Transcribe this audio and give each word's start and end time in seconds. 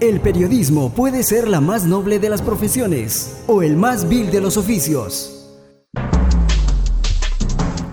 El 0.00 0.20
periodismo 0.20 0.90
puede 0.90 1.24
ser 1.24 1.48
la 1.48 1.60
más 1.60 1.82
noble 1.82 2.20
de 2.20 2.28
las 2.28 2.40
profesiones 2.40 3.38
o 3.48 3.62
el 3.62 3.76
más 3.76 4.08
vil 4.08 4.30
de 4.30 4.40
los 4.40 4.56
oficios. 4.56 5.48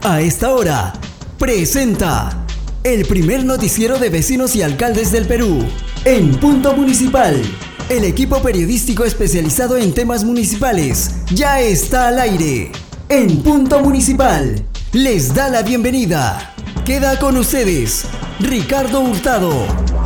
A 0.04 0.22
esta 0.22 0.54
hora, 0.54 0.94
presenta 1.40 2.46
el 2.84 3.06
primer 3.06 3.44
noticiero 3.44 3.98
de 3.98 4.10
vecinos 4.10 4.56
y 4.56 4.62
alcaldes 4.62 5.12
del 5.12 5.26
Perú, 5.26 5.66
en 6.04 6.40
Punto 6.40 6.76
Municipal. 6.76 7.42
El 7.90 8.04
equipo 8.04 8.40
periodístico 8.40 9.04
especializado 9.04 9.76
en 9.76 9.92
temas 9.92 10.24
municipales 10.24 11.16
ya 11.34 11.60
está 11.60 12.10
al 12.10 12.20
aire. 12.20 12.72
En 13.10 13.42
Punto 13.42 13.80
Municipal, 13.80 14.64
les 14.94 15.34
da 15.34 15.50
la 15.50 15.64
bienvenida. 15.64 16.54
Queda 16.86 17.18
con 17.18 17.36
ustedes, 17.36 18.06
Ricardo 18.40 19.00
Hurtado. 19.00 20.05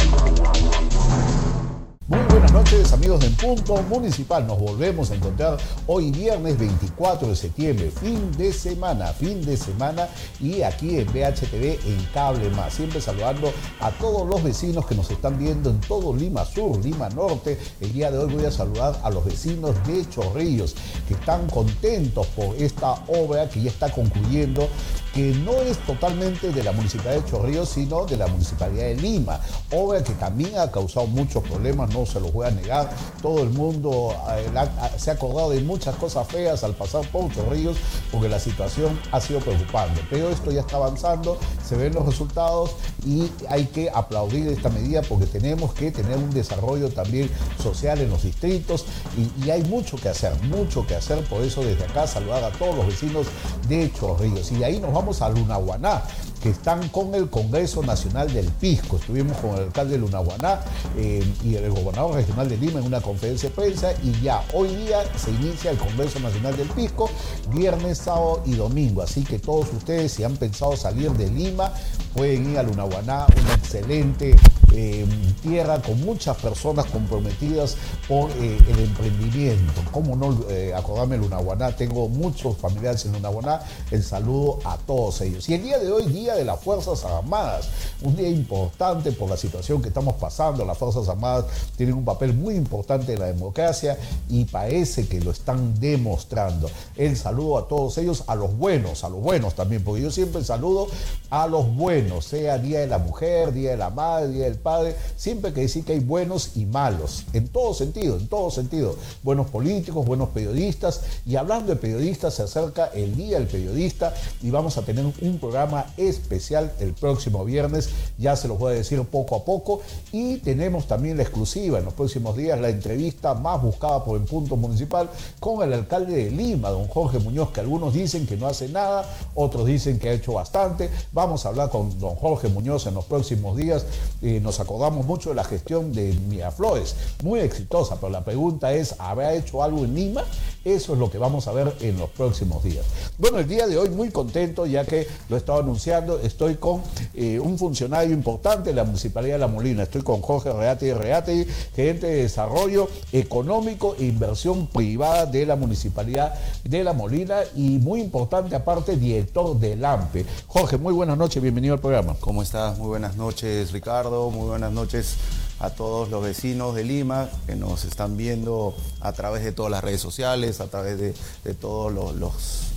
Buenas 2.39 2.53
noches 2.53 2.93
amigos 2.93 3.19
de 3.19 3.29
Punto 3.31 3.75
Municipal. 3.89 4.47
Nos 4.47 4.57
volvemos 4.57 5.11
a 5.11 5.15
encontrar 5.15 5.57
hoy 5.87 6.09
viernes 6.09 6.57
24 6.57 7.27
de 7.27 7.35
septiembre, 7.35 7.91
fin 7.91 8.31
de 8.37 8.53
semana, 8.53 9.07
fin 9.07 9.45
de 9.45 9.57
semana 9.57 10.07
y 10.39 10.61
aquí 10.61 10.99
en 10.99 11.07
BHTV 11.07 11.85
en 11.85 12.07
Cable 12.13 12.49
Más. 12.51 12.75
Siempre 12.75 13.01
saludando 13.01 13.51
a 13.81 13.91
todos 13.91 14.25
los 14.25 14.41
vecinos 14.41 14.85
que 14.85 14.95
nos 14.95 15.11
están 15.11 15.37
viendo 15.37 15.69
en 15.69 15.81
todo 15.81 16.15
Lima 16.15 16.45
Sur, 16.45 16.81
Lima 16.81 17.09
Norte. 17.09 17.59
El 17.81 17.91
día 17.91 18.09
de 18.09 18.19
hoy 18.19 18.33
voy 18.33 18.45
a 18.45 18.51
saludar 18.51 18.97
a 19.03 19.09
los 19.09 19.25
vecinos 19.25 19.75
de 19.85 20.09
Chorrillos 20.09 20.75
que 21.09 21.15
están 21.15 21.45
contentos 21.49 22.25
por 22.27 22.55
esta 22.55 22.93
obra 23.09 23.49
que 23.49 23.61
ya 23.61 23.69
está 23.69 23.91
concluyendo 23.91 24.69
que 25.13 25.33
no 25.45 25.53
es 25.53 25.77
totalmente 25.79 26.51
de 26.51 26.63
la 26.63 26.71
Municipalidad 26.71 27.23
de 27.23 27.29
Chorrillos, 27.29 27.69
sino 27.69 28.05
de 28.05 28.17
la 28.17 28.27
Municipalidad 28.27 28.83
de 28.83 28.95
Lima. 28.95 29.39
Obra 29.71 30.03
que 30.03 30.13
también 30.13 30.57
ha 30.57 30.71
causado 30.71 31.07
muchos 31.07 31.43
problemas, 31.43 31.93
no 31.93 32.05
se 32.05 32.19
los 32.19 32.31
voy 32.31 32.47
a 32.47 32.51
negar. 32.51 32.89
Todo 33.21 33.43
el 33.43 33.49
mundo 33.49 34.15
eh, 34.31 34.49
se 34.97 35.11
ha 35.11 35.13
acordado 35.13 35.51
de 35.51 35.61
muchas 35.61 35.95
cosas 35.95 36.27
feas 36.27 36.63
al 36.63 36.73
pasar 36.73 37.07
por 37.11 37.31
Chorrillos, 37.33 37.77
porque 38.11 38.29
la 38.29 38.39
situación 38.39 38.99
ha 39.11 39.19
sido 39.19 39.39
preocupante. 39.39 40.01
Pero 40.09 40.29
esto 40.29 40.51
ya 40.51 40.61
está 40.61 40.77
avanzando, 40.77 41.37
se 41.67 41.75
ven 41.75 41.93
los 41.93 42.05
resultados 42.05 42.71
y 43.05 43.29
hay 43.49 43.65
que 43.65 43.89
aplaudir 43.89 44.47
esta 44.47 44.69
medida 44.69 45.01
porque 45.01 45.25
tenemos 45.25 45.73
que 45.73 45.91
tener 45.91 46.17
un 46.17 46.29
desarrollo 46.31 46.89
también 46.89 47.29
social 47.61 47.99
en 47.99 48.09
los 48.09 48.23
distritos 48.23 48.85
y, 49.17 49.49
hay 49.49 49.63
mucho 49.63 49.97
que 49.97 50.09
hacer, 50.09 50.31
mucho 50.43 50.85
que 50.85 50.95
hacer. 50.95 51.23
Por 51.23 51.41
eso 51.41 51.63
desde 51.63 51.83
acá 51.83 52.05
saludar 52.05 52.43
a 52.43 52.51
todos 52.51 52.75
los 52.75 52.85
vecinos 52.85 53.25
de 53.67 53.91
Chorrillos. 53.91 54.51
Y 54.51 54.63
ahí 54.63 54.79
a 54.99 55.29
Lunaguaná, 55.29 56.03
que 56.43 56.49
están 56.49 56.89
con 56.89 57.15
el 57.15 57.29
Congreso 57.29 57.81
Nacional 57.81 58.31
del 58.33 58.45
Pisco. 58.45 58.97
Estuvimos 58.97 59.37
con 59.37 59.51
el 59.51 59.63
alcalde 59.63 59.93
de 59.93 59.99
Lunaguaná 59.99 60.59
eh, 60.97 61.25
y 61.43 61.55
el 61.55 61.69
gobernador 61.69 62.15
regional 62.15 62.49
de 62.49 62.57
Lima 62.57 62.79
en 62.79 62.85
una 62.85 62.99
conferencia 62.99 63.47
de 63.47 63.55
prensa 63.55 63.93
y 64.03 64.11
ya 64.21 64.43
hoy 64.53 64.75
día 64.75 64.99
se 65.17 65.31
inicia 65.31 65.71
el 65.71 65.77
Congreso 65.77 66.19
Nacional 66.19 66.55
del 66.57 66.67
Pisco, 66.67 67.09
viernes, 67.49 67.99
sábado 67.99 68.43
y 68.45 68.55
domingo. 68.55 69.01
Así 69.01 69.23
que 69.23 69.39
todos 69.39 69.71
ustedes, 69.73 70.11
si 70.11 70.25
han 70.25 70.35
pensado 70.35 70.75
salir 70.75 71.11
de 71.11 71.29
Lima, 71.29 71.71
pueden 72.13 72.51
ir 72.51 72.59
a 72.59 72.63
Lunaguaná, 72.63 73.25
una 73.41 73.53
excelente 73.53 74.35
eh, 74.73 75.05
tierra 75.41 75.81
con 75.81 75.99
muchas 76.01 76.37
personas 76.37 76.85
comprometidas 76.87 77.75
por 78.07 78.29
eh, 78.31 78.57
el 78.69 78.79
emprendimiento. 78.79 79.81
¿Cómo 79.91 80.15
no 80.15 80.37
acordarme 80.75 81.17
de 81.17 81.23
Lunaguaná? 81.23 81.75
Tengo 81.75 82.07
muchos 82.09 82.57
familiares 82.57 83.05
en 83.05 83.13
Lunaguaná. 83.13 83.61
El 83.91 84.03
saludo 84.03 84.59
a 84.63 84.77
todos 84.77 85.21
ellos. 85.21 85.47
Y 85.49 85.53
el 85.53 85.63
día 85.63 85.79
de 85.79 85.91
hoy, 85.91 86.05
Día 86.05 86.35
de 86.35 86.45
las 86.45 86.59
Fuerzas 86.59 87.05
Armadas, 87.05 87.69
un 88.01 88.15
día 88.15 88.29
importante 88.29 89.11
por 89.11 89.29
la 89.29 89.37
situación 89.37 89.81
que 89.81 89.89
estamos 89.89 90.15
pasando. 90.15 90.65
Las 90.65 90.77
Fuerzas 90.77 91.07
Armadas 91.07 91.45
tienen 91.75 91.95
un 91.95 92.05
papel 92.05 92.33
muy 92.33 92.55
importante 92.55 93.13
en 93.13 93.19
la 93.19 93.27
democracia 93.27 93.97
y 94.29 94.45
parece 94.45 95.07
que 95.07 95.19
lo 95.21 95.31
están 95.31 95.79
demostrando. 95.79 96.69
El 96.95 97.17
saludo 97.17 97.57
a 97.57 97.67
todos 97.67 97.97
ellos, 97.97 98.23
a 98.27 98.35
los 98.35 98.55
buenos, 98.57 99.03
a 99.03 99.09
los 99.09 99.21
buenos 99.21 99.55
también, 99.55 99.83
porque 99.83 100.01
yo 100.01 100.11
siempre 100.11 100.43
saludo 100.43 100.87
a 101.29 101.47
los 101.47 101.73
buenos, 101.75 102.25
sea 102.25 102.57
Día 102.57 102.79
de 102.79 102.87
la 102.87 102.97
Mujer, 102.97 103.53
Día 103.53 103.71
de 103.71 103.77
la 103.77 103.89
Madre, 103.89 104.29
Día 104.29 104.45
del 104.45 104.58
Padre, 104.59 104.95
siempre 105.17 105.53
que 105.53 105.61
decir 105.61 105.83
que 105.83 105.93
hay 105.93 105.99
buenos 105.99 106.51
y 106.55 106.65
malos, 106.65 107.25
en 107.33 107.47
todo 107.47 107.73
sentido, 107.73 108.17
en 108.17 108.27
todo 108.27 108.51
sentido. 108.51 108.95
Buenos 109.23 109.49
políticos, 109.49 110.05
buenos 110.05 110.29
periodistas, 110.29 111.01
y 111.25 111.35
hablando 111.35 111.73
de 111.73 111.77
periodistas, 111.77 112.35
se 112.35 112.43
acerca 112.43 112.87
el 112.93 113.15
Día 113.15 113.39
del 113.39 113.47
Periodista 113.47 114.13
y 114.43 114.51
vamos 114.51 114.77
a 114.77 114.83
tener 114.83 115.05
un 115.05 115.39
programa 115.39 115.87
especial 115.97 116.71
el 116.79 116.93
próximo 116.93 117.43
viernes, 117.45 117.89
ya 118.17 118.35
se 118.35 118.47
los 118.47 118.59
voy 118.59 118.73
a 118.73 118.75
decir 118.75 118.99
poco 119.03 119.35
a 119.35 119.45
poco, 119.45 119.81
y 120.11 120.37
tenemos 120.37 120.87
también 120.87 121.17
la 121.17 121.23
exclusiva 121.23 121.79
en 121.79 121.85
los 121.85 121.93
próximos 121.93 122.35
días, 122.35 122.59
la 122.59 122.69
entrevista 122.69 123.33
más 123.33 123.61
buscada 123.61 124.03
por 124.03 124.19
el 124.19 124.25
punto 124.25 124.55
municipal 124.55 125.09
con 125.39 125.63
el 125.63 125.73
alcalde 125.73 126.25
de 126.25 126.31
Lima, 126.31 126.69
don 126.69 126.87
Jorge 126.87 127.19
Muñoz, 127.19 127.51
que 127.51 127.61
algunos 127.61 127.93
dicen 127.93 128.27
que 128.27 128.35
no 128.35 128.47
hace 128.47 128.67
nada, 128.69 129.09
otros 129.35 129.65
dicen 129.65 129.99
que 129.99 130.09
ha 130.09 130.13
hecho 130.13 130.33
bastante. 130.33 130.89
Vamos 131.11 131.45
a 131.45 131.49
hablar 131.49 131.69
con 131.69 131.97
don 131.99 132.15
Jorge 132.15 132.49
Muñoz 132.49 132.87
en 132.87 132.95
los 132.95 133.05
próximos 133.05 133.55
días. 133.57 133.85
Eh, 134.21 134.39
nos 134.49 134.59
acordamos 134.59 135.05
mucho 135.05 135.29
de 135.29 135.35
la 135.35 135.43
gestión 135.43 135.93
de 135.93 136.11
Miraflores, 136.27 136.95
muy 137.21 137.39
exitosa, 137.39 137.97
pero 137.97 138.09
la 138.09 138.25
pregunta 138.25 138.73
es, 138.73 138.95
¿habrá 138.97 139.35
hecho 139.35 139.61
algo 139.61 139.85
en 139.85 139.93
Lima? 139.93 140.23
Eso 140.65 140.93
es 140.93 140.99
lo 140.99 141.11
que 141.11 141.19
vamos 141.19 141.47
a 141.47 141.51
ver 141.51 141.71
en 141.81 141.99
los 141.99 142.09
próximos 142.09 142.63
días. 142.63 142.83
Bueno, 143.19 143.37
el 143.37 143.47
día 143.47 143.67
de 143.67 143.77
hoy 143.77 143.89
muy 143.91 144.09
contento 144.09 144.65
ya 144.65 144.85
que 144.85 145.07
lo 145.29 145.35
he 145.35 145.39
estado 145.39 145.59
anunciando, 145.59 146.17
estoy 146.19 146.55
con 146.55 146.81
eh, 147.13 147.39
un 147.39 147.59
funcionario 147.59 148.11
importante 148.11 148.71
de 148.71 148.75
la 148.75 148.83
Municipalidad 148.85 149.35
de 149.35 149.39
La 149.39 149.47
Molina, 149.47 149.83
estoy 149.83 150.01
con 150.01 150.21
Jorge 150.21 150.51
Reate 150.51 150.95
Reate, 150.95 151.45
gerente 151.75 152.07
de 152.07 152.23
Desarrollo 152.23 152.89
Económico 153.11 153.95
e 153.99 154.05
Inversión 154.05 154.65
Privada 154.65 155.27
de 155.27 155.45
la 155.45 155.57
Municipalidad 155.57 156.33
de 156.63 156.83
La 156.83 156.93
Molina 156.93 157.41
y 157.55 157.77
muy 157.77 158.01
importante 158.01 158.55
aparte, 158.55 158.97
director 158.97 159.59
del 159.59 159.85
AMPE. 159.85 160.25
Jorge, 160.47 160.77
muy 160.77 160.93
buenas 160.93 161.19
noches, 161.19 161.41
bienvenido 161.41 161.75
al 161.75 161.79
programa. 161.79 162.15
¿Cómo 162.19 162.41
estás? 162.41 162.79
Muy 162.79 162.87
buenas 162.87 163.15
noches, 163.15 163.71
Ricardo, 163.71 164.31
buenas 164.47 164.71
noches 164.71 165.15
a 165.59 165.71
todos 165.71 166.09
los 166.09 166.23
vecinos 166.23 166.75
de 166.75 166.83
Lima 166.83 167.29
que 167.45 167.55
nos 167.55 167.83
están 167.83 168.15
viendo 168.15 168.75
a 169.01 169.11
través 169.13 169.43
de 169.43 169.51
todas 169.51 169.71
las 169.71 169.83
redes 169.83 170.01
sociales, 170.01 170.61
a 170.61 170.67
través 170.67 170.97
de, 170.99 171.13
todos 171.55 171.91
los 172.15 172.68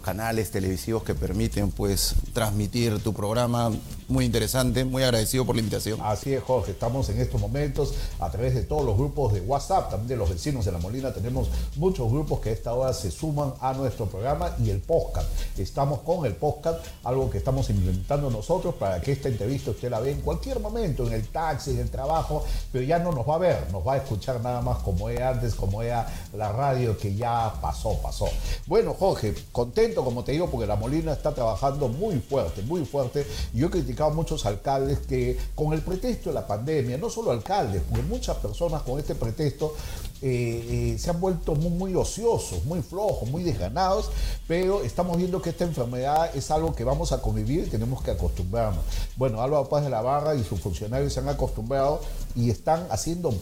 canales 0.00 0.50
televisivos 0.50 1.02
que 1.02 1.14
permiten 1.14 1.70
pues 1.70 2.14
transmitir 2.32 3.02
tu 3.02 3.12
programa. 3.12 3.70
Muy 4.08 4.24
interesante, 4.24 4.84
muy 4.84 5.02
agradecido 5.02 5.46
por 5.46 5.56
la 5.56 5.60
invitación. 5.60 5.98
Así 6.02 6.34
es, 6.34 6.42
Jorge, 6.42 6.72
estamos 6.72 7.08
en 7.08 7.20
estos 7.20 7.40
momentos 7.40 7.94
a 8.18 8.30
través 8.30 8.54
de 8.54 8.62
todos 8.62 8.84
los 8.84 8.96
grupos 8.96 9.32
de 9.32 9.40
WhatsApp, 9.40 9.90
también 9.90 10.08
de 10.08 10.16
los 10.16 10.28
vecinos 10.28 10.64
de 10.64 10.72
La 10.72 10.78
Molina, 10.78 11.12
tenemos 11.14 11.48
muchos 11.76 12.10
grupos 12.10 12.40
que 12.40 12.50
a 12.50 12.52
esta 12.52 12.74
hora 12.74 12.92
se 12.92 13.10
suman 13.10 13.54
a 13.60 13.72
nuestro 13.72 14.06
programa 14.06 14.54
y 14.62 14.70
el 14.70 14.80
podcast. 14.80 15.28
Estamos 15.58 16.00
con 16.00 16.26
el 16.26 16.34
podcast, 16.34 16.84
algo 17.04 17.30
que 17.30 17.38
estamos 17.38 17.70
implementando 17.70 18.30
nosotros 18.30 18.74
para 18.74 19.00
que 19.00 19.12
esta 19.12 19.28
entrevista 19.28 19.70
usted 19.70 19.90
la 19.90 20.00
vea 20.00 20.12
en 20.12 20.20
cualquier 20.20 20.60
momento, 20.60 21.06
en 21.06 21.14
el 21.14 21.28
taxi, 21.28 21.70
en 21.70 21.78
el 21.78 21.90
trabajo, 21.90 22.44
pero 22.70 22.84
ya 22.84 22.98
no 22.98 23.12
nos 23.12 23.28
va 23.28 23.36
a 23.36 23.38
ver, 23.38 23.72
nos 23.72 23.86
va 23.86 23.94
a 23.94 23.96
escuchar 23.98 24.40
nada 24.40 24.60
más 24.60 24.78
como 24.78 25.08
era 25.08 25.30
antes, 25.30 25.54
como 25.54 25.82
era 25.82 26.06
la 26.36 26.52
radio 26.52 26.96
que 26.98 27.14
ya 27.14 27.54
pasó, 27.60 27.98
pasó. 28.02 28.26
Bueno, 28.66 28.94
Jorge, 28.94 29.34
con 29.50 29.71
contento, 29.72 30.04
como 30.04 30.22
te 30.22 30.32
digo, 30.32 30.50
porque 30.50 30.66
La 30.66 30.76
Molina 30.76 31.12
está 31.12 31.32
trabajando 31.32 31.88
muy 31.88 32.16
fuerte, 32.16 32.60
muy 32.62 32.84
fuerte. 32.84 33.26
Yo 33.54 33.68
he 33.68 33.70
criticado 33.70 34.10
a 34.10 34.14
muchos 34.14 34.44
alcaldes 34.44 34.98
que 34.98 35.38
con 35.54 35.72
el 35.72 35.80
pretexto 35.80 36.28
de 36.28 36.34
la 36.34 36.46
pandemia, 36.46 36.98
no 36.98 37.08
solo 37.08 37.30
alcaldes, 37.30 37.82
porque 37.88 38.02
muchas 38.02 38.36
personas 38.36 38.82
con 38.82 38.98
este 38.98 39.14
pretexto 39.14 39.74
eh, 40.22 40.92
eh, 40.94 40.98
se 40.98 41.10
han 41.10 41.20
vuelto 41.20 41.56
muy, 41.56 41.70
muy, 41.70 41.94
ociosos, 41.96 42.64
muy 42.64 42.80
flojos, 42.80 43.28
muy 43.28 43.42
desganados, 43.42 44.10
pero 44.46 44.82
estamos 44.82 45.16
viendo 45.16 45.42
que 45.42 45.50
esta 45.50 45.64
enfermedad 45.64 46.34
es 46.36 46.50
algo 46.52 46.74
que 46.74 46.84
vamos 46.84 47.10
a 47.10 47.20
convivir 47.20 47.64
y 47.66 47.70
tenemos 47.70 48.02
que 48.02 48.12
acostumbrarnos. 48.12 48.84
Bueno, 49.16 49.42
Álvaro 49.42 49.68
Paz 49.68 49.82
de 49.82 49.90
la 49.90 50.00
Barra 50.00 50.36
y 50.36 50.44
sus 50.44 50.60
funcionarios 50.60 51.12
se 51.12 51.20
han 51.20 51.28
acostumbrado 51.28 52.00
y 52.36 52.50
están 52.50 52.86
haciendo 52.90 53.34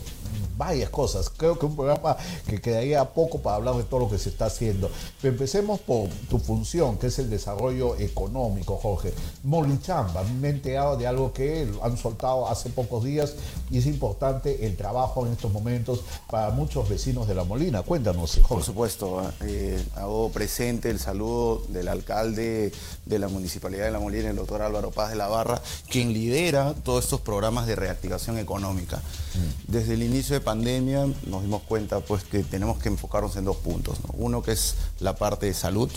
varias 0.56 0.90
cosas. 0.90 1.30
Creo 1.30 1.58
que 1.58 1.66
un 1.66 1.76
programa 1.76 2.16
que 2.46 2.60
quedaría 2.60 3.04
poco 3.12 3.38
para 3.38 3.56
hablar 3.56 3.76
de 3.76 3.84
todo 3.84 4.00
lo 4.00 4.10
que 4.10 4.18
se 4.18 4.28
está 4.28 4.46
haciendo. 4.46 4.90
Pero 5.20 5.32
empecemos 5.32 5.80
por 5.80 6.08
tu 6.28 6.38
función, 6.38 6.98
que 6.98 7.08
es 7.08 7.18
el 7.18 7.30
desarrollo 7.30 7.96
económico, 7.96 8.76
Jorge. 8.76 9.12
Molichamba, 9.42 10.22
me 10.40 10.48
he 10.48 10.50
enterado 10.50 10.96
de 10.96 11.06
algo 11.06 11.32
que 11.32 11.68
han 11.82 11.96
soltado 11.96 12.48
hace 12.48 12.70
pocos 12.70 13.04
días 13.04 13.34
y 13.70 13.78
es 13.78 13.86
importante 13.86 14.66
el 14.66 14.76
trabajo 14.76 15.26
en 15.26 15.32
estos 15.32 15.52
momentos 15.52 16.00
para 16.30 16.50
muchos 16.50 16.69
vecinos 16.88 17.26
de 17.26 17.34
La 17.34 17.42
Molina. 17.42 17.82
Cuéntanos, 17.82 18.34
Jorge. 18.34 18.48
Por 18.48 18.62
supuesto, 18.62 19.32
eh, 19.40 19.82
hago 19.96 20.30
presente 20.30 20.88
el 20.88 21.00
saludo 21.00 21.64
del 21.68 21.88
alcalde 21.88 22.72
de 23.04 23.18
la 23.18 23.28
Municipalidad 23.28 23.86
de 23.86 23.90
La 23.90 23.98
Molina, 23.98 24.30
el 24.30 24.36
doctor 24.36 24.62
Álvaro 24.62 24.92
Paz 24.92 25.10
de 25.10 25.16
la 25.16 25.26
Barra, 25.26 25.60
quien 25.88 26.12
lidera 26.12 26.74
todos 26.84 27.04
estos 27.04 27.20
programas 27.20 27.66
de 27.66 27.74
reactivación 27.74 28.38
económica. 28.38 28.98
Mm. 28.98 29.72
Desde 29.72 29.94
el 29.94 30.02
inicio 30.04 30.34
de 30.34 30.40
pandemia 30.40 31.06
nos 31.26 31.42
dimos 31.42 31.62
cuenta 31.62 32.00
pues 32.00 32.22
que 32.22 32.44
tenemos 32.44 32.78
que 32.78 32.88
enfocarnos 32.88 33.34
en 33.36 33.44
dos 33.44 33.56
puntos. 33.56 33.98
Uno 34.12 34.42
que 34.42 34.52
es 34.52 34.76
la 35.00 35.16
parte 35.16 35.46
de 35.46 35.54
salud, 35.54 35.90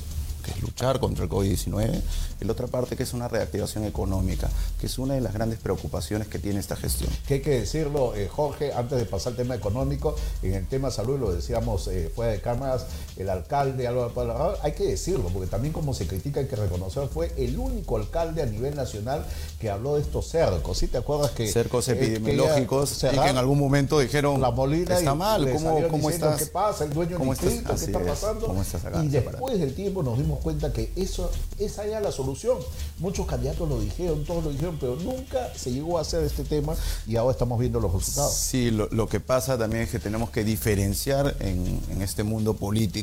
que 0.44 0.51
es 0.51 0.62
luchar 0.62 1.00
contra 1.00 1.24
el 1.24 1.30
COVID-19, 1.30 2.01
y 2.42 2.45
la 2.45 2.51
otra 2.51 2.68
parte 2.68 2.95
que 2.95 3.04
es 3.04 3.13
una 3.13 3.28
reactivación 3.28 3.86
económica, 3.86 4.50
que 4.80 4.88
es 4.88 5.00
una 5.00 5.16
de 5.16 5.22
las 5.22 5.34
grandes 5.34 5.60
preocupaciones 5.60 6.28
que 6.28 6.40
tiene 6.40 6.60
esta 6.60 6.75
gestión. 6.75 7.10
Que 7.28 7.36
hay 7.36 7.42
que 7.42 7.60
decirlo, 7.62 8.16
eh, 8.16 8.28
Jorge, 8.28 8.74
antes 8.74 9.00
de 9.00 9.06
pasar 9.06 9.31
al 9.31 9.38
tema 9.38 9.56
económico, 9.56 10.16
en 10.42 10.54
el 10.54 10.68
tema 10.68 10.92
salud, 10.92 11.19
lo 11.19 11.31
decíamos 11.31 11.88
eh, 11.88 12.12
fuera 12.13 12.34
de 12.34 12.42
cámaras, 12.42 12.86
el 13.18 13.30
alcalde 13.30 13.88
Álvaro 13.88 14.57
hay 14.62 14.71
que 14.74 14.86
decirlo, 14.86 15.30
porque 15.30 15.48
también 15.48 15.74
como 15.74 15.94
se 15.94 16.07
critica 16.07 16.39
hay 16.39 16.48
que 16.48 16.56
reconocer, 16.56 17.07
fue 17.07 17.31
el 17.38 17.57
único 17.57 17.98
alcalde 17.98 18.42
a 18.42 18.45
nivel 18.45 18.75
nacional 18.75 19.25
que 19.60 19.69
habló 19.69 19.95
de 19.95 20.01
estos 20.01 20.27
cercos. 20.27 20.77
¿Sí 20.77 20.88
te 20.88 20.98
acuerdas 20.98 21.31
que... 21.31 21.48
Cercos 21.48 21.88
epidemiológicos 21.88 23.04
y 23.04 23.07
que 23.07 23.30
en 23.30 23.38
algún 23.38 23.60
momento 23.60 24.00
dijeron, 24.00 24.42
la 24.42 24.51
Molina 24.51 24.98
está 24.98 25.15
mal, 25.15 25.50
¿cómo, 25.51 25.88
cómo 25.89 26.10
estás? 26.10 26.39
¿Qué 26.39 26.45
pasa? 26.48 26.86
El 26.86 26.94
dueño 26.94 27.19
del 27.19 27.30
distrito, 27.30 27.75
¿qué 27.75 27.86
está 27.86 28.00
pasando? 28.00 28.56
y 29.04 29.07
después 29.10 29.60
del 29.60 29.74
tiempo 29.74 30.04
nos 30.04 30.18
dimos 30.18 30.39
cuenta 30.39 30.74
que 30.74 30.92
eso, 30.95 31.30
esa 31.60 31.86
era 31.86 32.00
la 32.00 32.12
solución. 32.12 32.57
Muchos 33.00 33.25
candidatos 33.27 33.68
lo 33.69 33.80
dijeron, 33.80 34.24
todos 34.25 34.44
lo 34.44 34.51
dijeron, 34.51 34.77
pero 34.80 34.95
nunca 34.95 35.54
se 35.56 35.71
llegó 35.71 35.98
a 35.98 36.01
hacer 36.01 36.24
este 36.24 36.44
tema 36.44 36.75
y 37.07 37.15
ahora 37.15 37.33
estamos 37.33 37.60
viendo 37.60 37.80
los 37.80 37.94
resultados. 37.94 38.33
Sí, 38.33 38.71
lo, 38.71 39.07
que 39.07 39.19
pasa 39.19 39.57
también 39.57 39.83
es 39.83 39.89
que 39.89 40.00
tenemos 40.00 40.30
que 40.30 40.44
diferenciar 40.44 41.36
en, 41.39 41.80
en 41.92 42.01
este 42.01 42.24
mundo 42.24 42.54
político 42.54 43.02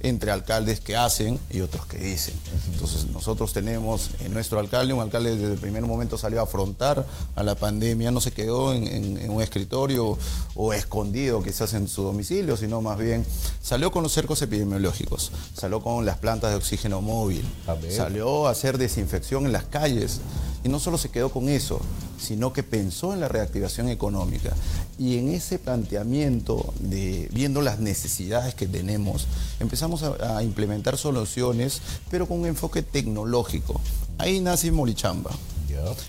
entre 0.00 0.30
alcaldes 0.30 0.80
que 0.80 0.96
hacen 0.96 1.38
y 1.50 1.60
otros 1.60 1.86
que 1.86 1.98
dicen. 1.98 2.34
Entonces 2.72 3.06
nosotros 3.06 3.52
tenemos 3.52 4.10
en 4.20 4.32
nuestro 4.32 4.58
alcalde, 4.58 4.92
un 4.92 5.00
alcalde 5.00 5.36
desde 5.36 5.52
el 5.52 5.58
primer 5.58 5.82
momento 5.82 6.18
salió 6.18 6.40
a 6.40 6.44
afrontar 6.44 7.06
a 7.34 7.42
la 7.42 7.54
pandemia, 7.54 8.10
no 8.10 8.20
se 8.20 8.32
quedó 8.32 8.72
en, 8.72 9.30
un 9.30 9.42
escritorio 9.42 10.18
o 10.54 10.72
escondido 10.72 11.42
quizás 11.42 11.74
en 11.74 11.88
su 11.88 12.02
domicilio, 12.02 12.56
sino 12.56 12.80
más 12.80 12.98
bien 12.98 13.24
salió 13.62 13.90
con 13.90 14.02
los 14.02 14.12
cercos 14.12 14.40
epidemiológicos, 14.42 15.32
salió 15.54 15.80
con 15.80 16.04
las 16.04 16.18
plantas 16.18 16.50
de 16.50 16.56
oxígeno 16.56 17.00
móvil, 17.00 17.44
salió 17.90 18.46
a 18.46 18.50
hacer 18.50 18.78
desinfección 18.78 19.46
en 19.46 19.52
las 19.52 19.64
calles 19.64 20.20
y 20.64 20.68
no 20.68 20.80
solo 20.80 20.98
se 20.98 21.10
quedó 21.10 21.30
con 21.30 21.48
eso, 21.48 21.80
sino 22.18 22.52
que 22.52 22.62
pensó 22.62 23.12
en 23.12 23.20
la 23.20 23.28
reactivación 23.28 23.88
económica. 23.90 24.54
Y 24.98 25.18
en 25.18 25.28
ese 25.28 25.58
planteamiento 25.58 26.72
de 26.80 27.28
viendo 27.32 27.60
las 27.60 27.78
necesidades 27.78 28.54
que 28.54 28.66
tenemos, 28.66 29.26
empezamos 29.60 30.02
a, 30.02 30.38
a 30.38 30.42
implementar 30.42 30.96
soluciones, 30.96 31.82
pero 32.10 32.26
con 32.26 32.40
un 32.40 32.46
enfoque 32.46 32.82
tecnológico. 32.82 33.80
Ahí 34.18 34.40
nace 34.40 34.72
Molichamba. 34.72 35.30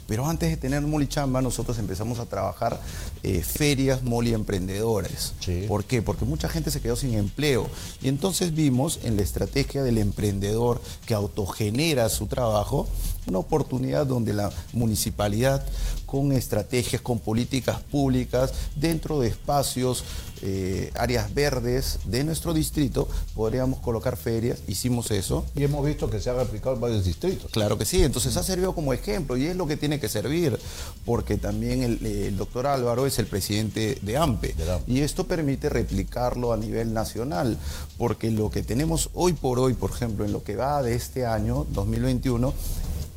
Pero 0.08 0.28
antes 0.28 0.50
de 0.50 0.58
tener 0.58 0.82
Molichamba, 0.82 1.42
nosotros 1.42 1.78
empezamos 1.80 2.20
a 2.20 2.26
trabajar 2.26 2.80
eh, 3.24 3.42
ferias 3.42 4.04
Moli 4.04 4.34
emprendedores. 4.34 5.34
¿Por 5.68 5.84
qué? 5.86 6.02
Porque 6.02 6.26
mucha 6.26 6.50
gente 6.50 6.72
se 6.72 6.82
quedó 6.82 6.96
sin 6.96 7.14
empleo. 7.14 7.68
Y 8.02 8.08
entonces 8.08 8.54
vimos 8.54 9.00
en 9.04 9.16
la 9.16 9.24
estrategia 9.24 9.84
del 9.84 9.98
emprendedor 9.98 10.82
que 11.06 11.14
autogenera 11.14 12.10
su 12.10 12.28
trabajo 12.28 12.88
una 13.28 13.40
oportunidad 13.40 14.06
donde 14.06 14.34
la 14.34 14.52
municipalidad 14.74 15.66
con 16.06 16.32
estrategias, 16.32 17.02
con 17.02 17.20
políticas 17.20 17.82
públicas, 17.82 18.54
dentro 18.76 19.20
de 19.20 19.30
espacios, 19.30 20.04
eh, 20.48 20.92
áreas 20.94 21.34
verdes 21.34 21.98
de 22.06 22.24
nuestro 22.24 22.54
distrito, 22.54 23.08
podríamos 23.34 23.80
colocar 23.80 24.16
ferias, 24.16 24.60
hicimos 24.68 25.10
eso. 25.10 25.44
Y 25.56 25.64
hemos 25.64 25.84
visto 25.84 26.08
que 26.08 26.20
se 26.20 26.30
ha 26.30 26.36
replicado 26.36 26.76
en 26.76 26.82
varios 26.82 27.04
distritos. 27.04 27.50
Claro 27.52 27.80
que 27.80 27.86
sí, 27.86 28.04
entonces 28.04 28.38
ha 28.38 28.44
servido 28.44 28.76
como 28.76 28.94
ejemplo 28.94 29.38
y 29.38 29.48
es 29.48 29.56
lo 29.56 29.66
que 29.66 29.76
tiene 29.76 30.00
que 30.00 30.08
servir, 30.08 30.60
porque 31.04 31.38
también 31.38 31.82
el, 31.82 32.38
doctor 32.38 32.68
Álvaro 32.68 33.08
es 33.08 33.18
el 33.18 33.26
presidente 33.26 33.98
de 34.04 34.18
AMPE, 34.18 34.56
y 34.86 35.00
esto 35.00 35.26
permite 35.26 35.68
replicarlo 35.70 36.54
a 36.54 36.58
nivel 36.58 36.94
nacional, 36.94 37.58
porque 37.98 38.30
lo 38.30 38.52
que 38.52 38.62
tenemos 38.62 39.10
hoy 39.16 39.34
por 39.34 39.58
hoy, 39.58 39.74
por 39.74 39.90
ejemplo, 39.90 40.26
en 40.26 40.32
lo 40.32 40.44
que 40.44 40.56
va 40.56 40.84
de 40.84 40.94
este 40.94 41.26
año, 41.26 41.66
2021, 41.72 42.54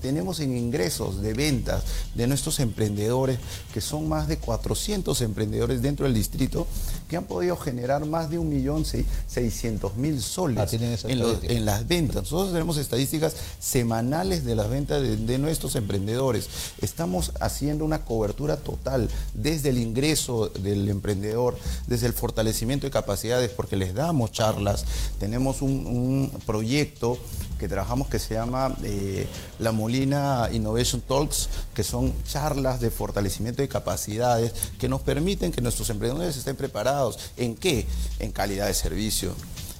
tenemos 0.01 0.41
en 0.41 0.57
ingresos 0.57 1.21
de 1.21 1.35
ventas 1.35 1.83
de 2.15 2.27
nuestros 2.27 2.61
emprendedores, 2.61 3.39
que 3.73 3.81
son 3.81 4.09
más 4.09 4.29
de 4.29 4.39
400 4.39 5.21
emprendedores 5.23 5.83
dentro 5.83 6.07
del 6.07 6.15
distrito, 6.15 6.67
que 7.09 7.17
han 7.17 7.25
podido 7.25 7.57
generar 7.57 8.05
más 8.07 8.31
de 8.31 8.39
1.600.000 8.39 10.19
soles 10.21 10.59
ah, 10.59 11.09
en, 11.09 11.65
las 11.65 11.89
ventas. 11.89 12.17
Nosotros 12.23 12.53
tenemos 12.53 12.77
estadísticas 12.77 13.35
semanales 13.59 14.45
de 14.45 14.55
las 14.55 14.69
ventas 14.69 15.03
de, 15.03 15.39
nuestros 15.39 15.77
emprendedores. 15.77 16.49
Estamos 16.81 17.33
haciendo 17.41 17.85
una 17.85 18.05
cobertura 18.05 18.57
total 18.57 19.09
desde 19.35 19.71
el 19.71 19.79
ingreso 19.79 20.49
del 20.49 20.89
emprendedor, 20.89 21.57
desde 21.87 22.07
el 22.07 22.13
fortalecimiento 22.13 22.87
de 22.87 22.91
capacidades, 22.91 23.51
porque 23.51 23.77
les 23.77 23.95
damos 23.95 24.33
charlas. 24.33 24.85
Tenemos 25.19 25.63
un 25.63 26.31
proyecto 26.47 27.19
que 27.59 27.69
trabajamos 27.69 28.09
que 28.09 28.19
se 28.19 28.35
llama 28.35 28.75
eh, 28.83 29.27
La 29.59 29.73
Molina 29.73 30.49
Innovation 30.53 31.01
Talks, 31.01 31.49
que 31.75 31.83
son 31.83 32.15
charlas 32.25 32.81
de 32.81 32.91
fortalecimiento 32.91 33.63
de 33.63 33.69
capacidades 33.69 34.53
que 34.79 34.89
nos 34.89 35.03
permiten 35.03 35.53
que 35.53 35.61
nuestros 35.61 35.91
emprendedores 35.91 36.37
estén 36.37 36.57
preparados. 36.57 37.19
¿En 37.37 37.57
qué? 37.57 37.87
En 38.19 38.33
calidad 38.33 38.67
de 38.67 38.75
servicio, 38.75 39.35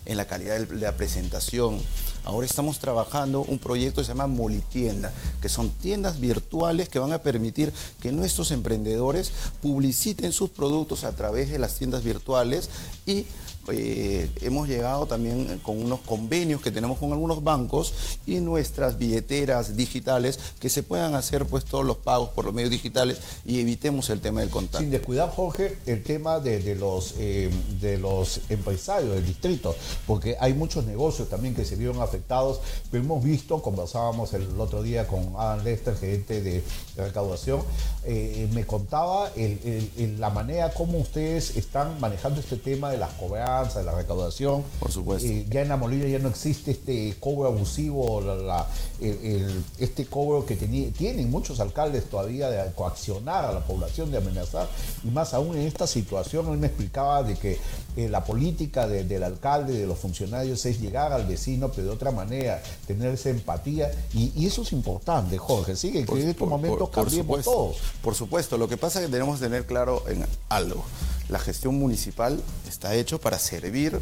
en 0.05 0.17
la 0.17 0.27
calidad 0.27 0.59
de 0.59 0.77
la 0.77 0.97
presentación. 0.97 1.81
Ahora 2.25 2.47
estamos 2.47 2.79
trabajando 2.79 3.41
un 3.41 3.59
proyecto 3.59 4.01
que 4.01 4.05
se 4.05 4.13
llama 4.13 4.27
Molitienda, 4.27 5.13
que 5.41 5.49
son 5.49 5.71
tiendas 5.71 6.21
virtuales 6.21 6.91
que 6.91 6.99
van 6.99 7.13
a 7.13 7.23
permitir 7.23 7.73
que 8.01 8.13
nuestros 8.13 8.51
emprendedores 8.51 9.33
publiciten 9.63 10.33
sus 10.33 10.51
productos 10.51 11.05
a 11.05 11.13
través 11.13 11.51
de 11.51 11.59
las 11.59 11.77
tiendas 11.77 12.05
virtuales 12.05 12.69
y 13.07 13.25
eh, 13.71 14.31
hemos 14.41 14.69
llegado 14.69 15.07
también 15.07 15.59
con 15.63 15.83
unos 15.83 16.01
convenios 16.01 16.61
que 16.63 16.71
tenemos 16.71 16.99
con 16.99 17.13
algunos 17.13 17.43
bancos 17.43 17.93
y 18.27 18.37
nuestras 18.37 18.99
billeteras 18.99 19.77
digitales 19.77 20.39
que 20.59 20.69
se 20.69 20.83
puedan 20.83 21.15
hacer 21.15 21.47
pues 21.47 21.65
todos 21.65 21.85
los 21.85 21.97
pagos 21.97 22.31
por 22.31 22.45
los 22.45 22.55
medios 22.55 22.71
digitales 22.71 23.19
y 23.45 23.61
evitemos 23.61 24.11
el 24.11 24.21
tema 24.21 24.41
del 24.41 24.51
contacto. 24.51 24.79
Sin 24.79 24.91
descuidar, 24.91 25.31
Jorge, 25.31 25.77
el 25.87 26.03
tema 26.03 26.41
de, 26.41 26.75
los, 26.75 27.15
eh, 27.19 27.51
de 27.81 27.99
los 27.99 28.41
empresarios 28.49 29.15
del 29.15 29.27
distrito, 29.27 29.75
porque 30.07 30.37
hay 30.41 30.55
muchos 30.55 30.85
negocios 30.85 31.29
también 31.29 31.55
que 31.55 31.65
se 31.65 31.77
vieron 31.77 32.01
afectados, 32.01 32.61
pero 32.91 33.03
hemos 33.03 33.23
visto, 33.23 33.63
conversábamos 33.63 34.33
el 34.35 34.49
otro 34.61 34.83
día 34.83 35.07
con 35.07 35.35
Adam 35.37 35.65
Lester, 35.65 35.97
gerente 35.97 36.43
de, 36.43 36.63
recaudación, 36.97 37.63
eh, 38.05 38.49
me 38.53 38.67
contaba 38.67 39.31
la 40.19 40.31
manera 40.31 40.73
como 40.73 40.99
ustedes 40.99 41.57
están 41.57 42.01
manejando 42.01 42.41
este 42.41 42.57
tema 42.57 42.91
de 42.91 42.99
las 42.99 43.13
cobradas 43.13 43.58
de 43.67 43.85
la 43.85 43.93
recaudación. 43.93 44.63
Por 44.79 44.93
supuesto. 44.93 45.29
Eh, 45.29 45.47
ya 45.51 45.63
en 45.63 45.69
la 45.69 45.77
Molina 45.77 46.07
ya 46.07 46.19
no 46.19 46.29
existe 46.29 46.71
este 46.73 47.17
cobro 47.19 47.49
abusivo, 47.49 48.23
este 49.79 50.07
cobro 50.07 50.47
que 50.47 50.57
tienen 50.57 51.31
muchos 51.31 51.61
alcaldes 51.61 52.09
todavía 52.09 52.49
de 52.51 52.73
coaccionar 52.73 53.45
a 53.45 53.53
la 53.53 53.61
población, 53.65 54.11
de 54.11 54.19
amenazar, 54.19 54.69
y 55.05 55.09
más 55.09 55.35
aún 55.35 55.57
en 55.57 55.67
esta 55.67 55.87
situación, 55.87 56.49
él 56.49 56.59
me 56.59 56.69
explicaba 56.69 57.23
de 57.23 57.37
que 57.37 57.59
eh, 57.99 58.09
la 58.09 58.23
política 58.23 58.87
del 58.87 59.25
alcalde, 59.25 59.73
de 59.73 59.85
los 59.85 59.99
funcionarios, 59.99 60.65
es 60.67 60.81
llegar 60.81 61.13
al 61.13 61.27
vecino, 61.27 61.73
pero 61.73 61.89
de 61.89 61.93
otra 61.95 62.13
manera, 62.13 62.63
tener 62.87 63.13
esa 63.13 63.31
empatía, 63.31 63.91
y, 64.15 64.47
eso 64.47 64.63
es 64.63 64.71
importante, 64.71 65.37
Jorge, 65.37 65.75
sigue 65.75 66.07
que 66.07 66.23
en 66.23 66.29
estos 66.29 66.49
momentos 66.49 66.91
cambiemos 66.91 67.43
todos. 67.43 67.79
Por 68.01 68.15
supuesto, 68.15 68.57
lo 68.57 68.69
que 68.69 68.77
pasa 68.77 69.01
es 69.01 69.07
que 69.07 69.11
tenemos 69.11 69.41
que 69.41 69.47
tener 69.47 69.67
claro 69.67 70.05
en 70.09 70.25
algo. 70.49 70.85
La 71.29 71.41
gestión 71.41 71.77
municipal 71.77 72.41
está 72.69 72.95
hecho 72.95 73.21
para 73.21 73.37
servir 73.41 74.01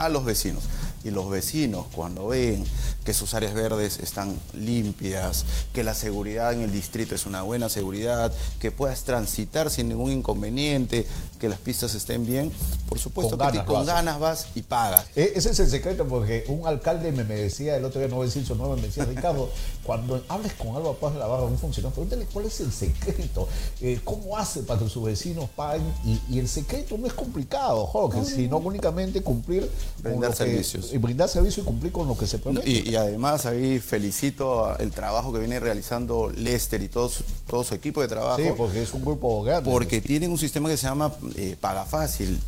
a 0.00 0.08
los 0.08 0.24
vecinos. 0.24 0.64
Y 1.02 1.10
los 1.10 1.30
vecinos 1.30 1.86
cuando 1.94 2.28
ven 2.28 2.64
que 3.04 3.14
sus 3.14 3.32
áreas 3.32 3.54
verdes 3.54 3.98
están 4.00 4.38
limpias, 4.52 5.46
que 5.72 5.82
la 5.82 5.94
seguridad 5.94 6.52
en 6.52 6.60
el 6.60 6.72
distrito 6.72 7.14
es 7.14 7.24
una 7.24 7.42
buena 7.42 7.68
seguridad, 7.70 8.32
que 8.58 8.70
puedas 8.70 9.04
transitar 9.04 9.70
sin 9.70 9.88
ningún 9.88 10.12
inconveniente, 10.12 11.06
que 11.38 11.48
las 11.48 11.58
pistas 11.58 11.94
estén 11.94 12.26
bien, 12.26 12.52
por 12.88 12.98
supuesto 12.98 13.38
con 13.38 13.50
que 13.50 13.58
ganas 13.58 13.66
con 13.66 13.86
ganas 13.86 14.20
vas 14.20 14.46
y 14.54 14.62
pagas. 14.62 15.06
E, 15.16 15.32
ese 15.36 15.50
es 15.50 15.60
el 15.60 15.70
secreto 15.70 16.06
porque 16.06 16.44
un 16.48 16.66
alcalde 16.66 17.12
me, 17.12 17.24
decía, 17.24 17.76
el 17.76 17.84
otro 17.84 18.00
día 18.00 18.08
no 18.08 18.16
voy 18.16 18.24
a 18.24 18.26
decir 18.26 18.44
su 18.44 18.54
nombre, 18.54 18.80
me 18.80 18.88
decía, 18.88 19.06
Ricardo, 19.06 19.50
cuando 19.84 20.22
hables 20.28 20.52
con 20.54 20.76
Alba 20.76 20.92
Paz 20.94 21.14
de 21.14 21.18
la 21.18 21.26
Barra, 21.26 21.44
un 21.44 21.58
funcionario, 21.58 21.94
pregúntale 21.94 22.26
cuál 22.26 22.44
es 22.44 22.60
el 22.60 22.72
secreto, 22.72 23.48
eh, 23.80 24.00
cómo 24.04 24.36
hace 24.36 24.62
para 24.62 24.80
que 24.80 24.88
sus 24.90 25.04
vecinos 25.04 25.48
paguen 25.56 25.92
y, 26.04 26.38
el 26.38 26.48
secreto 26.48 26.96
no 26.96 27.06
es 27.06 27.12
complicado, 27.12 27.86
Jorge, 27.86 28.24
sino 28.24 28.58
únicamente 28.58 29.22
cumplir 29.22 29.70
brindar 29.98 30.34
servicios. 30.34 30.92
y 30.92 30.98
brindar 30.98 31.28
servicio 31.28 31.62
y 31.62 31.66
cumplir 31.66 31.92
con 31.92 32.08
lo 32.08 32.16
que 32.16 32.26
se 32.26 32.38
promete. 32.38 32.68
Y, 32.68 32.94
además 32.94 33.46
ahí 33.46 33.78
felicito 33.78 34.76
el 34.78 34.90
trabajo 34.90 35.32
que 35.32 35.38
viene 35.38 35.60
realizando 35.60 36.30
Lester 36.30 36.82
y 36.82 36.88
todo 36.88 37.08
su, 37.08 37.24
todo 37.46 37.64
su 37.64 37.74
equipo 37.74 38.00
de 38.00 38.08
trabajo. 38.08 38.40
Sí, 38.42 38.48
porque 38.56 38.82
es 38.82 38.92
un 38.94 39.02
grupo 39.02 39.42
grande. 39.42 39.70
Porque 39.70 40.00
tienen 40.00 40.30
un 40.30 40.38
sistema 40.38 40.68
que 40.68 40.76
se 40.76 40.86
llama 40.86 41.12
eh, 41.36 41.56
paga 41.60 41.84
fácil. 41.84 42.40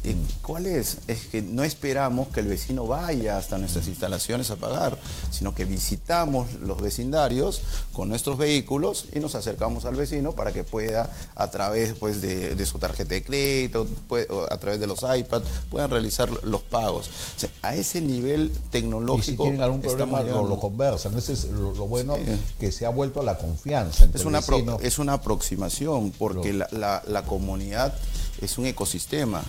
¿Cuál 0.43 0.67
es? 0.67 0.99
Es 1.07 1.27
que 1.27 1.43
no 1.43 1.65
esperamos 1.65 2.29
que 2.29 2.41
el 2.41 2.47
vecino 2.47 2.87
vaya 2.87 3.39
hasta 3.39 3.59
nuestras 3.59 3.87
instalaciones 3.89 4.51
a 4.51 4.57
pagar, 4.57 4.99
sino 5.31 5.55
que 5.55 5.65
visitamos 5.65 6.55
los 6.61 6.81
vecindarios 6.81 7.63
con 7.93 8.09
nuestros 8.09 8.39
vehículos 8.39 9.07
y 9.15 9.21
nos 9.21 9.35
acercamos 9.35 9.85
al 9.85 9.97
vecino 9.97 10.33
para 10.33 10.53
que 10.53 10.65
pueda, 10.65 11.11
a 11.35 11.51
través 11.51 11.95
pues, 11.95 12.21
de, 12.21 12.67
su 12.67 12.79
tarjeta 12.79 13.15
de 13.15 13.23
crédito, 13.23 13.87
a 14.51 14.57
través 14.59 14.81
de 14.81 14.87
los 14.87 15.03
iPads, 15.03 15.47
puedan 15.71 15.91
realizar 15.91 16.31
los 16.45 16.63
pagos. 16.63 17.11
A 17.63 17.75
ese 17.75 18.01
nivel 18.01 18.53
tecnológico. 18.71 19.21
Y 19.21 19.37
si 19.37 19.37
tienen 19.37 19.63
algún 19.63 19.81
problema, 19.81 20.23
lo, 20.23 20.59
conversan. 20.59 21.17
Ese 21.17 21.33
es 21.33 21.45
lo, 21.45 21.73
bueno 21.87 22.17
que 22.59 22.73
se 22.73 22.87
ha 22.87 22.91
vuelto 22.91 23.21
a 23.21 23.25
la 23.25 23.39
confianza. 23.39 24.09
es, 24.13 24.25
una 24.25 24.41
es 24.81 24.99
una 24.99 25.15
aproximación, 25.15 26.13
porque 26.13 26.53
la, 26.53 27.03
la 27.07 27.23
comunidad 27.25 27.95
es 28.41 28.59
un 28.59 28.67
ecosistema 28.67 29.43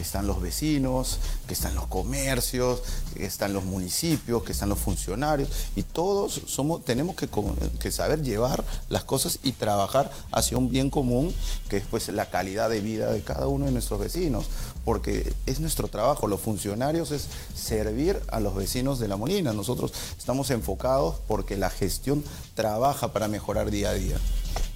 que 0.00 0.04
están 0.06 0.26
los 0.26 0.40
vecinos, 0.40 1.18
que 1.46 1.52
están 1.52 1.74
los 1.74 1.86
comercios, 1.88 2.80
que 3.14 3.26
están 3.26 3.52
los 3.52 3.64
municipios, 3.64 4.42
que 4.42 4.52
están 4.52 4.70
los 4.70 4.78
funcionarios, 4.78 5.50
y 5.76 5.82
todos 5.82 6.40
somos, 6.46 6.82
tenemos 6.86 7.16
que, 7.16 7.92
saber 7.92 8.22
llevar 8.22 8.64
las 8.88 9.04
cosas 9.04 9.40
y 9.42 9.52
trabajar 9.52 10.10
hacia 10.32 10.56
un 10.56 10.70
bien 10.70 10.88
común, 10.88 11.34
que 11.68 11.76
es 11.76 11.84
pues 11.90 12.08
la 12.08 12.30
calidad 12.30 12.70
de 12.70 12.80
vida 12.80 13.12
de 13.12 13.20
cada 13.20 13.46
uno 13.46 13.66
de 13.66 13.72
nuestros 13.72 14.00
vecinos, 14.00 14.46
porque 14.86 15.34
es 15.44 15.60
nuestro 15.60 15.88
trabajo, 15.88 16.28
los 16.28 16.40
funcionarios 16.40 17.10
es 17.10 17.26
servir 17.54 18.18
a 18.32 18.40
los 18.40 18.54
vecinos 18.54 19.00
de 19.00 19.08
la 19.08 19.18
Molina, 19.18 19.52
nosotros 19.52 19.92
estamos 20.16 20.50
enfocados 20.50 21.16
porque 21.28 21.58
la 21.58 21.68
gestión 21.68 22.24
trabaja 22.54 23.12
para 23.12 23.28
mejorar 23.28 23.70
día 23.70 23.90
a 23.90 23.94
día. 23.94 24.16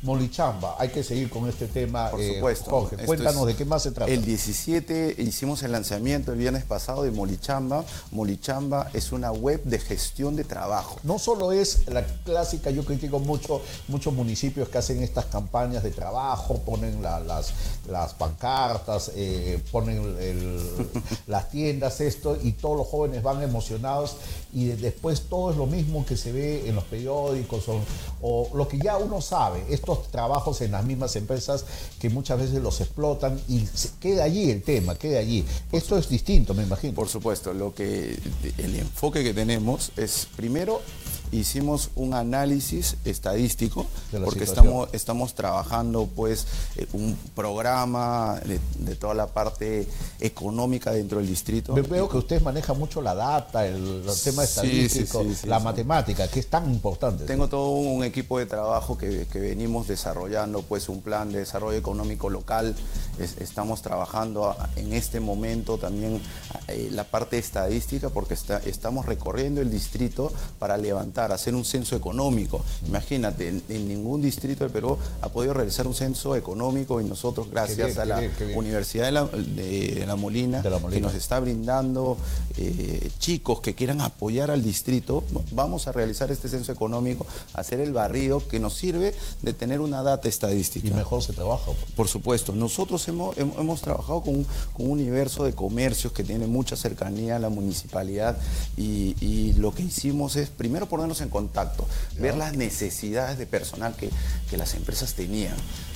Molichamba, 0.03 0.77
hay 0.79 0.91
que 0.91 1.03
seguir 1.03 1.31
con 1.31 1.49
este 1.49 1.67
tema. 1.67 2.11
Por 2.11 2.21
eh, 2.21 2.35
supuesto. 2.35 2.71
Jorge, 2.71 3.07
cuéntanos 3.07 3.47
de 3.47 3.57
qué 3.57 3.65
más 3.65 3.83
se 3.83 3.91
trata. 3.91 4.11
El 4.11 4.25
17 4.25 5.17
hicimos 5.19 5.63
el 5.63 5.73
lanzamiento 5.73 6.33
el 6.33 6.39
viernes 6.39 6.65
pasado 6.65 7.03
de 7.03 7.11
Molichamba. 7.11 7.85
Molichamba 8.11 8.91
es 8.93 9.13
una 9.13 9.33
web 9.33 9.63
de 9.65 9.79
gestión 9.79 10.37
de 10.37 10.45
trabajo. 10.45 10.99
No 11.03 11.19
solo 11.19 11.53
es 11.53 11.89
la 11.89 12.05
clásica, 12.05 12.71
yo 12.71 12.85
critico 12.85 13.19
mucho 13.19 13.63
muchos 13.89 14.13
municipios 14.13 14.69
que 14.69 14.79
hacen 14.79 15.03
estas 15.03 15.27
campañas 15.27 15.83
de 15.83 15.91
trabajo, 15.91 16.59
ponen 16.59 17.03
las, 17.03 17.53
las 17.89 18.15
pancartas, 18.15 19.13
eh, 19.15 19.63
ponen 19.71 20.17
las 21.27 21.51
tiendas, 21.51 22.01
esto, 22.01 22.37
y 22.43 22.53
todos 22.53 22.77
los 22.77 22.87
jóvenes 22.89 23.23
van 23.23 23.43
emocionados 23.43 24.17
y 24.53 24.67
después 24.67 25.23
todo 25.23 25.51
es 25.51 25.57
lo 25.57 25.67
mismo 25.67 26.05
que 26.07 26.17
se 26.17 26.33
ve 26.33 26.69
en 26.69 26.75
los 26.75 26.85
periódicos 26.85 27.69
o, 27.69 27.81
o 28.23 28.51
lo 28.55 28.69
que 28.69 28.79
ya 28.79 28.97
uno 28.97 29.21
sabe. 29.21 29.64
Esto 29.69 30.05
trabajos 30.11 30.61
en 30.61 30.73
las 30.73 30.85
mismas 30.85 31.17
empresas 31.17 31.65
que 31.99 32.11
muchas 32.11 32.39
veces 32.39 32.63
los 32.63 32.81
explotan 32.81 33.41
y 33.49 33.65
queda 34.01 34.25
allí 34.25 34.51
el 34.51 34.63
tema, 34.63 34.95
queda 34.95 35.21
allí. 35.21 35.45
Esto 35.73 35.99
es 35.99 36.09
distinto, 36.09 36.55
me 36.55 36.63
imagino. 36.63 36.95
Por 36.95 37.09
supuesto, 37.09 37.53
lo 37.53 37.75
que 37.75 38.19
el 38.59 38.77
enfoque 38.77 39.23
que 39.23 39.35
tenemos 39.35 39.93
es 39.97 40.29
primero 40.37 40.81
hicimos 41.35 41.91
un 41.97 42.15
análisis 42.15 42.97
estadístico 43.05 43.87
porque 44.25 44.45
estamos, 44.45 44.89
estamos 44.93 45.35
trabajando 45.35 46.09
pues 46.15 46.47
eh, 46.77 46.87
un 46.93 47.17
programa 47.35 48.41
de, 48.45 48.95
toda 48.95 49.15
la 49.15 49.27
parte 49.27 49.87
económica 50.21 50.93
dentro 50.93 51.19
del 51.19 51.27
distrito. 51.27 51.75
Veo 51.75 52.09
que 52.09 52.17
usted 52.17 52.41
maneja 52.43 52.73
mucho 52.75 53.03
la 53.03 53.15
data, 53.15 53.67
el, 53.67 54.05
tema 54.23 54.45
estadístico, 54.45 55.25
la 55.45 55.59
matemática, 55.59 56.29
que 56.29 56.41
es 56.41 56.47
tan 56.47 56.71
importante. 56.71 57.25
Tengo 57.25 57.49
todo 57.49 57.71
un 57.71 58.05
equipo 58.05 58.39
de 58.39 58.47
trabajo 58.47 58.97
que, 58.97 59.27
venimos 59.35 59.89
desarrollando 59.89 60.63
pues 60.63 60.89
un 60.89 61.03
plan 61.03 61.31
de 61.31 61.41
desarrollo 61.41 61.77
económico 61.77 62.31
local. 62.31 62.75
estamos 63.19 63.83
trabajando 63.83 64.57
en 64.77 64.93
este 64.93 65.21
momento 65.21 65.77
también 65.77 66.21
eh, 66.69 66.89
la 66.93 67.05
parte 67.05 67.39
estadística 67.39 68.09
porque 68.09 68.35
está, 68.35 68.59
estamos 68.59 69.07
recorriendo 69.07 69.61
el 69.61 69.71
distrito 69.71 70.33
para 70.59 70.77
levantar 70.77 71.24
hacer 71.33 71.55
un 71.55 71.65
censo 71.65 71.97
económico. 71.97 72.63
Imagínate, 72.87 73.49
en, 73.49 73.89
ningún 73.89 74.23
distrito 74.23 74.65
del 74.65 74.73
Perú 74.73 74.99
ha 75.21 75.29
podido 75.29 75.55
realizar 75.55 75.87
un 75.87 75.95
censo 75.95 76.37
económico 76.37 77.01
y 77.01 77.05
nosotros, 77.05 77.51
gracias 77.51 77.99
a 77.99 78.05
la 78.05 78.23
Universidad 78.55 79.07
de 79.07 80.05
la, 80.07 80.17
Molina, 80.17 80.63
que 80.63 81.01
nos 81.01 81.15
está 81.15 81.41
brindando 81.41 82.17
eh, 82.57 83.11
chicos 83.19 83.61
que 83.61 83.75
quieran 83.75 84.01
apoyar 84.01 84.51
al 84.51 84.63
distrito, 84.63 85.25
vamos 85.53 85.87
a 85.87 85.93
realizar 85.93 86.31
este 86.31 86.49
censo 86.49 86.73
económico, 86.73 87.27
hacer 87.53 87.81
el 87.81 87.93
barrido 87.93 88.47
que 88.47 88.61
nos 88.61 88.75
sirve 88.75 89.15
de 89.43 89.53
tener 89.53 89.81
una 89.81 90.03
data 90.03 90.29
estadística. 90.29 90.87
Y 90.89 90.91
mejor 90.91 91.23
se 91.23 91.33
trabaja. 91.33 91.73
Por 91.97 92.09
supuesto, 92.09 92.53
nosotros 92.53 93.07
hemos, 93.09 93.37
hemos, 93.39 93.81
trabajado 93.81 94.23
con, 94.23 94.47
un 94.79 94.91
universo 94.91 95.45
de 95.45 95.53
comercios 95.53 96.13
que 96.13 96.25
tiene 96.25 96.47
mucha 96.47 96.77
cercanía 96.77 97.37
a 97.37 97.39
la 97.39 97.49
municipalidad 97.49 98.39
y, 98.77 99.17
y 99.21 99.53
lo 99.55 99.75
que 99.75 99.83
hicimos 99.83 100.37
es 100.37 100.49
primero 100.49 100.87
ponernos 100.89 101.14
en 101.21 101.29
contacto, 101.29 101.87
ver 102.19 102.37
las 102.37 102.55
necesidades 102.57 103.39
de 103.39 103.47
personal 103.47 103.95
que, 103.97 104.11
que 104.51 104.57
las 104.57 104.75
empresas 104.75 105.15
tenían. 105.15 105.55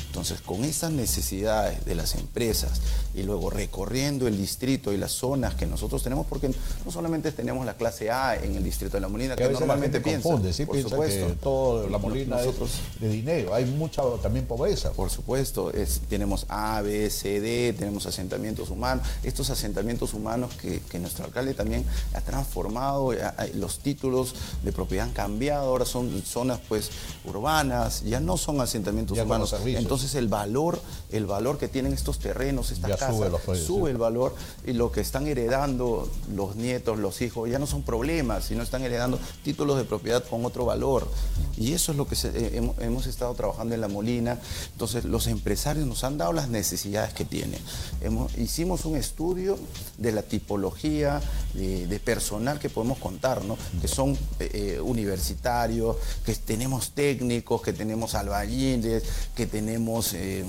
Entonces, 0.09 0.41
con 0.41 0.65
esas 0.65 0.91
necesidades 0.91 1.85
de 1.85 1.95
las 1.95 2.15
empresas 2.15 2.81
y 3.15 3.23
luego 3.25 3.51
recorriendo 3.51 4.27
el 4.27 4.39
distrito 4.39 4.93
y 4.93 4.97
las 4.97 5.13
zonas 5.13 5.55
que 5.55 5.67
nosotros 5.67 6.03
tenemos, 6.03 6.27
porque 6.27 6.49
no 6.85 6.91
solamente 6.91 7.31
tenemos 7.31 7.67
la 7.67 7.75
clase 7.75 8.11
A 8.11 8.35
en 8.35 8.57
el 8.57 8.65
distrito 8.65 8.97
de 8.97 9.03
La 9.03 9.09
Molina, 9.09 9.37
que, 9.37 9.49
normalmente 9.51 10.01
piensa, 10.01 10.23
confunde, 10.23 10.53
¿sí? 10.53 10.65
por 10.65 10.81
supuesto. 10.81 11.27
Que 11.27 11.33
todo 11.35 11.89
La 11.89 11.99
Molina 11.99 12.37
nosotros, 12.39 12.71
es 12.95 13.01
de 13.01 13.09
dinero, 13.11 13.55
hay 13.55 13.67
mucha 13.67 14.03
también 14.23 14.47
pobreza. 14.47 14.93
Por 14.93 15.11
supuesto, 15.11 15.73
es, 15.73 16.01
tenemos 16.09 16.47
A, 16.49 16.81
B, 16.81 17.11
C, 17.11 17.41
D, 17.41 17.75
tenemos 17.79 18.07
asentamientos 18.07 18.71
humanos, 18.71 19.07
estos 19.23 19.51
asentamientos 19.51 20.15
humanos 20.15 20.53
que, 20.55 20.99
nuestro 20.99 21.27
alcalde 21.27 21.55
también 21.55 21.85
ha 22.13 22.21
transformado, 22.21 23.13
los 23.55 23.79
títulos 23.79 24.35
de 24.65 24.73
propiedad 24.73 25.07
han 25.07 25.13
cambiado, 25.13 25.69
ahora 25.69 25.85
son 25.85 26.23
zonas 26.23 26.59
pues 26.69 26.91
urbanas, 27.25 28.03
ya 28.05 28.19
no 28.19 28.37
son 28.37 28.61
asentamientos 28.61 29.17
humanos. 29.17 29.55
Entonces, 29.65 29.98
el 30.15 30.29
valor, 30.29 30.81
el 31.11 31.27
valor 31.27 31.59
que 31.59 31.69
tienen 31.69 31.93
estos 31.93 32.19
terrenos, 32.19 32.71
esta 32.71 32.89
casa, 32.89 33.13
sube, 33.55 33.91
el 33.91 33.99
valor 33.99 34.35
y 34.67 34.73
lo 34.73 34.93
que 34.93 35.01
están 35.01 35.27
heredando 35.27 36.11
los 36.35 36.57
nietos, 36.57 36.99
los 36.99 37.21
hijos, 37.23 37.49
ya 37.51 37.59
no 37.59 37.67
son 37.67 37.83
problemas, 37.83 38.45
sino 38.45 38.63
están 38.63 38.83
heredando 38.83 39.19
títulos 39.43 39.79
de 39.79 39.85
propiedad 39.85 40.25
con 40.25 40.45
otro 40.45 40.65
valor. 40.65 41.09
Y 41.57 41.73
eso 41.73 41.93
es 41.93 41.99
lo 41.99 42.07
que 42.07 42.17
eh, 42.25 42.73
hemos, 42.81 43.07
estado 43.07 43.35
trabajando 43.35 43.75
en 43.75 43.81
La 43.81 43.89
Molina. 43.89 44.39
Entonces, 44.73 45.05
los 45.05 45.27
empresarios 45.27 45.87
nos 45.87 46.05
han 46.05 46.19
dado 46.19 46.33
las 46.33 46.49
necesidades 46.49 47.13
que 47.15 47.25
tienen. 47.25 47.61
hicimos 48.37 48.85
un 48.85 48.97
estudio 48.97 49.59
de 49.97 50.13
la 50.13 50.23
tipología 50.23 51.21
de, 51.55 52.01
personal 52.05 52.59
que 52.59 52.71
podemos 52.71 52.99
contar, 52.99 53.45
¿no? 53.45 53.59
que 53.81 53.89
son 53.89 54.13
eh, 54.39 54.51
eh, 54.53 54.81
universitarios, 54.81 55.97
que 56.25 56.35
tenemos 56.35 56.93
técnicos, 56.93 57.61
que 57.63 57.73
tenemos 57.73 58.15
albañiles, 58.15 59.03
que 59.35 59.47
tenemos 59.47 59.88
eh, 60.15 60.45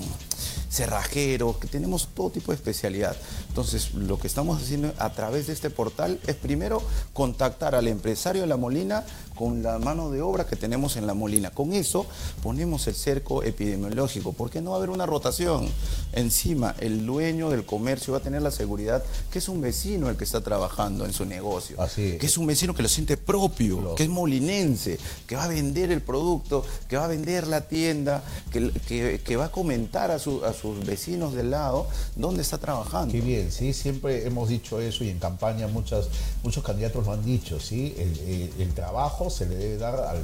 cerrajeros, 0.70 1.56
que 1.56 1.66
tenemos 1.66 2.08
todo 2.14 2.30
tipo 2.30 2.52
de 2.52 2.56
especialidad. 2.56 3.16
Entonces, 3.48 3.92
lo 3.94 4.18
que 4.18 4.28
estamos 4.28 4.62
haciendo 4.62 4.92
a 4.98 5.12
través 5.12 5.48
de 5.48 5.52
este 5.52 5.68
portal 5.68 6.20
es 6.26 6.36
primero 6.36 6.82
contactar 7.12 7.74
al 7.74 7.88
empresario 7.88 8.42
de 8.42 8.46
La 8.46 8.56
Molina 8.56 9.04
con 9.34 9.62
la 9.62 9.78
mano 9.78 10.10
de 10.10 10.20
obra 10.20 10.46
que 10.46 10.54
tenemos 10.54 10.96
en 10.96 11.06
La 11.06 11.14
Molina. 11.14 11.50
Con 11.50 11.72
eso 11.72 12.06
ponemos 12.42 12.86
el 12.86 12.94
cerco 12.94 13.42
epidemiológico, 13.42 14.32
porque 14.32 14.60
no 14.60 14.70
va 14.70 14.76
a 14.76 14.78
haber 14.78 14.90
una 14.90 15.06
rotación. 15.06 15.68
Encima, 16.12 16.74
el 16.78 17.06
dueño 17.06 17.50
del 17.50 17.64
comercio 17.64 18.12
va 18.12 18.18
a 18.18 18.22
tener 18.22 18.42
la 18.42 18.50
seguridad 18.50 19.02
que 19.32 19.38
es 19.38 19.48
un 19.48 19.60
vecino 19.60 20.10
el 20.10 20.16
que 20.16 20.24
está 20.24 20.42
trabajando 20.42 21.04
en 21.06 21.12
su 21.12 21.24
negocio, 21.24 21.76
que 21.96 22.18
es 22.20 22.36
un 22.36 22.46
vecino 22.46 22.74
que 22.74 22.82
lo 22.82 22.88
siente 22.88 23.16
propio, 23.16 23.94
que 23.94 24.04
es 24.04 24.08
molinense, 24.08 24.98
que 25.26 25.36
va 25.36 25.44
a 25.44 25.48
vender 25.48 25.90
el 25.90 26.02
producto, 26.02 26.64
que 26.88 26.96
va 26.96 27.06
a 27.06 27.08
vender 27.08 27.46
la 27.46 27.62
tienda, 27.62 28.22
que, 28.52 29.18
que, 29.24 29.36
va 29.36 29.46
a 29.46 29.50
comentar 29.50 30.10
a, 30.10 30.18
su, 30.18 30.44
a 30.44 30.52
sus 30.60 30.84
vecinos 30.84 31.34
del 31.34 31.50
lado 31.50 31.86
dónde 32.16 32.42
está 32.42 32.58
trabajando. 32.58 33.12
Qué 33.12 33.20
bien, 33.20 33.50
sí, 33.50 33.72
siempre 33.72 34.26
hemos 34.26 34.48
dicho 34.48 34.80
eso 34.80 35.04
y 35.04 35.10
en 35.10 35.18
campaña 35.18 35.66
muchas, 35.66 36.08
muchos 36.42 36.62
candidatos 36.62 37.06
lo 37.06 37.12
han 37.12 37.24
dicho, 37.24 37.58
¿sí? 37.60 37.94
El, 37.98 38.70
trabajo 38.74 39.30
se 39.30 39.46
le 39.46 39.56
debe 39.56 39.76
dar 39.78 40.22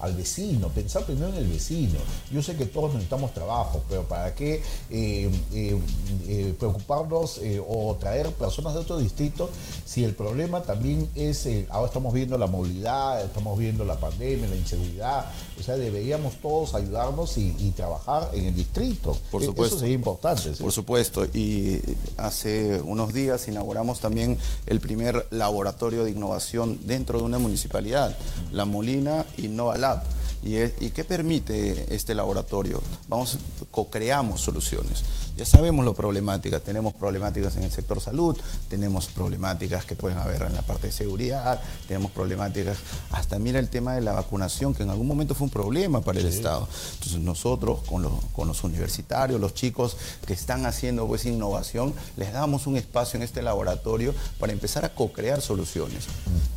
al, 0.00 0.14
vecino, 0.14 0.68
pensar 0.68 1.04
primero 1.04 1.28
en 1.28 1.36
el 1.36 1.46
vecino. 1.46 1.98
Yo 2.30 2.42
sé 2.42 2.56
que 2.56 2.66
todos 2.66 2.92
necesitamos 2.92 3.32
trabajo, 3.32 3.82
pero 3.88 4.02
¿para 4.02 4.34
qué 4.34 4.62
eh, 4.90 5.30
eh, 5.52 5.78
eh, 6.26 6.54
preocuparnos 6.58 7.40
o 7.68 7.96
traer 7.98 8.32
personas 8.32 8.74
de 8.74 8.80
otro 8.80 8.98
distrito 8.98 9.48
si 9.84 10.04
el 10.04 10.14
problema 10.14 10.62
también 10.62 11.08
es, 11.14 11.48
ahora 11.70 11.86
estamos 11.86 12.12
viendo 12.12 12.36
la 12.36 12.48
movilidad, 12.48 13.24
estamos 13.24 13.58
viendo 13.58 13.84
la 13.84 13.98
pandemia, 13.98 14.48
la 14.48 14.56
inseguridad, 14.56 15.26
o 15.58 15.62
sea, 15.62 15.76
deberíamos 15.76 16.34
todos 16.40 16.74
ayudarnos 16.74 17.36
y, 17.38 17.70
trabajar 17.76 18.30
en 18.32 18.46
el 18.46 18.54
distrito. 18.54 19.16
Por 19.30 19.42
supuesto. 19.50 19.76
Eso 19.76 19.80
sería 19.80 19.94
importante. 19.94 20.50
Por 20.52 20.72
supuesto. 20.72 21.24
Y 21.26 21.80
hace 22.16 22.80
unos 22.80 23.12
días 23.12 23.48
inauguramos 23.48 24.00
también 24.00 24.38
el 24.66 24.80
primer 24.80 25.26
laboratorio 25.30 26.04
de 26.04 26.10
innovación 26.10 26.78
dentro 26.84 27.18
de 27.18 27.24
una 27.24 27.38
municipalidad, 27.38 28.16
La 28.52 28.64
Molina 28.64 29.26
Innova 29.36 29.76
Lab 29.76 30.02
¿Y, 30.42 30.56
¿Y 30.56 30.90
qué 30.90 31.04
permite 31.04 31.94
este 31.94 32.14
laboratorio? 32.14 32.80
Vamos, 33.08 33.38
co-creamos 33.70 34.40
soluciones. 34.40 35.04
Ya 35.36 35.46
sabemos 35.46 35.84
lo 35.84 35.94
problemáticas, 35.94 36.62
tenemos 36.62 36.92
problemáticas 36.94 37.56
en 37.56 37.62
el 37.62 37.70
sector 37.70 38.00
salud, 38.00 38.36
tenemos 38.68 39.06
problemáticas 39.06 39.84
que 39.84 39.96
pueden 39.96 40.18
haber 40.18 40.42
en 40.42 40.54
la 40.54 40.62
parte 40.62 40.88
de 40.88 40.92
seguridad, 40.92 41.60
tenemos 41.88 42.10
problemáticas, 42.10 42.78
hasta 43.10 43.38
mira 43.38 43.58
el 43.58 43.68
tema 43.68 43.94
de 43.94 44.02
la 44.02 44.12
vacunación, 44.12 44.74
que 44.74 44.82
en 44.82 44.90
algún 44.90 45.06
momento 45.06 45.34
fue 45.34 45.46
un 45.46 45.50
problema 45.50 46.00
para 46.02 46.20
el 46.20 46.26
Estado. 46.26 46.68
Entonces 46.94 47.20
nosotros, 47.20 47.80
con 47.86 48.02
los, 48.02 48.12
con 48.34 48.48
los 48.48 48.62
universitarios, 48.64 49.40
los 49.40 49.54
chicos 49.54 49.96
que 50.26 50.34
están 50.34 50.66
haciendo 50.66 51.06
pues 51.06 51.24
innovación, 51.24 51.94
les 52.16 52.32
damos 52.32 52.66
un 52.66 52.76
espacio 52.76 53.16
en 53.16 53.22
este 53.22 53.42
laboratorio 53.42 54.14
para 54.38 54.52
empezar 54.52 54.84
a 54.84 54.94
co-crear 54.94 55.40
soluciones. 55.40 56.04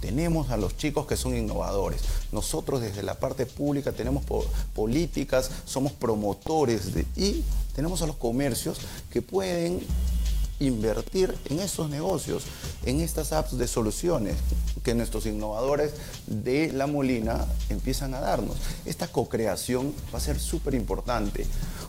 Tenemos 0.01 0.50
a 0.51 0.58
los 0.58 0.75
chicos 0.75 1.08
que 1.08 1.15
son 1.15 1.36
innovadores. 1.36 2.01
Nosotros 2.32 2.82
desde 2.82 3.03
la 3.03 3.15
parte 3.15 3.46
pública 3.46 3.94
tenemos 3.94 4.24
políticas, 4.74 5.50
somos 5.65 5.94
promotores 5.94 6.94
de, 6.94 7.06
y 7.15 7.44
tenemos 7.75 8.01
a 8.01 8.08
los 8.08 8.15
comercios 8.15 8.80
que 9.12 9.22
pueden 9.22 9.82
invertir 10.60 11.36
en 11.50 11.60
estos 11.60 11.89
negocios, 11.89 12.44
en 12.86 13.01
estas 13.01 13.34
apps 13.34 13.58
de 13.58 13.68
soluciones 13.68 14.36
que 14.84 14.94
nuestros 14.94 15.25
innovadores 15.25 15.94
de 16.27 16.72
La 16.74 16.88
Molina 16.88 17.46
empiezan 17.70 18.13
a 18.13 18.20
darnos. 18.20 18.58
Esta 18.86 19.08
co-creación 19.08 19.94
va 20.13 20.18
a 20.18 20.22
ser 20.22 20.39
súper 20.39 20.74
importante 20.74 21.46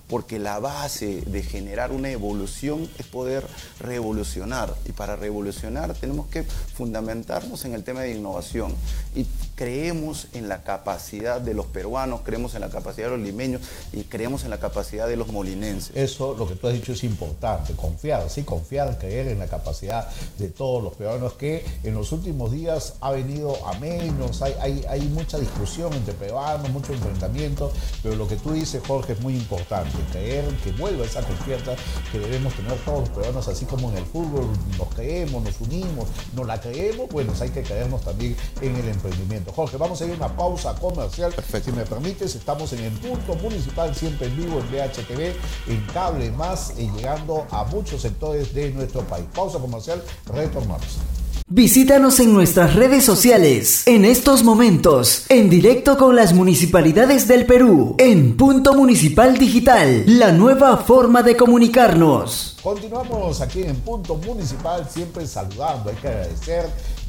porque 0.08 0.38
la 0.38 0.58
base 0.58 1.22
de 1.22 1.42
generar 1.42 1.92
una 1.92 2.10
evolución 2.10 2.88
es 2.98 3.06
poder 3.06 3.46
revolucionar. 3.80 4.74
Y 4.84 4.92
para 4.92 5.16
revolucionar 5.16 5.94
tenemos 5.94 6.26
que 6.28 6.42
fundamentarnos 6.42 7.64
en 7.64 7.74
el 7.74 7.84
tema 7.84 8.02
de 8.02 8.14
innovación. 8.14 8.74
Y 9.14 9.26
creemos 9.54 10.28
en 10.32 10.48
la 10.48 10.62
capacidad 10.62 11.40
de 11.40 11.54
los 11.54 11.66
peruanos, 11.66 12.20
creemos 12.24 12.54
en 12.54 12.60
la 12.60 12.70
capacidad 12.70 13.10
de 13.10 13.16
los 13.16 13.26
limeños 13.26 13.62
y 13.92 14.02
creemos 14.04 14.44
en 14.44 14.50
la 14.50 14.58
capacidad 14.58 15.06
de 15.06 15.16
los 15.16 15.28
molinenses. 15.28 15.96
Eso, 15.96 16.34
lo 16.36 16.48
que 16.48 16.56
tú 16.56 16.66
has 16.66 16.74
dicho 16.74 16.92
es 16.92 17.04
importante, 17.04 17.74
confiar, 17.74 18.28
sí, 18.30 18.42
confiar, 18.42 18.98
creer 18.98 19.28
en 19.28 19.38
la 19.38 19.46
capacidad 19.46 20.08
de 20.38 20.48
todos 20.48 20.82
los 20.82 20.94
peruanos 20.94 21.34
que 21.34 21.64
en 21.82 21.94
los 21.94 22.12
últimos 22.12 22.52
días 22.52 22.94
ha 23.00 23.10
venido 23.12 23.64
a 23.66 23.78
menos, 23.78 24.42
hay, 24.42 24.84
hay, 24.88 25.00
mucha 25.14 25.38
discusión 25.38 25.92
entre 25.92 26.14
peruanos, 26.14 26.68
mucho 26.70 26.92
enfrentamiento, 26.92 27.72
pero 28.02 28.16
lo 28.16 28.26
que 28.26 28.36
tú 28.36 28.52
dices, 28.52 28.82
Jorge, 28.86 29.12
es 29.12 29.20
muy 29.20 29.34
importante, 29.34 29.93
creer 30.12 30.44
que 30.62 30.72
vuelva 30.72 31.04
esa 31.04 31.22
confianza 31.22 31.74
que 32.10 32.18
debemos 32.18 32.54
tener 32.54 32.76
todos 32.84 33.00
los 33.00 33.08
peruanos, 33.10 33.48
así 33.48 33.64
como 33.64 33.90
en 33.90 33.98
el 33.98 34.04
fútbol 34.04 34.46
nos 34.78 34.88
creemos, 34.94 35.42
nos 35.42 35.60
unimos, 35.60 36.08
nos 36.34 36.46
la 36.46 36.60
creemos, 36.60 37.08
bueno, 37.10 37.32
hay 37.40 37.50
que 37.50 37.62
creernos 37.62 38.02
también 38.02 38.36
en 38.60 38.76
el 38.76 38.88
emprendimiento. 38.88 39.52
Jorge, 39.52 39.76
vamos 39.76 40.00
a 40.00 40.06
ir 40.06 40.12
a 40.12 40.16
una 40.16 40.36
pausa 40.36 40.74
comercial. 40.74 41.32
Perfecto. 41.32 41.70
Si 41.70 41.76
me 41.76 41.84
permites, 41.84 42.34
estamos 42.34 42.72
en 42.72 42.84
el 42.84 42.92
punto 42.92 43.34
municipal, 43.36 43.94
siempre 43.94 44.28
en 44.28 44.36
vivo 44.36 44.60
en 44.60 44.70
BHTV, 44.70 45.34
en 45.68 45.86
cable 45.92 46.30
más, 46.30 46.74
y 46.78 46.90
llegando 46.90 47.46
a 47.50 47.64
muchos 47.64 48.02
sectores 48.02 48.54
de 48.54 48.70
nuestro 48.70 49.02
país. 49.02 49.26
Pausa 49.34 49.58
comercial, 49.58 50.02
retornamos. 50.26 50.98
Visítanos 51.46 52.20
en 52.20 52.32
nuestras 52.32 52.74
redes 52.74 53.04
sociales, 53.04 53.86
en 53.86 54.06
estos 54.06 54.42
momentos, 54.44 55.26
en 55.28 55.50
directo 55.50 55.98
con 55.98 56.16
las 56.16 56.32
municipalidades 56.32 57.28
del 57.28 57.44
Perú, 57.44 57.96
en 57.98 58.34
Punto 58.34 58.72
Municipal 58.72 59.36
Digital, 59.36 60.04
la 60.06 60.32
nueva 60.32 60.78
forma 60.78 61.22
de 61.22 61.36
comunicarnos. 61.36 62.56
Continuamos 62.62 63.42
aquí 63.42 63.62
en 63.62 63.76
Punto 63.76 64.16
Municipal, 64.16 64.88
siempre 64.88 65.26
saludando, 65.26 65.90
hay 65.90 65.96
que 65.96 66.08
agradecer 66.08 66.64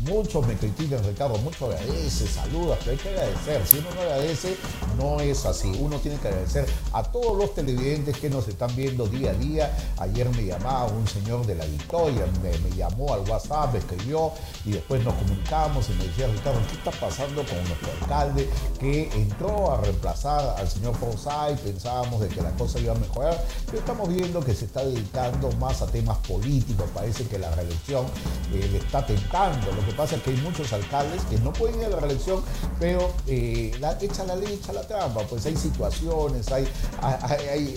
Muchos 0.08 0.46
me 0.46 0.54
critican, 0.56 1.04
Ricardo, 1.04 1.36
mucho 1.40 1.66
agradece, 1.66 2.28
saluda, 2.28 2.78
pero 2.80 2.92
hay 2.92 2.98
que 2.98 3.10
agradecer. 3.10 3.66
Si 3.66 3.78
uno 3.80 3.90
no 3.96 4.02
agradece, 4.02 4.58
no 5.00 5.20
es 5.20 5.46
así. 5.46 5.72
Uno 5.80 5.98
tiene 5.98 6.20
que 6.20 6.28
agradecer 6.28 6.68
a 6.94 7.02
todos 7.02 7.36
los 7.36 7.56
televidentes 7.56 8.16
que 8.18 8.30
nos 8.30 8.48
están 8.48 8.76
viendo 8.76 9.08
día 9.08 9.32
a 9.32 9.34
día. 9.34 9.78
Ayer 9.98 10.30
me 10.30 10.46
llamaba 10.46 10.86
un 10.86 11.08
señor 11.08 11.48
de 11.48 11.56
la 11.56 11.66
Victoria, 11.66 12.24
me, 12.44 12.76
llamó 12.76 13.16
al 13.16 13.22
WhatsApp, 13.22 13.74
me 13.74 13.80
escribió 13.80 14.32
y 14.64 14.74
después 14.74 15.04
nos 15.04 15.16
comunicamos 15.16 15.90
y 15.90 15.94
me 15.94 16.04
decía, 16.06 16.28
Ricardo, 16.28 16.60
¿qué 16.70 16.76
está 16.76 16.92
pasando 16.92 17.44
con 17.44 17.58
nuestro 17.64 17.92
alcalde 18.02 18.50
que 18.80 19.10
entró 19.14 19.72
a 19.72 19.82
reemplazar 19.82 20.56
al 20.60 20.70
señor 20.70 20.96
Forsyth? 20.96 21.60
Pensábamos 21.62 22.22
de 22.22 22.28
que 22.28 22.42
la 22.42 22.52
cosa 22.52 22.80
iba 22.80 22.94
a 22.94 22.98
mejorar, 22.98 23.44
pero 23.66 23.80
estamos 23.80 24.08
viendo 24.10 24.40
que 24.42 24.54
se 24.54 24.66
está 24.66 24.86
dedicando 24.86 25.52
más 25.54 25.82
a 25.82 25.88
temas 25.88 26.18
políticos. 26.20 26.86
Parece 26.94 27.26
que 27.26 27.40
la 27.40 27.50
reelección 27.56 28.06
eh, 28.54 28.70
le 28.72 28.78
está 28.78 29.04
tentando 29.04 29.72
que 29.86 29.95
pasa 29.96 30.16
es 30.16 30.22
que 30.22 30.32
hay 30.32 30.38
muchos 30.38 30.72
alcaldes 30.74 31.22
que 31.30 31.38
no 31.40 31.54
pueden 31.54 31.80
ir 31.80 31.86
a 31.86 31.90
la 31.90 32.00
reelección, 32.00 32.44
pero 32.80 33.12
eh, 33.28 33.72
echa 34.02 34.24
la 34.26 34.36
ley, 34.36 34.54
echa 34.54 34.74
la 34.74 34.88
trampa. 34.88 35.22
Pues 35.22 35.46
hay 35.46 35.56
situaciones, 35.56 36.52
hay, 36.52 36.68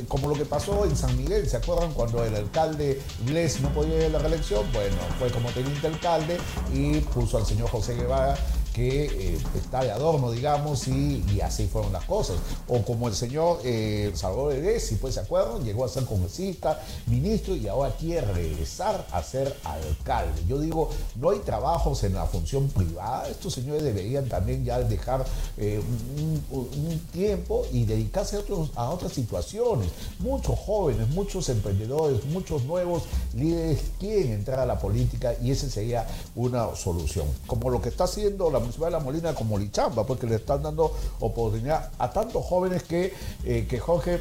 como 0.09 0.29
lo 0.29 0.35
que 0.35 0.45
pasó 0.45 0.85
en 0.85 0.97
San 0.97 1.17
Miguel, 1.17 1.49
¿se 1.49 1.57
acuerdan 1.57 1.93
cuando 1.93 2.25
el 2.25 2.35
alcalde 2.35 3.01
inglés 3.21 3.61
no 3.61 3.73
podía 3.73 3.99
ir 3.99 4.05
a 4.07 4.09
la 4.11 4.19
reelección? 4.19 4.65
Bueno, 4.73 4.97
fue 5.19 5.31
como 5.31 5.51
teniente 5.51 5.87
alcalde 5.87 6.39
y 6.73 7.01
puso 7.01 7.39
al 7.39 7.47
señor 7.47 7.69
José 7.71 7.95
Guevara 7.95 8.37
que 8.73 9.05
eh, 9.05 9.39
está 9.57 9.83
de 9.83 9.91
adorno, 9.91 10.31
digamos, 10.31 10.89
y, 10.89 11.41
así 11.43 11.67
fueron 11.67 11.93
las 11.93 12.05
cosas. 12.05 12.37
O 12.67 12.83
como 12.83 13.09
el 13.09 13.15
señor 13.15 13.61
eh, 13.65 14.11
Salvador 14.15 14.55
si 14.81 14.97
pues 14.97 15.15
se 15.15 15.21
acuerdan, 15.21 15.65
llegó 15.65 15.85
a 15.85 15.89
ser 15.89 16.05
congresista, 16.05 16.81
ministro 17.07 17.55
y 17.55 17.69
ahora 17.69 17.95
quiere 17.99 18.27
regresar 18.33 19.07
a 19.13 19.23
ser 19.23 19.55
alcalde. 19.65 20.43
Yo 20.47 20.59
digo, 20.59 20.91
no 21.17 21.31
hay 21.31 21.39
trabajos 21.41 22.05
en 22.05 22.15
la 22.15 22.27
función 22.27 22.69
privada, 22.69 23.29
estos 23.29 23.55
señores 23.55 23.83
deberían 23.83 24.29
también 24.29 24.65
ya 24.65 24.79
dejar 24.81 25.25
eh, 25.57 25.81
un, 26.15 26.99
tiempo 27.13 27.65
y 27.73 27.85
dedicarse 27.85 28.37
a, 28.37 28.41
a 28.81 28.91
otras 28.91 29.13
situaciones. 29.13 29.89
Muchos 30.19 30.59
jóvenes, 30.59 31.09
muchos 31.09 31.49
emprendedores, 31.49 32.25
muchos 32.27 32.65
nuevos 32.65 33.05
líderes 33.35 33.81
quieren 33.99 34.33
entrar 34.33 34.61
a 34.61 34.67
la 34.67 34.79
política 34.79 35.35
y 35.41 35.51
esa 35.51 35.69
sería 35.69 36.07
una 36.35 36.75
solución. 36.75 37.27
Como 37.47 37.71
lo 37.71 37.81
que 37.81 37.89
está 37.89 38.05
haciendo 38.05 38.51
la 38.51 38.58
Municipal 38.61 38.91
de 38.91 38.99
La 38.99 39.05
Molina 39.05 39.35
como 39.35 39.59
Lichamba, 39.59 40.07
porque 40.07 40.27
le 40.27 40.37
están 40.37 40.63
dando 40.63 40.93
oportunidad 41.21 41.91
a 41.99 42.11
tantos 42.11 42.45
jóvenes 42.45 42.83
que, 42.83 43.13
eh, 43.45 43.67
que 43.69 43.79
Jorge 43.79 44.21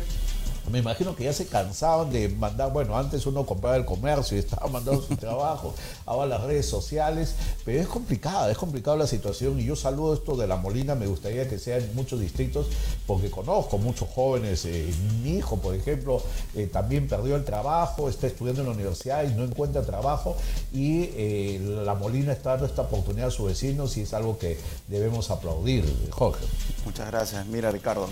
me 0.70 0.80
imagino 0.80 1.16
que 1.16 1.24
ya 1.24 1.34
se 1.34 1.48
cansaban 1.48 2.12
de 2.12 2.30
mandar, 2.30 2.72
bueno, 2.72 2.98
antes 2.98 3.26
uno 3.26 3.46
compraba 3.46 3.76
el 3.76 3.86
comercio 3.86 4.38
y 4.38 4.40
estaba 4.40 4.68
mandando 4.68 5.02
su 5.02 5.16
trabajo, 5.16 5.74
ahora 6.06 6.28
las 6.28 6.44
redes 6.44 6.66
sociales, 6.66 7.36
pero 7.66 7.80
es 7.80 7.88
complicada, 7.88 8.52
es 8.52 8.58
complicada 8.58 8.98
la 8.98 9.08
situación 9.08 9.60
y 9.60 9.66
yo 9.66 9.76
saludo 9.76 10.14
esto 10.14 10.36
de 10.36 10.48
La 10.48 10.58
Molina, 10.58 10.96
me 10.96 11.08
gustaría 11.08 11.48
que 11.48 11.60
sea 11.60 11.78
en 11.78 11.96
muchos 11.96 12.20
distritos 12.20 12.68
porque 13.06 13.30
conozco 13.32 13.78
muchos 13.78 14.10
jóvenes, 14.10 14.66
eh, 14.66 14.94
mi 15.24 15.38
hijo, 15.38 15.58
por 15.58 15.76
ejemplo, 15.76 16.22
eh, 16.56 16.68
también 16.68 17.08
perdió 17.08 17.36
el 17.36 17.46
trabajo, 17.46 18.10
está 18.10 18.28
estudiando 18.28 18.62
en 18.62 18.68
la 18.68 18.74
universidad 18.74 19.24
y 19.24 19.34
no 19.34 19.44
encuentra 19.44 19.84
trabajo 19.84 20.36
y 20.74 21.10
eh, 21.16 21.82
La 21.86 21.96
Molina 21.96 22.34
está 22.34 22.52
dando 22.52 22.66
esta 22.66 22.84
oportunidad 22.84 23.28
a 23.28 23.32
sus 23.32 23.48
vecinos 23.48 23.96
y 23.98 24.02
es 24.02 24.14
algo 24.14 24.38
que 24.38 24.58
debemos 24.88 25.32
aplaudir, 25.32 25.86
Jorge. 26.12 26.46
Muchas 26.86 27.08
gracias. 27.08 27.46
Mira, 27.48 27.72
Ricardo, 27.72 28.08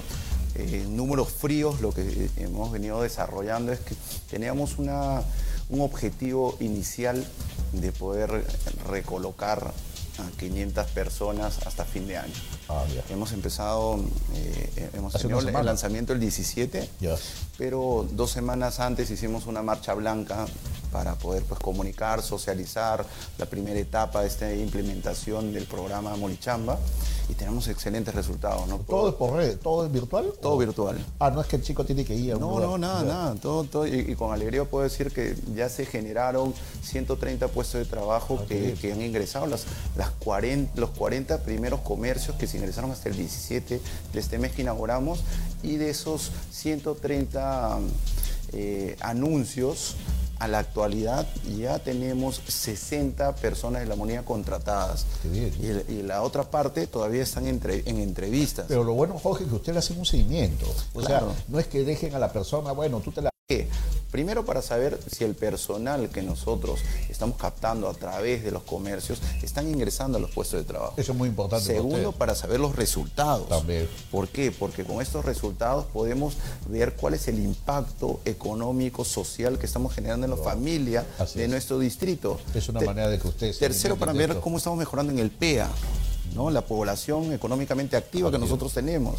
eh, 0.56 0.86
números 0.90 1.30
fríos, 1.30 1.82
lo 1.82 1.92
que 1.92 2.30
hemos 2.38 2.72
venido 2.72 3.02
desarrollando 3.02 3.72
es 3.72 3.80
que 3.80 3.96
teníamos 4.30 4.78
una, 4.78 5.22
un 5.70 5.82
objetivo 5.82 6.56
inicial 6.60 7.26
de 7.74 7.92
poder 7.92 8.46
recolocar 8.88 9.74
a 10.18 10.40
500 10.40 10.88
personas 10.92 11.60
hasta 11.66 11.84
fin 11.84 12.08
de 12.08 12.18
año. 12.18 12.34
Ah, 12.68 12.84
hemos 13.10 13.32
empezado, 13.32 14.00
eh, 14.34 14.90
hemos 14.94 15.14
tenido 15.14 15.40
el 15.40 15.54
lanzamiento 15.66 16.14
el 16.14 16.20
17, 16.20 16.90
pero 17.58 18.08
dos 18.12 18.32
semanas 18.32 18.80
antes 18.80 19.12
hicimos 19.12 19.46
una 19.46 19.62
marcha 19.62 19.94
blanca 19.94 20.48
para 20.92 21.16
poder 21.16 21.44
pues, 21.44 21.60
comunicar, 21.60 22.22
socializar 22.22 23.06
la 23.38 23.46
primera 23.46 23.78
etapa 23.80 24.22
de 24.22 24.28
esta 24.28 24.54
implementación 24.54 25.54
del 25.54 25.66
programa 25.66 26.16
Molichamba 26.16 26.80
y 27.28 27.34
tenemos 27.34 27.68
excelentes 27.68 28.16
resultados. 28.16 28.68
¿no? 28.68 28.78
¿Todo 28.80 29.10
es 29.10 29.16
por 29.16 29.34
red? 29.34 29.58
¿Todo 29.58 29.86
es 29.86 29.92
virtual? 29.92 30.32
Todo 30.42 30.58
virtual. 30.58 31.04
Ah, 31.20 31.32
no 31.32 31.42
es 31.42 31.48
que 31.48 31.58
el 31.58 31.64
chico 31.64 31.84
tiene 31.86 32.06
que 32.06 32.16
ir 32.16 32.34
a 32.34 32.38
un 32.38 32.42
No, 32.42 32.60
no, 32.60 32.78
nada, 32.78 33.04
nada. 33.04 33.36
Todo, 33.36 33.64
todo, 33.66 33.86
y, 33.88 34.16
con 34.16 34.34
alegría 34.34 34.64
puedo 34.66 34.84
decir 34.84 35.12
que 35.12 35.36
ya 35.54 35.70
se 35.70 35.86
generaron 35.86 36.54
130 36.84 37.48
puestos 37.50 37.80
de 37.80 37.86
trabajo 37.86 38.46
que, 38.48 38.92
han 38.92 39.02
ingresado, 39.02 39.48
las, 39.48 39.66
las 39.98 40.12
40, 40.12 40.80
los 40.80 40.92
40 40.92 41.44
primeros 41.44 41.82
comercios 41.82 42.36
que 42.38 42.48
se 42.48 42.55
ingresaron 42.56 42.92
hasta 42.92 43.10
el 43.10 43.18
17 43.18 43.82
de 44.14 44.20
este 44.20 44.38
mes 44.38 44.52
que 44.54 44.62
inauguramos 44.62 45.24
y 45.64 45.78
de 45.78 45.90
esos 45.90 46.32
130 46.52 47.80
eh, 48.54 48.96
anuncios 49.02 49.96
a 50.40 50.48
la 50.48 50.60
actualidad 50.60 51.28
ya 51.58 51.80
tenemos 51.80 52.42
60 52.48 53.36
personas 53.36 53.82
de 53.82 53.88
la 53.88 53.96
moneda 53.96 54.24
contratadas. 54.24 55.06
Y, 55.24 56.04
la 56.04 56.22
otra 56.22 56.44
parte 56.44 56.88
todavía 56.88 57.24
están 57.24 57.48
en 57.48 58.00
entrevistas. 58.00 58.66
Pero 58.68 58.84
lo 58.84 58.94
bueno, 58.94 59.18
Jorge, 59.18 59.44
es 59.44 59.50
que 59.50 59.56
usted 59.56 59.74
le 59.74 59.80
hace 59.80 59.94
un 59.94 60.06
seguimiento. 60.06 60.66
O 60.94 61.02
sea, 61.02 61.24
no 61.48 61.60
es 61.60 61.68
que 61.68 61.84
dejen 61.84 62.14
a 62.16 62.20
la 62.20 62.32
persona, 62.32 62.72
bueno, 62.74 63.00
tú 63.00 63.12
te 63.12 63.22
la... 63.22 63.30
Primero 64.12 64.44
para 64.44 64.64
saber 64.64 65.00
si 65.12 65.24
el 65.24 65.36
personal 65.36 66.10
que 66.10 66.24
nosotros 66.24 66.80
estamos 67.10 67.38
captando 67.38 67.88
a 67.88 67.94
través 67.94 68.44
de 68.44 68.50
los 68.50 68.64
comercios 68.64 69.20
están 69.44 69.68
ingresando 69.70 70.18
a 70.18 70.22
los 70.22 70.32
puestos 70.32 70.60
de 70.62 70.64
trabajo. 70.66 70.94
Eso 70.98 71.12
es 71.12 71.18
muy 71.18 71.30
importante. 71.30 71.66
Segundo, 71.66 72.12
para 72.12 72.34
saber 72.34 72.60
los 72.60 72.76
resultados. 72.76 73.48
También. 73.48 73.88
¿Por 74.10 74.30
qué? 74.30 74.52
Porque 74.52 74.84
con 74.84 75.00
estos 75.00 75.26
resultados 75.26 75.86
podemos 75.94 76.38
ver 76.70 76.94
cuál 76.96 77.14
es 77.14 77.28
el 77.28 77.38
impacto 77.38 78.20
económico, 78.26 79.06
social 79.06 79.60
que 79.60 79.68
estamos 79.68 79.94
generando 79.94 80.26
en 80.26 80.32
la 80.32 80.38
familia 80.38 81.06
Así 81.20 81.38
de 81.38 81.46
es. 81.46 81.52
nuestro 81.52 81.78
distrito. 81.78 82.40
Es 82.56 82.68
una 82.70 82.80
Te- 82.80 82.86
manera 82.88 83.10
de 83.10 83.20
que 83.20 83.28
ustedes... 83.28 83.60
Tercero, 83.60 83.96
para 83.96 84.14
ver 84.14 84.40
cómo 84.40 84.58
estamos 84.58 84.80
mejorando 84.80 85.12
en 85.12 85.20
el 85.20 85.30
PEA, 85.30 85.70
¿no? 86.34 86.50
la 86.50 86.62
población 86.62 87.32
económicamente 87.34 87.96
activa 87.96 88.32
que 88.32 88.40
nosotros 88.40 88.74
tenemos. 88.74 89.18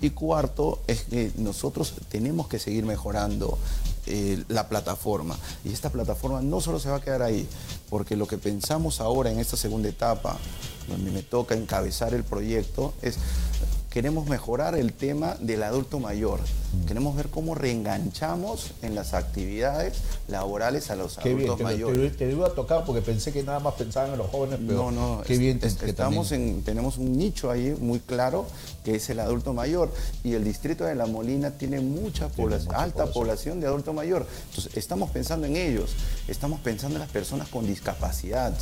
Y 0.00 0.10
cuarto, 0.10 0.80
es 0.86 1.02
que 1.04 1.32
nosotros 1.36 1.94
tenemos 2.08 2.48
que 2.48 2.58
seguir 2.58 2.84
mejorando 2.84 3.58
eh, 4.06 4.42
la 4.48 4.68
plataforma. 4.68 5.36
Y 5.64 5.72
esta 5.72 5.90
plataforma 5.90 6.40
no 6.40 6.60
solo 6.60 6.78
se 6.78 6.88
va 6.88 6.96
a 6.96 7.00
quedar 7.00 7.22
ahí, 7.22 7.48
porque 7.90 8.16
lo 8.16 8.26
que 8.26 8.38
pensamos 8.38 9.00
ahora 9.00 9.30
en 9.30 9.38
esta 9.38 9.56
segunda 9.56 9.88
etapa, 9.88 10.38
donde 10.88 11.10
me 11.10 11.22
toca 11.22 11.54
encabezar 11.54 12.14
el 12.14 12.24
proyecto, 12.24 12.94
es 13.02 13.16
queremos 13.90 14.28
mejorar 14.28 14.74
el 14.74 14.92
tema 14.92 15.36
del 15.40 15.62
adulto 15.62 15.98
mayor. 15.98 16.40
Mm. 16.40 16.84
Queremos 16.86 17.16
ver 17.16 17.28
cómo 17.28 17.54
reenganchamos 17.54 18.72
en 18.82 18.94
las 18.94 19.14
actividades 19.14 19.94
laborales 20.28 20.90
a 20.90 20.96
los 20.96 21.16
Qué 21.16 21.30
bien, 21.34 21.48
adultos 21.50 21.56
te, 21.58 21.64
mayores. 21.64 22.12
te, 22.16 22.26
te 22.26 22.30
iba 22.32 22.46
a 22.48 22.50
tocar 22.50 22.84
porque 22.84 23.00
pensé 23.00 23.32
que 23.32 23.42
nada 23.42 23.60
más 23.60 23.74
pensaban 23.74 24.12
en 24.12 24.18
los 24.18 24.28
jóvenes, 24.30 24.58
pero 24.66 24.90
No, 24.90 25.16
no, 25.16 25.22
qué 25.22 25.32
es- 25.34 25.38
bien 25.38 25.58
es- 25.62 25.74
que 25.76 25.86
estamos 25.90 26.28
también- 26.28 26.56
en, 26.58 26.62
tenemos 26.64 26.98
un 26.98 27.16
nicho 27.16 27.50
ahí 27.50 27.74
muy 27.80 28.00
claro 28.00 28.46
que 28.84 28.96
es 28.96 29.08
el 29.08 29.20
adulto 29.20 29.54
mayor 29.54 29.90
y 30.22 30.34
el 30.34 30.44
distrito 30.44 30.84
de 30.84 30.94
La 30.94 31.06
Molina 31.06 31.52
tiene 31.52 31.80
mucha 31.80 32.28
población, 32.28 32.66
mucha 32.68 32.82
alta 32.82 32.96
población. 33.06 33.14
población 33.14 33.60
de 33.60 33.66
adulto 33.68 33.92
mayor. 33.94 34.26
Entonces, 34.50 34.76
estamos 34.76 35.10
pensando 35.10 35.46
en 35.46 35.56
ellos, 35.56 35.92
estamos 36.28 36.60
pensando 36.60 36.96
en 36.96 37.00
las 37.00 37.10
personas 37.10 37.48
con 37.48 37.66
discapacidad. 37.66 38.52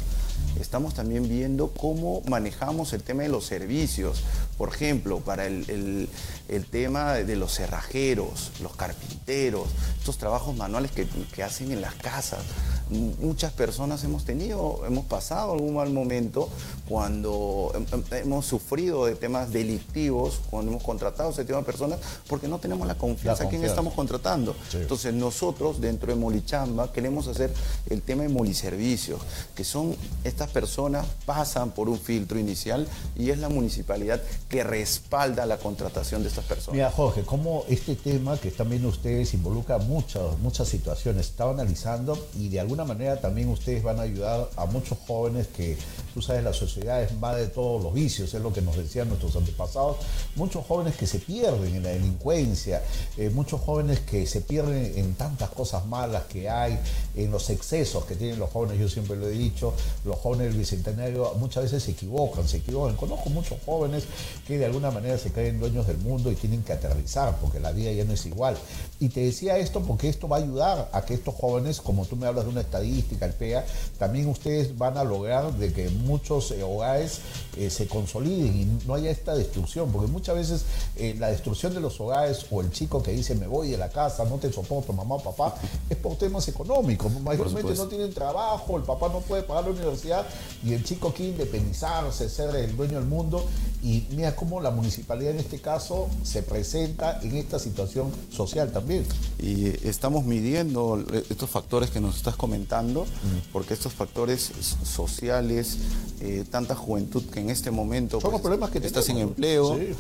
Estamos 0.61 0.95
también 0.95 1.29
viendo 1.29 1.69
cómo 1.69 2.23
manejamos 2.29 2.92
el 2.92 3.03
tema 3.03 3.23
de 3.23 3.29
los 3.29 3.45
servicios. 3.45 4.23
Por 4.57 4.71
ejemplo, 4.71 5.21
para 5.21 5.47
el, 5.47 6.09
el- 6.49 6.64
tema 6.66 7.14
de 7.14 7.37
los 7.37 7.53
cerrajeros, 7.55 8.51
los 8.62 8.75
carpinteros, 8.77 9.69
estos 9.99 10.19
trabajos 10.19 10.57
manuales 10.57 10.90
que, 10.90 11.07
que 11.35 11.42
hacen 11.42 11.73
en 11.73 11.81
las 11.81 11.95
casas. 11.95 12.40
Muchas 12.88 13.53
personas 13.53 14.05
hemos 14.05 14.25
tenido, 14.25 14.83
hemos 14.87 15.07
pasado 15.07 15.53
algún 15.53 15.75
mal 15.75 15.90
momento 15.92 16.49
cuando 16.88 17.72
hem- 17.75 17.87
hem- 17.87 18.22
hemos 18.22 18.46
sufrido 18.46 19.07
de 19.07 19.16
temas 19.16 19.53
delictivos, 19.53 20.40
cuando 20.51 20.70
hemos 20.70 20.85
contratado 20.85 21.31
a 21.31 21.33
ese 21.33 21.44
tipo 21.44 21.59
de 21.59 21.64
personas, 21.64 21.99
porque 22.29 22.46
no 22.46 22.59
tenemos 22.61 22.87
la 22.87 22.96
confianza 22.96 23.40
quien 23.44 23.55
confianza. 23.61 23.72
estamos 23.72 23.94
contratando. 23.94 24.55
Sí. 24.70 24.79
Entonces 24.79 25.12
nosotros 25.12 25.81
dentro 25.81 26.12
de 26.12 26.18
Molichamba 26.18 26.92
queremos 26.92 27.27
hacer 27.27 27.53
el 27.90 28.03
tema 28.03 28.22
de 28.22 28.29
Moliservicios, 28.29 29.20
que 29.57 29.64
son 29.64 29.96
estas 30.22 30.51
personas 30.51 31.07
pasan 31.25 31.72
por 31.72 31.88
un 31.88 31.99
filtro 31.99 32.38
inicial 32.38 32.87
y 33.16 33.31
es 33.31 33.38
la 33.38 33.49
municipalidad 33.49 34.22
que 34.49 34.62
respalda 34.62 35.44
la 35.44 35.59
contratación 35.59 36.22
de 36.22 36.29
estas 36.29 36.44
personas. 36.44 36.75
Mira, 36.75 36.90
Jorge, 36.92 37.22
cómo 37.22 37.64
este 37.68 37.96
tema 37.96 38.38
que 38.38 38.49
están 38.49 38.70
viendo 38.70 38.88
ustedes 38.88 39.35
involucra 39.35 39.79
muchas, 39.79 40.38
muchas 40.40 40.68
situaciones. 40.68 41.27
Estaba 41.27 41.51
analizando 41.53 42.16
y 42.38 42.49
de 42.49 42.61
alguna 42.80 42.94
manera 42.94 43.18
también 43.18 43.48
ustedes 43.48 43.82
van 43.82 43.98
a 43.98 44.02
ayudar 44.02 44.50
a 44.54 44.66
muchos 44.66 44.98
jóvenes 45.06 45.46
que, 45.46 45.78
tú 46.12 46.20
sabes, 46.20 46.44
la 46.44 46.52
sociedad 46.52 47.02
es 47.02 47.16
más 47.18 47.36
de 47.36 47.46
todos 47.46 47.82
los 47.82 47.94
vicios, 47.94 48.34
es 48.34 48.42
lo 48.42 48.52
que 48.52 48.60
nos 48.60 48.76
decían 48.76 49.08
nuestros 49.08 49.34
antepasados. 49.34 49.96
Muchos 50.34 50.66
jóvenes 50.66 50.94
que 50.96 51.06
se 51.06 51.18
pierden 51.18 51.74
en 51.74 51.82
la 51.82 51.88
delincuencia, 51.90 52.82
eh, 53.16 53.30
muchos 53.30 53.62
jóvenes 53.62 54.00
que 54.00 54.26
se 54.26 54.42
pierden 54.42 54.92
en 54.96 55.14
tantas 55.14 55.48
cosas 55.50 55.86
malas 55.86 56.24
que 56.24 56.50
hay, 56.50 56.78
en 57.14 57.30
los 57.30 57.48
excesos 57.48 58.04
que 58.04 58.14
tienen 58.14 58.38
los 58.38 58.50
jóvenes, 58.50 58.78
yo 58.78 58.88
siempre 58.90 59.16
lo 59.16 59.26
he 59.26 59.32
dicho, 59.32 59.72
los 60.04 60.16
jóvenes 60.16 60.48
del 60.48 60.58
Bicentenario 60.58 61.32
muchas 61.38 61.64
veces 61.64 61.82
se 61.82 61.92
equivocan, 61.92 62.46
se 62.46 62.58
equivocan. 62.58 62.96
Conozco 62.96 63.30
muchos 63.30 63.58
jóvenes 63.64 64.04
que 64.46 64.58
de 64.58 64.66
alguna 64.66 64.90
manera 64.90 65.16
se 65.16 65.32
creen 65.32 65.58
dueños 65.58 65.86
del 65.86 65.98
mundo 65.98 66.30
y 66.30 66.34
tienen 66.34 66.62
que 66.62 66.74
aterrizar 66.74 67.36
porque 67.40 67.58
la 67.58 67.72
vida 67.72 67.90
ya 67.92 68.04
no 68.04 68.12
es 68.12 68.26
igual. 68.26 68.56
Y 69.00 69.08
te 69.08 69.20
decía 69.20 69.56
esto 69.56 69.80
porque 69.80 70.10
esto 70.10 70.28
va 70.28 70.36
a 70.36 70.40
ayudar 70.40 70.90
a 70.92 71.06
que 71.06 71.14
estos 71.14 71.34
jóvenes, 71.34 71.80
como 71.80 72.04
tú 72.04 72.16
me 72.16 72.26
hablas 72.26 72.44
de 72.44 72.50
una 72.50 72.60
estadística, 72.66 73.26
el 73.26 73.33
PEA, 73.33 73.64
también 73.98 74.29
ustedes 74.29 74.76
van 74.76 74.98
a 74.98 75.05
lograr 75.05 75.52
de 75.55 75.72
que 75.72 75.88
muchos 75.88 76.50
eh, 76.50 76.62
hogares 76.62 77.20
eh, 77.57 77.70
se 77.70 77.87
consoliden 77.87 78.57
y 78.57 78.87
no 78.87 78.94
haya 78.94 79.11
esta 79.11 79.35
destrucción, 79.35 79.90
porque 79.90 80.11
muchas 80.11 80.37
veces 80.37 80.64
eh, 80.96 81.16
la 81.18 81.29
destrucción 81.29 81.74
de 81.74 81.81
los 81.81 81.98
hogares 82.00 82.46
o 82.50 82.61
el 82.61 82.70
chico 82.70 83.02
que 83.02 83.12
dice 83.12 83.35
me 83.35 83.46
voy 83.46 83.70
de 83.70 83.79
la 83.79 83.88
casa, 83.88 84.24
no 84.24 84.37
te 84.37 84.52
soporto 84.52 84.92
mamá 84.92 85.16
o 85.16 85.22
papá, 85.22 85.55
es 85.88 85.96
por 85.96 86.16
temas 86.16 86.46
económicos. 86.48 87.12
Mayormente 87.20 87.74
no 87.74 87.87
tienen 87.87 88.12
trabajo, 88.12 88.76
el 88.76 88.83
papá 88.83 89.09
no 89.09 89.20
puede 89.20 89.42
pagar 89.42 89.64
la 89.64 89.70
universidad 89.70 90.26
y 90.62 90.74
el 90.74 90.85
chico 90.85 91.12
quiere 91.12 91.33
independizarse, 91.33 92.29
ser 92.29 92.55
el 92.57 92.76
dueño 92.76 92.98
del 92.98 93.09
mundo. 93.09 93.44
Y 93.82 94.04
mira 94.10 94.34
cómo 94.34 94.60
la 94.60 94.70
municipalidad 94.70 95.32
en 95.32 95.38
este 95.40 95.60
caso 95.60 96.08
se 96.24 96.42
presenta 96.42 97.20
en 97.22 97.36
esta 97.36 97.58
situación 97.58 98.10
social 98.30 98.72
también. 98.72 99.04
Y 99.38 99.66
estamos 99.86 100.24
midiendo 100.24 101.04
estos 101.30 101.50
factores 101.50 101.90
que 101.90 102.00
nos 102.00 102.16
estás 102.16 102.36
comentando, 102.36 103.04
Mm. 103.04 103.52
porque 103.52 103.74
estos 103.74 103.92
factores 103.92 104.50
sociales, 104.84 105.78
eh, 106.20 106.44
tanta 106.50 106.74
juventud 106.74 107.22
que 107.26 107.40
en 107.40 107.50
este 107.50 107.70
momento 107.70 108.20
Son 108.20 108.32
los 108.32 108.40
problemas 108.40 108.70
que 108.70 108.78
está 108.78 109.02
sin 109.02 109.18
empleo. 109.18 109.76
Sí. 109.76 109.94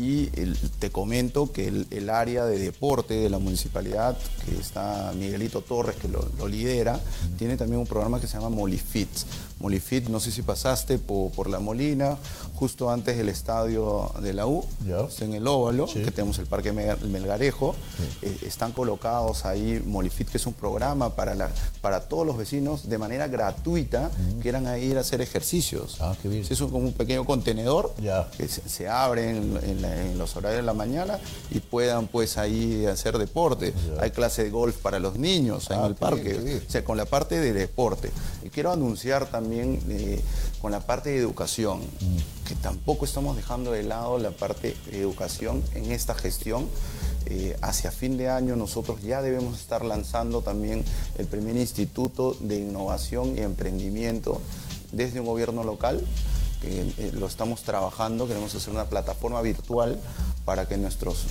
Y 0.00 0.40
el- 0.40 0.56
te 0.78 0.90
comento 0.90 1.52
que 1.52 1.68
el, 1.68 1.86
el 1.90 2.08
área 2.10 2.44
de 2.44 2.58
deporte 2.58 3.14
de 3.14 3.28
la 3.30 3.38
municipalidad, 3.38 4.16
que 4.44 4.56
está 4.58 5.12
Miguelito 5.16 5.60
Torres, 5.60 5.96
que 5.96 6.08
lo, 6.08 6.26
lo 6.38 6.48
lidera, 6.48 6.96
Mm. 6.96 7.36
tiene 7.36 7.56
también 7.56 7.80
un 7.80 7.86
programa 7.86 8.20
que 8.20 8.26
se 8.26 8.34
llama 8.34 8.48
Molifit. 8.48 9.08
Molifit, 9.60 10.08
no 10.08 10.20
sé 10.20 10.30
si 10.30 10.42
pasaste 10.42 10.98
po- 10.98 11.30
por, 11.34 11.48
La 11.50 11.58
Molina, 11.58 12.16
justo 12.58 12.90
antes 12.90 13.16
del 13.16 13.28
estadio 13.28 14.10
de 14.20 14.32
la 14.34 14.46
U, 14.48 14.64
en 15.20 15.32
el 15.34 15.46
óvalo, 15.46 15.86
Sí. 15.86 16.02
que 16.02 16.10
tenemos 16.10 16.38
el 16.40 16.46
Parque 16.46 16.72
Melgarejo. 16.72 17.76
Eh, 18.22 18.36
están 18.46 18.72
colocados 18.72 19.44
ahí 19.44 19.80
Molifit, 19.86 20.28
que 20.28 20.38
es 20.38 20.46
un 20.46 20.54
programa 20.54 21.14
para, 21.14 21.36
la, 21.36 21.50
para 21.80 22.00
todos 22.08 22.26
los 22.26 22.36
vecinos 22.36 22.88
de 22.88 22.98
manera 22.98 23.28
gratuita, 23.28 24.10
quieran 24.42 24.66
a 24.66 24.76
ir 24.78 24.96
a 24.98 25.02
hacer 25.02 25.20
ejercicios. 25.20 25.98
Ah, 26.00 26.16
qué 26.20 26.28
bien. 26.28 26.44
Es 26.48 26.60
un- 26.60 26.70
como 26.70 26.84
un 26.86 26.92
pequeño 26.94 27.24
contenedor 27.24 27.94
que 28.36 28.48
se, 28.48 28.68
se 28.68 28.88
abre 28.88 29.30
en, 29.30 29.56
en 29.62 29.82
la- 29.82 30.06
en 30.06 30.18
los 30.18 30.34
horarios 30.36 30.62
de 30.62 30.66
la 30.66 30.74
mañana 30.74 31.18
y 31.50 31.60
puedan 31.60 32.08
pues 32.08 32.38
ahí 32.38 32.86
hacer 32.86 33.18
deporte. 33.18 33.72
Hay 34.00 34.10
clase 34.10 34.42
de 34.42 34.50
golf 34.50 34.76
para 34.78 34.98
los 34.98 35.16
niños 35.16 35.70
en 35.70 35.78
Ah, 35.78 35.86
el 35.86 35.94
parque, 35.94 36.22
bien, 36.22 36.36
qué 36.38 36.44
bien. 36.44 36.62
o 36.66 36.70
sea, 36.72 36.84
con 36.84 36.96
la 36.96 37.04
parte 37.04 37.38
de 37.38 37.52
deporte. 37.52 38.10
Y 38.44 38.50
quiero 38.50 38.72
anunciar 38.72 39.26
también 39.26 39.80
eh, 39.88 40.20
con 40.60 40.72
la 40.72 40.80
parte 40.80 41.10
de 41.10 41.18
educación, 41.18 41.78
Mm. 41.78 42.47
Que 42.48 42.54
tampoco 42.54 43.04
estamos 43.04 43.36
dejando 43.36 43.72
de 43.72 43.82
lado 43.82 44.18
la 44.18 44.30
parte 44.30 44.74
de 44.90 45.00
educación 45.00 45.62
en 45.74 45.92
esta 45.92 46.14
gestión. 46.14 46.66
Eh, 47.26 47.56
hacia 47.60 47.90
fin 47.90 48.16
de 48.16 48.30
año 48.30 48.56
nosotros 48.56 49.02
ya 49.02 49.20
debemos 49.20 49.60
estar 49.60 49.84
lanzando 49.84 50.40
también 50.40 50.82
el 51.18 51.26
primer 51.26 51.56
instituto 51.56 52.34
de 52.40 52.56
innovación 52.60 53.36
y 53.36 53.40
emprendimiento 53.40 54.40
desde 54.92 55.20
un 55.20 55.26
gobierno 55.26 55.62
local 55.62 56.02
eh, 56.62 57.12
lo 57.14 57.26
estamos 57.26 57.62
trabajando, 57.62 58.26
queremos 58.26 58.52
hacer 58.54 58.72
una 58.72 58.86
plataforma 58.86 59.40
virtual 59.42 59.98
para 60.44 60.66
que 60.66 60.76
nuestros 60.76 61.26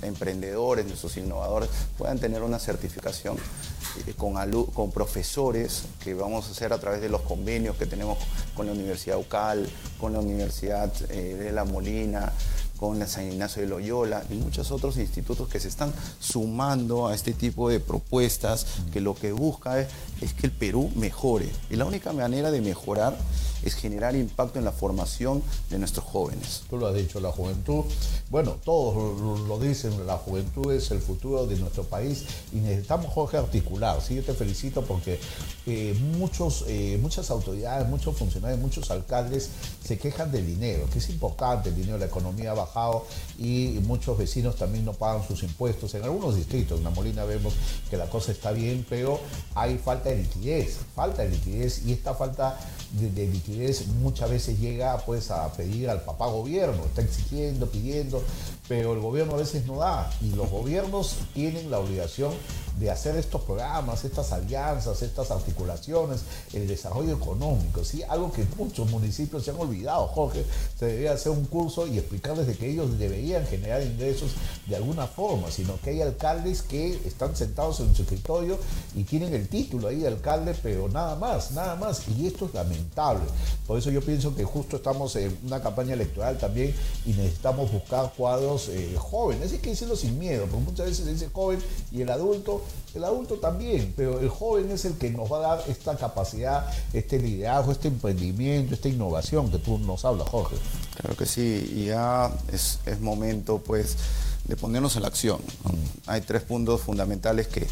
emprendedores, 0.00 0.86
nuestros 0.86 1.16
innovadores 1.18 1.68
puedan 1.98 2.18
tener 2.18 2.42
una 2.42 2.58
certificación 2.58 3.36
con, 4.16 4.34
alu- 4.34 4.72
con 4.72 4.90
profesores 4.90 5.82
que 6.02 6.14
vamos 6.14 6.48
a 6.48 6.50
hacer 6.52 6.72
a 6.72 6.78
través 6.78 7.00
de 7.00 7.08
los 7.08 7.20
convenios 7.22 7.76
que 7.76 7.86
tenemos 7.86 8.18
con 8.56 8.66
la 8.66 8.72
Universidad 8.72 9.18
UCAL, 9.18 9.68
con 10.00 10.12
la 10.12 10.20
Universidad 10.20 10.92
eh, 11.10 11.34
de 11.34 11.52
La 11.52 11.64
Molina, 11.64 12.32
con 12.78 12.98
la 12.98 13.06
San 13.06 13.30
Ignacio 13.30 13.62
de 13.62 13.68
Loyola 13.68 14.24
y 14.28 14.34
muchos 14.34 14.72
otros 14.72 14.96
institutos 14.96 15.48
que 15.48 15.60
se 15.60 15.68
están 15.68 15.92
sumando 16.18 17.06
a 17.06 17.14
este 17.14 17.32
tipo 17.32 17.68
de 17.68 17.78
propuestas 17.78 18.66
que 18.92 19.00
lo 19.00 19.14
que 19.14 19.30
busca 19.32 19.78
es 19.80 20.32
que 20.34 20.46
el 20.46 20.52
Perú 20.52 20.90
mejore. 20.96 21.48
Y 21.70 21.76
la 21.76 21.84
única 21.84 22.12
manera 22.12 22.50
de 22.50 22.60
mejorar 22.60 23.16
es 23.62 23.74
generar 23.74 24.16
impacto 24.16 24.58
en 24.58 24.64
la 24.64 24.72
formación 24.72 25.42
de 25.70 25.78
nuestros 25.78 26.04
jóvenes. 26.04 26.62
Tú 26.68 26.78
lo 26.78 26.86
has 26.86 26.94
dicho, 26.94 27.20
la 27.20 27.30
juventud, 27.30 27.84
bueno, 28.30 28.56
todos 28.64 29.20
lo, 29.20 29.58
dicen, 29.58 30.06
la 30.06 30.16
juventud 30.16 30.72
es 30.72 30.90
el 30.90 31.00
futuro 31.00 31.46
de 31.46 31.56
nuestro 31.56 31.84
país 31.84 32.24
y 32.52 32.56
necesitamos, 32.56 33.12
Jorge, 33.12 33.36
articular. 33.36 34.00
Sí, 34.00 34.16
yo 34.16 34.24
te 34.24 34.34
felicito 34.34 34.82
porque 34.82 35.18
eh, 35.66 35.96
muchos, 36.16 36.64
eh, 36.66 36.98
muchas 37.00 37.30
autoridades, 37.30 37.88
muchos 37.88 38.16
funcionarios, 38.16 38.60
muchos 38.60 38.90
alcaldes 38.90 39.50
se 39.84 39.98
quejan 39.98 40.32
del 40.32 40.46
dinero, 40.46 40.88
que 40.92 40.98
es 40.98 41.08
importante 41.10 41.68
el 41.68 41.76
dinero, 41.76 41.98
la 41.98 42.06
economía 42.06 42.52
ha 42.52 42.54
bajado 42.54 43.06
y 43.38 43.78
muchos 43.84 44.18
vecinos 44.18 44.56
también 44.56 44.84
no 44.84 44.92
pagan 44.92 45.26
sus 45.26 45.42
impuestos. 45.42 45.94
En 45.94 46.02
algunos 46.02 46.36
distritos, 46.36 46.78
en 46.78 46.84
La 46.84 46.90
Molina 46.90 47.24
vemos 47.24 47.54
que 47.90 47.96
la 47.96 48.06
cosa 48.08 48.32
está 48.32 48.52
bien, 48.52 48.84
pero 48.88 49.20
hay 49.54 49.78
falta 49.78 50.08
de 50.08 50.16
liquidez, 50.16 50.78
falta 50.94 51.22
de 51.22 51.30
liquidez 51.30 51.82
y 51.86 51.92
esta 51.92 52.14
falta 52.14 52.58
de, 52.92 53.10
de 53.10 53.26
liquidez 53.26 53.51
muchas 54.00 54.30
veces 54.30 54.58
llega 54.58 54.98
pues 54.98 55.30
a 55.30 55.52
pedir 55.52 55.88
al 55.90 56.02
papá 56.02 56.26
gobierno, 56.26 56.84
está 56.84 57.02
exigiendo, 57.02 57.66
pidiendo, 57.66 58.22
pero 58.68 58.92
el 58.94 59.00
gobierno 59.00 59.34
a 59.34 59.38
veces 59.38 59.66
no 59.66 59.78
da 59.78 60.10
y 60.20 60.30
los 60.34 60.50
gobiernos 60.50 61.16
tienen 61.34 61.70
la 61.70 61.78
obligación 61.78 62.32
de 62.78 62.90
hacer 62.90 63.16
estos 63.16 63.42
programas, 63.42 64.04
estas 64.04 64.32
alianzas, 64.32 65.02
estas 65.02 65.30
articulaciones, 65.30 66.20
el 66.52 66.66
desarrollo 66.66 67.14
económico, 67.14 67.84
¿sí? 67.84 68.02
Algo 68.08 68.32
que 68.32 68.44
muchos 68.56 68.90
municipios 68.90 69.44
se 69.44 69.50
han 69.50 69.56
olvidado, 69.58 70.06
Jorge. 70.08 70.44
Se 70.78 70.86
debería 70.86 71.12
hacer 71.12 71.32
un 71.32 71.44
curso 71.44 71.86
y 71.86 71.98
explicarles 71.98 72.46
de 72.46 72.56
que 72.56 72.70
ellos 72.70 72.98
deberían 72.98 73.46
generar 73.46 73.82
ingresos 73.82 74.32
de 74.66 74.76
alguna 74.76 75.06
forma, 75.06 75.50
sino 75.50 75.78
que 75.80 75.90
hay 75.90 76.02
alcaldes 76.02 76.62
que 76.62 77.00
están 77.06 77.36
sentados 77.36 77.80
en 77.80 77.94
su 77.94 78.02
escritorio 78.02 78.58
y 78.94 79.04
tienen 79.04 79.34
el 79.34 79.48
título 79.48 79.88
ahí 79.88 79.98
de 79.98 80.08
alcalde, 80.08 80.54
pero 80.62 80.88
nada 80.88 81.16
más, 81.16 81.52
nada 81.52 81.76
más. 81.76 82.02
Y 82.08 82.26
esto 82.26 82.46
es 82.46 82.54
lamentable. 82.54 83.24
Por 83.66 83.78
eso 83.78 83.90
yo 83.90 84.00
pienso 84.00 84.34
que 84.34 84.44
justo 84.44 84.76
estamos 84.76 85.14
en 85.16 85.36
una 85.44 85.60
campaña 85.62 85.94
electoral 85.94 86.38
también 86.38 86.74
y 87.06 87.10
necesitamos 87.10 87.70
buscar 87.70 88.12
cuadros 88.16 88.68
eh, 88.68 88.96
jóvenes. 88.98 89.52
Hay 89.52 89.58
que 89.58 89.70
decirlo 89.70 89.96
sin 89.96 90.18
miedo, 90.18 90.46
porque 90.46 90.64
muchas 90.64 90.86
veces 90.86 91.04
se 91.04 91.12
dice 91.12 91.28
joven 91.32 91.60
y 91.90 92.02
el 92.02 92.10
adulto, 92.10 92.61
el 92.94 93.04
adulto 93.04 93.36
también, 93.36 93.92
pero 93.96 94.20
el 94.20 94.28
joven 94.28 94.70
es 94.70 94.84
el 94.84 94.94
que 94.94 95.10
nos 95.10 95.30
va 95.32 95.38
a 95.38 95.56
dar 95.56 95.64
esta 95.68 95.96
capacidad, 95.96 96.66
este 96.92 97.18
liderazgo, 97.18 97.72
este 97.72 97.88
emprendimiento, 97.88 98.74
esta 98.74 98.88
innovación 98.88 99.50
que 99.50 99.58
tú 99.58 99.78
nos 99.78 100.04
hablas, 100.04 100.28
Jorge. 100.28 100.56
Claro 101.00 101.16
que 101.16 101.26
sí, 101.26 101.72
y 101.74 101.86
ya 101.86 102.30
es, 102.52 102.80
es 102.84 103.00
momento 103.00 103.58
pues 103.58 103.96
de 104.44 104.56
ponernos 104.56 104.96
a 104.96 105.00
la 105.00 105.08
acción. 105.08 105.40
Hay 106.06 106.20
tres 106.20 106.42
puntos 106.42 106.80
fundamentales 106.82 107.46
que, 107.46 107.66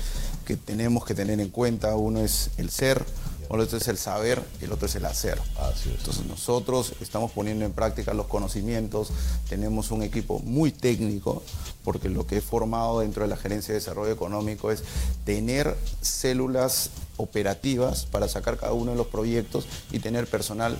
que, 0.46 0.56
tenemos 0.56 1.04
que 1.04 1.14
tener 1.14 1.40
en 1.40 1.48
cuenta. 1.50 1.96
Uno 1.96 2.20
es 2.20 2.50
el 2.56 2.70
ser, 2.70 3.04
otro 3.48 3.76
es 3.76 3.88
el 3.88 3.98
saber 3.98 4.42
y 4.60 4.64
el 4.64 4.72
otro 4.72 4.86
es 4.86 4.94
el 4.94 5.04
hacer. 5.04 5.40
Entonces 5.84 6.24
nosotros 6.26 6.94
estamos 7.00 7.32
poniendo 7.32 7.64
en 7.64 7.72
práctica 7.72 8.14
los 8.14 8.26
conocimientos, 8.26 9.10
tenemos 9.48 9.90
un 9.90 10.02
equipo 10.02 10.38
muy 10.38 10.70
técnico, 10.70 11.42
porque 11.84 12.08
lo 12.08 12.26
que 12.26 12.38
he 12.38 12.40
formado 12.40 13.00
dentro 13.00 13.22
de 13.22 13.28
la 13.28 13.36
gerencia 13.36 13.72
de 13.72 13.80
desarrollo 13.80 14.12
económico 14.12 14.70
es 14.70 14.82
tener 15.24 15.76
células 16.00 16.90
operativas 17.16 18.06
para 18.06 18.28
sacar 18.28 18.56
cada 18.56 18.72
uno 18.72 18.92
de 18.92 18.96
los 18.96 19.06
proyectos 19.06 19.66
y 19.90 19.98
tener 19.98 20.26
personal 20.26 20.76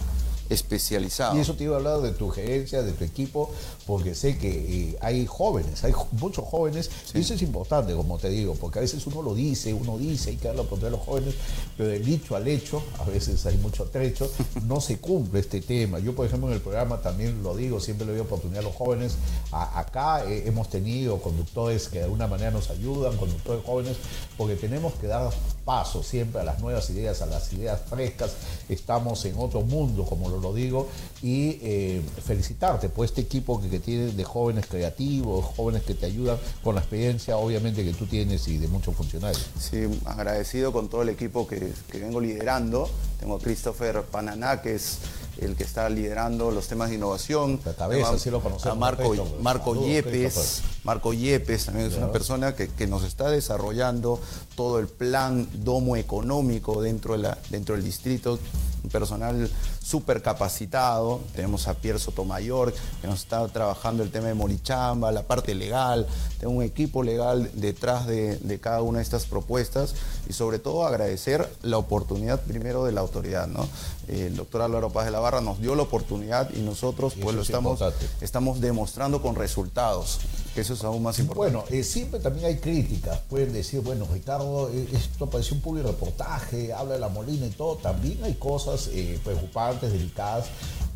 especializado. 0.51 1.37
Y 1.37 1.41
eso 1.41 1.55
te 1.55 1.65
iba 1.65 1.77
a 1.77 1.79
hablar 1.79 2.01
de 2.01 2.13
tu 2.13 2.29
gerencia, 2.29 2.83
de 2.83 2.93
tu 2.93 3.05
equipo, 3.05 3.51
porque 3.87 4.15
sé 4.15 4.37
que 4.37 4.51
eh, 4.51 4.99
hay 5.01 5.25
jóvenes, 5.27 5.83
hay 5.85 5.93
muchos 6.13 6.45
jóvenes, 6.45 6.91
y 7.15 7.21
eso 7.21 7.35
es 7.35 7.43
importante, 7.43 7.95
como 7.95 8.19
te 8.19 8.29
digo, 8.29 8.55
porque 8.57 8.81
a 8.81 8.83
veces 8.83 9.07
uno 9.07 9.23
lo 9.23 9.35
dice, 9.35 9.73
uno 9.73 9.97
dice, 9.97 10.31
hay 10.31 10.37
que 10.37 10.49
darle 10.49 10.63
la 10.63 10.67
oportunidad 10.67 10.95
a 10.95 10.99
los 10.99 11.07
jóvenes, 11.07 11.35
pero 11.77 11.89
del 11.89 12.05
dicho 12.05 12.37
al 12.37 12.47
hecho, 12.49 12.83
a 12.99 13.05
veces 13.05 13.47
hay 13.47 13.57
mucho 13.59 13.85
trecho, 13.85 14.31
no 14.67 14.81
se 14.81 14.99
cumple 14.99 15.41
este 15.41 15.61
tema. 15.61 15.99
Yo, 16.01 16.15
por 16.15 16.27
ejemplo, 16.27 16.49
en 16.49 16.55
el 16.55 16.61
programa 16.61 17.01
también 17.01 17.43
lo 17.43 17.57
digo, 17.57 17.81
siempre 17.81 18.07
le 18.07 18.13
doy 18.13 18.21
oportunidad 18.21 18.61
a 18.61 18.65
los 18.65 18.75
jóvenes. 18.75 19.17
acá 19.53 20.25
eh, 20.25 20.45
hemos 20.47 20.69
tenido 20.69 21.21
conductores 21.21 21.89
que 21.89 21.99
de 21.99 22.05
alguna 22.05 22.27
manera 22.27 22.51
nos 22.51 22.71
ayudan, 22.71 23.17
conductores 23.17 23.65
jóvenes, 23.65 23.97
porque 24.37 24.57
tenemos 24.57 24.95
que 24.95 25.07
dar 25.07 25.31
paso 25.65 26.03
siempre 26.03 26.41
a 26.41 26.45
las 26.45 26.61
nuevas 26.61 26.89
ideas, 26.91 27.23
a 27.23 27.27
las 27.27 27.53
ideas 27.53 27.81
frescas. 27.89 28.33
Estamos 28.69 29.25
en 29.25 29.35
otro 29.37 29.63
mundo, 29.63 30.05
como 30.05 30.29
lo 30.29 30.53
digo, 30.55 30.89
y 31.23 31.59
eh, 31.63 32.03
felicitarte 32.25 32.89
por 32.89 33.05
este 33.05 33.21
equipo 33.21 33.61
que, 33.61 33.69
que 33.69 33.81
tienes 33.81 34.17
de 34.17 34.25
jóvenes 34.25 34.67
creativos, 34.67 35.45
jóvenes 35.57 35.83
que 35.83 35.95
te 35.95 36.07
ayudan 36.07 36.39
con 36.63 36.75
la 36.75 36.81
experiencia, 36.81 37.37
obviamente, 37.37 37.85
que 37.85 37.93
tú 37.93 38.07
tienes 38.07 38.47
y 38.49 38.59
de 38.59 38.69
muchos 38.69 38.95
funcionarios. 38.95 39.47
Sí, 39.59 39.87
agradecido 40.05 40.73
con 40.73 40.89
todo 40.89 41.03
el 41.03 41.09
equipo 41.11 41.47
que, 41.47 41.73
que 41.91 41.99
vengo 41.99 42.21
liderando. 42.21 42.89
Tengo 43.19 43.37
a 43.37 43.39
Christopher 43.39 44.03
Pananá, 44.03 44.63
que 44.63 44.75
es 44.75 44.99
el 45.41 45.57
que 45.57 45.65
está 45.65 45.89
liderando 45.89 46.51
los 46.51 46.69
temas 46.69 46.91
de 46.91 46.97
innovación. 46.97 47.61
La 47.65 47.75
cabeza, 47.75 48.19
sí 48.19 48.31
lo 48.31 48.41
conocemos. 48.41 48.77
A 48.77 48.79
Marco, 48.79 49.15
Marco 49.41 49.87
Yepes. 49.87 50.63
Marco 50.85 51.13
Yepes 51.13 51.67
también 51.67 51.89
es 51.89 51.97
una 51.97 52.13
persona 52.13 52.55
que, 52.55 52.69
que, 52.69 52.87
nos 52.87 53.05
está 53.05 53.31
desarrollando 53.31 54.21
todo 54.61 54.79
el 54.79 54.89
plan 54.89 55.49
domo 55.55 55.97
económico 55.97 56.83
dentro, 56.83 57.15
de 57.15 57.23
la, 57.23 57.39
dentro 57.49 57.77
del 57.77 57.83
distrito 57.83 58.39
un 58.83 58.91
personal 58.91 59.51
súper 59.83 60.23
capacitado. 60.23 61.21
Tenemos 61.35 61.69
a 61.69 61.75
Pierre 61.75 61.99
Sotomayor, 61.99 62.73
que 63.01 63.07
nos 63.07 63.21
está 63.21 63.47
trabajando 63.49 64.03
el 64.03 64.11
tema 64.11 64.29
de 64.29 64.35
Morichamba, 64.35 65.13
la 65.13 65.23
parte 65.23 65.55
legal. 65.55 66.07
Tengo 66.39 66.53
un 66.55 66.63
equipo 66.63 67.03
legal 67.03 67.51
detrás 67.55 68.07
de, 68.07 68.39
de, 68.39 68.61
cada 68.61 68.83
una 68.83 68.99
de 68.99 69.05
estas 69.05 69.27
propuestas 69.27 69.95
y 70.29 70.33
sobre 70.33 70.59
todo 70.59 70.87
agradecer 70.87 71.49
la 71.63 71.79
oportunidad 71.79 72.41
primero 72.41 72.85
de 72.85 72.93
la 72.93 73.01
autoridad. 73.01 73.47
¿no? 73.47 73.69
El 74.09 74.37
doctor 74.37 74.63
Álvaro 74.63 74.91
Paz 74.91 75.07
de 75.07 75.11
la 75.11 75.21
Barra 75.21 75.41
nos 75.41 75.61
dio 75.61 75.75
la 75.75 75.83
oportunidad 75.83 76.51
y 76.55 76.61
nosotros 76.61 77.15
y 77.17 77.21
pues 77.21 77.35
lo 77.35 77.43
estamos, 77.43 77.81
estamos 78.21 78.61
demostrando 78.61 79.23
con 79.23 79.35
resultados, 79.35 80.21
eso 80.61 80.75
es 80.75 80.85
aún 80.85 81.03
más 81.03 81.19
importante. 81.19 81.57
Bueno, 81.57 81.69
eh, 81.71 81.83
siempre 81.83 82.21
también 82.21 82.47
hay 82.47 82.57
críticas. 82.57 83.19
Pueden 83.29 83.53
decir, 83.53 83.81
bueno, 83.81 84.07
Ricardo, 84.13 84.71
eh, 84.71 84.89
esto 84.93 85.29
pareció 85.29 85.57
un 85.57 85.63
público 85.63 85.89
reportaje, 85.89 86.73
habla 86.73 86.95
de 86.95 87.01
la 87.01 87.09
Molina 87.09 87.47
y 87.47 87.51
todo. 87.51 87.77
También 87.77 88.23
hay 88.25 88.35
cosas 88.35 88.89
eh, 88.93 89.19
preocupantes, 89.25 89.93
delicadas. 89.93 90.47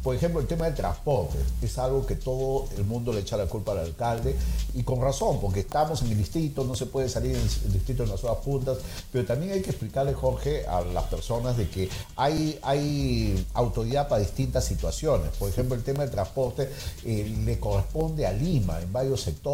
Por 0.04 0.14
ejemplo, 0.14 0.38
el 0.38 0.46
tema 0.46 0.66
del 0.66 0.74
transporte 0.74 1.38
es 1.62 1.78
algo 1.78 2.04
que 2.04 2.14
todo 2.14 2.66
el 2.76 2.84
mundo 2.84 3.10
le 3.10 3.20
echa 3.20 3.38
la 3.38 3.46
culpa 3.46 3.72
al 3.72 3.78
alcalde 3.78 4.36
y 4.74 4.82
con 4.82 5.00
razón, 5.00 5.40
porque 5.40 5.60
estamos 5.60 6.02
en 6.02 6.08
el 6.08 6.18
distrito, 6.18 6.62
no 6.62 6.74
se 6.74 6.84
puede 6.84 7.08
salir 7.08 7.34
en 7.34 7.40
el 7.40 7.72
distrito 7.72 8.02
en 8.02 8.10
las 8.10 8.22
horas 8.22 8.44
puntas, 8.44 8.76
pero 9.10 9.24
también 9.24 9.52
hay 9.52 9.62
que 9.62 9.70
explicarle, 9.70 10.12
Jorge, 10.12 10.66
a 10.66 10.82
las 10.82 11.04
personas 11.04 11.56
de 11.56 11.70
que 11.70 11.88
hay, 12.16 12.58
hay 12.60 13.46
autoridad 13.54 14.06
para 14.06 14.20
distintas 14.20 14.66
situaciones. 14.66 15.30
Por 15.38 15.48
ejemplo, 15.48 15.74
el 15.74 15.82
tema 15.82 16.02
del 16.02 16.10
transporte 16.10 16.70
le 17.02 17.58
corresponde 17.58 18.26
a 18.26 18.32
Lima 18.32 18.82
en 18.82 18.92
varios 18.92 19.22
sectores, 19.22 19.44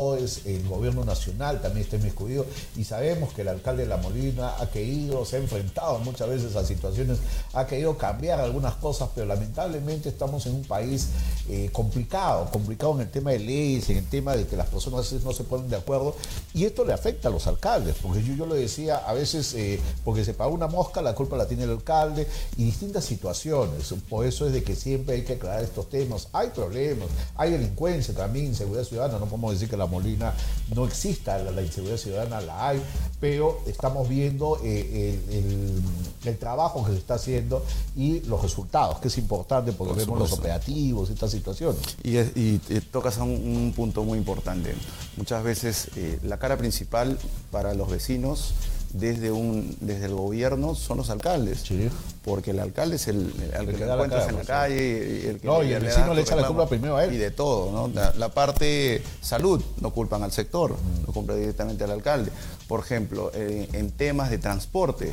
el 0.45 0.67
gobierno 0.69 1.05
nacional 1.05 1.61
también 1.61 1.85
está 1.85 1.97
inmiscuido 1.97 2.47
y 2.77 2.85
sabemos 2.85 3.33
que 3.35 3.43
el 3.43 3.49
alcalde 3.49 3.83
de 3.83 3.89
La 3.89 3.99
Molina 3.99 4.55
ha 4.59 4.71
querido, 4.71 5.25
se 5.25 5.37
ha 5.37 5.39
enfrentado 5.41 5.99
muchas 5.99 6.29
veces 6.29 6.57
a 6.57 6.65
situaciones, 6.65 7.19
ha 7.53 7.67
querido 7.67 7.99
cambiar 7.99 8.41
algunas 8.41 8.75
cosas, 8.75 9.11
pero 9.15 9.27
lamentablemente 9.27 10.09
estamos 10.09 10.47
en 10.47 10.55
un 10.55 10.65
país 10.65 11.09
eh, 11.49 11.69
complicado, 11.73 12.51
complicado 12.51 12.95
en 12.95 13.01
el 13.01 13.11
tema 13.11 13.33
de 13.33 13.41
leyes, 13.41 13.91
en 13.91 13.99
el 13.99 14.07
tema 14.07 14.37
de 14.37 14.47
que 14.47 14.57
las 14.57 14.69
personas 14.69 15.13
no 15.13 15.33
se 15.33 15.45
ponen 15.45 15.69
de 15.69 15.77
acuerdo, 15.77 16.15
y 16.55 16.65
esto 16.65 16.85
le 16.85 16.93
afecta 16.93 17.29
a 17.29 17.31
los 17.31 17.47
alcaldes, 17.47 17.97
porque 18.01 18.23
yo, 18.23 18.35
yo 18.35 18.47
lo 18.47 18.55
decía, 18.55 18.97
a 18.97 19.13
veces 19.13 19.53
eh, 19.55 19.81
porque 20.05 20.25
se 20.25 20.35
paga 20.35 20.51
una 20.51 20.67
mosca, 20.67 21.03
la 21.03 21.15
culpa 21.15 21.37
la 21.37 21.47
tiene 21.47 21.65
el 21.65 21.71
alcalde, 21.71 22.27
y 22.57 22.65
distintas 22.65 23.05
situaciones, 23.05 23.93
por 24.09 24.27
eso 24.27 24.47
es 24.47 24.53
de 24.53 24.63
que 24.63 24.75
siempre 24.75 25.17
hay 25.17 25.23
que 25.25 25.35
aclarar 25.35 25.63
estos 25.63 25.89
temas, 25.91 26.29
hay 26.33 26.49
problemas, 26.49 27.09
hay 27.37 27.51
delincuencia 27.53 28.15
también, 28.15 28.47
inseguridad 28.47 28.85
ciudadana, 28.85 29.19
no 29.19 29.27
podemos 29.27 29.53
decir 29.53 29.69
que 29.69 29.77
la 29.81 29.87
Molina 29.87 30.33
no 30.75 30.85
exista, 30.85 31.39
la, 31.39 31.51
la 31.51 31.63
inseguridad 31.63 31.97
ciudadana 31.97 32.41
la 32.41 32.69
hay, 32.69 32.83
pero 33.19 33.61
estamos 33.67 34.09
viendo 34.09 34.61
eh, 34.63 35.19
el, 35.29 35.35
el, 35.37 35.83
el, 36.25 36.39
trabajo 36.39 36.85
que 36.85 36.93
se 36.93 36.99
está 36.99 37.15
haciendo 37.15 37.65
y 37.97 38.21
los 38.21 38.43
resultados, 38.43 39.01
que 39.01 39.09
es 39.09 39.19
importante 39.19 39.73
porque 39.73 39.95
Por 39.95 40.03
vemos 40.03 40.19
los 40.19 40.33
operativos, 40.33 41.11
estas 41.11 41.31
situaciones. 41.31 41.81
Y, 42.03 42.19
y, 42.19 42.61
y 42.69 42.81
tocas 42.93 43.17
un, 43.19 43.31
un, 43.31 43.73
punto 43.75 44.05
muy 44.05 44.19
importante. 44.19 44.75
Muchas 45.17 45.43
veces 45.43 45.89
eh, 45.97 46.19
la 46.23 46.39
cara 46.39 46.57
principal 46.57 47.19
para 47.51 47.75
los 47.75 47.91
vecinos 47.91 48.53
desde, 48.93 49.31
un, 49.31 49.77
desde 49.81 50.07
el 50.07 50.15
gobierno 50.15 50.75
son 50.75 50.99
los 50.99 51.11
alcaldes. 51.11 51.61
Sí. 51.61 51.89
Porque 52.25 52.51
el 52.51 52.61
alcalde 52.61 52.97
es 52.97 53.09
el, 53.09 53.33
el, 53.57 53.69
el 53.69 53.77
que, 53.77 53.87
lo 53.87 53.95
encuentras 53.95 54.29
en 54.29 54.37
la 54.37 54.45
calle. 54.45 55.23
Y 55.25 55.29
el 55.29 55.41
que 55.41 55.47
no, 55.47 55.63
y 55.63 55.73
el 55.73 55.83
vecino 55.83 56.13
le, 56.13 56.23
echa 56.23 56.37
la 56.37 56.47
culpa 56.47 56.69
primero 56.69 56.97
a 56.97 57.05
él. 57.05 57.15
Y 57.15 57.17
de 57.17 57.31
todo, 57.31 57.73
¿no? 57.73 57.89
La, 57.95 58.13
la 58.17 58.29
parte 58.29 59.03
salud 59.21 59.63
no 59.81 59.91
culpan 59.91 60.23
al 60.23 60.33
sector, 60.33 60.73
mm. 60.73 61.07
no 61.07 61.13
culpan 61.13 61.39
directamente 61.39 61.85
al 61.85 61.93
alcalde. 61.93 62.31
Por 62.69 62.81
ejemplo, 62.81 63.31
eh, 63.35 63.69
en 63.73 63.91
temas 63.93 64.31
de 64.31 64.39
transporte, 64.39 65.13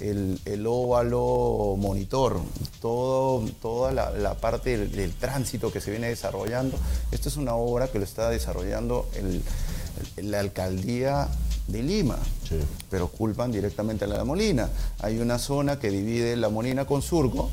el, 0.00 0.40
el, 0.44 0.66
óvalo 0.66 1.74
monitor, 1.76 2.40
todo, 2.80 3.44
toda 3.60 3.92
la, 3.92 4.10
la 4.10 4.34
parte 4.34 4.76
del, 4.76 4.92
del, 4.92 5.12
tránsito 5.12 5.72
que 5.72 5.80
se 5.80 5.90
viene 5.90 6.08
desarrollando. 6.08 6.76
Esto 7.10 7.28
es 7.28 7.36
una 7.36 7.54
obra 7.54 7.88
que 7.88 7.98
lo 7.98 8.04
está 8.04 8.30
desarrollando 8.30 9.08
el, 9.14 9.42
la 10.16 10.40
alcaldía 10.40 11.28
de 11.68 11.82
Lima, 11.82 12.18
sí. 12.48 12.56
pero 12.90 13.08
culpan 13.08 13.52
directamente 13.52 14.04
a 14.04 14.08
la 14.08 14.24
Molina. 14.24 14.68
Hay 15.00 15.18
una 15.18 15.38
zona 15.38 15.78
que 15.78 15.90
divide 15.90 16.36
la 16.36 16.48
Molina 16.48 16.84
con 16.86 17.02
Surco, 17.02 17.50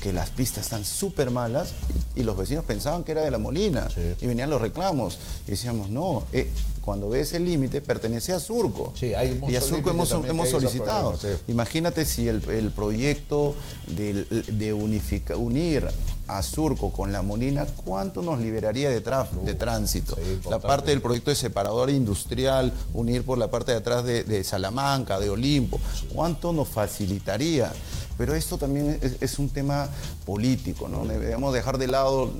que 0.00 0.12
las 0.12 0.30
pistas 0.30 0.64
están 0.64 0.84
súper 0.84 1.30
malas 1.30 1.72
y, 2.14 2.22
los 2.22 2.36
vecinos 2.36 2.64
pensaban 2.64 3.04
que 3.04 3.12
era 3.12 3.22
de 3.22 3.30
la 3.30 3.38
Molina 3.38 3.88
sí. 3.90 4.14
y 4.20 4.26
venían 4.26 4.48
los 4.48 4.60
reclamos 4.60 5.18
y 5.46 5.50
decíamos, 5.50 5.90
no, 5.90 6.24
eh, 6.32 6.50
cuando 6.88 7.10
ves 7.10 7.34
el 7.34 7.44
límite 7.44 7.82
pertenece 7.82 8.32
a 8.32 8.40
Surco 8.40 8.94
sí, 8.98 9.12
hay 9.12 9.38
y 9.46 9.56
a 9.56 9.60
Surco 9.60 9.90
hemos, 9.90 10.10
hemos 10.10 10.48
solicitado. 10.48 11.12
Problemas. 11.12 11.42
Imagínate 11.46 12.06
si 12.06 12.28
el, 12.28 12.42
el 12.48 12.70
proyecto 12.70 13.54
de, 13.88 14.24
de 14.24 14.72
unifica, 14.72 15.36
unir 15.36 15.86
a 16.28 16.42
Surco 16.42 16.90
con 16.90 17.12
la 17.12 17.20
Molina, 17.20 17.66
¿cuánto 17.84 18.22
nos 18.22 18.40
liberaría 18.40 18.88
de, 18.88 19.00
uh, 19.00 19.44
de 19.44 19.54
tránsito? 19.54 20.16
Sí, 20.16 20.40
la 20.48 20.60
parte 20.60 20.90
del 20.90 21.02
proyecto 21.02 21.28
de 21.28 21.36
separador 21.36 21.90
industrial, 21.90 22.72
unir 22.94 23.22
por 23.22 23.36
la 23.36 23.50
parte 23.50 23.72
de 23.72 23.78
atrás 23.78 24.02
de, 24.04 24.24
de 24.24 24.42
Salamanca, 24.42 25.20
de 25.20 25.28
Olimpo, 25.28 25.78
¿cuánto 26.14 26.54
nos 26.54 26.68
facilitaría? 26.68 27.70
Pero 28.18 28.34
esto 28.34 28.58
también 28.58 28.98
es, 29.20 29.38
un 29.38 29.48
tema 29.48 29.88
político, 30.26 30.88
¿no? 30.88 31.06
Debemos 31.06 31.54
dejar 31.54 31.78
de 31.78 31.86
lado 31.86 32.30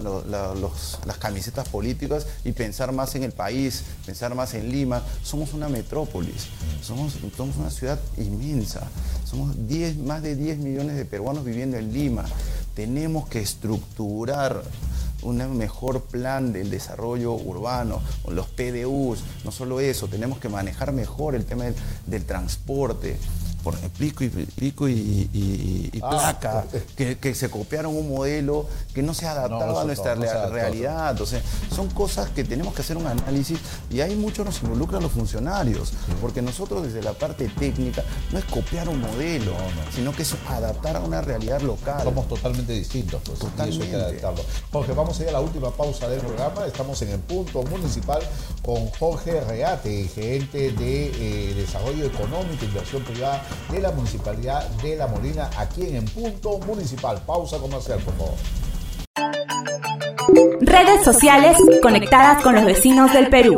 las 1.07 1.19
camisetas 1.19 1.69
políticas 1.69 2.27
y 2.45 2.51
pensar 2.51 2.91
más 2.91 3.15
en 3.15 3.23
el 3.23 3.31
país, 3.31 3.85
pensar 4.05 4.35
más 4.35 4.55
en 4.55 4.71
Lima. 4.71 5.05
Somos 5.23 5.55
una 5.55 5.69
metrópolis, 5.69 6.49
somos, 6.83 7.17
somos 7.37 7.57
una 7.57 7.71
ciudad 7.71 8.01
inmensa, 8.17 8.89
somos 9.25 9.69
10, 9.69 9.99
más 9.99 10.21
de 10.21 10.35
10 10.35 10.59
millones 10.59 10.97
de 10.97 11.05
peruanos 11.05 11.45
viviendo 11.45 11.77
en 11.77 11.93
Lima. 11.93 12.25
Tenemos 12.75 13.29
que 13.29 13.41
estructurar 13.41 14.65
un 15.23 15.57
mejor 15.57 16.03
plan 16.03 16.53
del 16.53 16.71
desarrollo 16.71 17.35
urbano, 17.35 18.01
los 18.29 18.49
PDUs, 18.49 19.21
no 19.45 19.53
solo 19.53 19.81
eso, 19.81 20.09
tenemos 20.09 20.39
que 20.39 20.49
manejar 20.49 20.93
mejor 20.93 21.35
el 21.35 21.45
tema 21.45 21.65
del 22.07 22.25
transporte 22.25 23.17
por 23.63 23.77
pico 23.77 24.25
y, 24.25 24.29
pico 24.29 24.89
y, 24.89 25.91
ah, 26.03 26.11
placa, 26.11 26.65
que, 26.97 27.35
se 27.35 27.51
copiaron 27.51 27.97
un 27.97 28.09
modelo 28.09 28.67
que 28.95 29.03
no 29.03 29.15
se 29.15 29.27
adaptaba 29.27 29.83
a 29.83 29.85
nuestra 29.85 30.15
realidad. 30.15 31.11
Entonces, 31.11 31.43
son 31.75 31.89
cosas 31.91 32.31
que 32.31 32.45
tenemos 32.45 32.75
que 32.75 32.83
hacer 32.83 32.97
un 32.97 33.07
análisis 33.07 33.59
y 33.91 34.01
ahí 34.01 34.15
mucho 34.17 34.45
nos 34.45 34.63
involucran 34.63 35.03
los 35.03 35.13
funcionarios, 35.13 35.93
porque 36.21 36.43
nosotros 36.43 36.85
desde 36.85 37.03
la 37.03 37.13
parte 37.13 37.49
técnica 37.49 38.05
no 38.33 38.39
es 38.39 38.45
copiar 38.45 38.89
un 38.89 39.01
modelo, 39.01 39.53
sino 39.95 40.13
que 40.13 40.23
es 40.23 40.35
adaptar 40.49 40.97
a 40.97 41.01
una 41.01 41.21
realidad 41.21 41.61
local. 41.61 42.03
Somos 42.03 42.29
totalmente 42.29 42.73
distintos, 42.73 43.21
pues, 43.25 43.39
totalmente. 43.39 43.95
adaptarlo. 43.95 44.43
Jorge, 44.73 44.93
vamos 44.93 45.19
a 45.19 45.23
ir 45.23 45.29
a 45.31 45.33
la 45.33 45.41
última 45.41 45.71
pausa 45.71 46.09
del 46.09 46.21
programa. 46.21 46.67
Estamos 46.67 47.01
en 47.03 47.11
el 47.11 47.21
punto 47.21 47.63
municipal 47.65 48.21
con 48.63 48.89
Jorge 48.99 49.41
Reate, 49.41 50.09
gerente 50.09 50.73
de 50.73 51.51
eh, 51.51 51.55
Desarrollo 51.55 52.07
Económico 52.07 52.63
e 52.63 52.67
Inversión 52.67 53.03
Privada 53.03 53.43
de 53.71 53.81
la 53.81 53.91
Municipalidad 53.93 54.69
de 54.83 54.97
La 54.97 55.07
Molina, 55.07 55.51
aquí 55.57 55.83
en 55.83 55.97
En 55.97 56.05
Punto 56.07 56.59
Municipal. 56.61 57.21
Pausa 57.27 57.59
comercial, 57.59 58.01
por 58.01 58.15
favor. 58.15 58.35
Redes 60.61 61.05
sociales 61.05 61.57
conectadas 61.83 62.43
con 62.43 62.55
los 62.55 62.65
vecinos 62.65 63.13
del 63.13 63.29
Perú. 63.29 63.57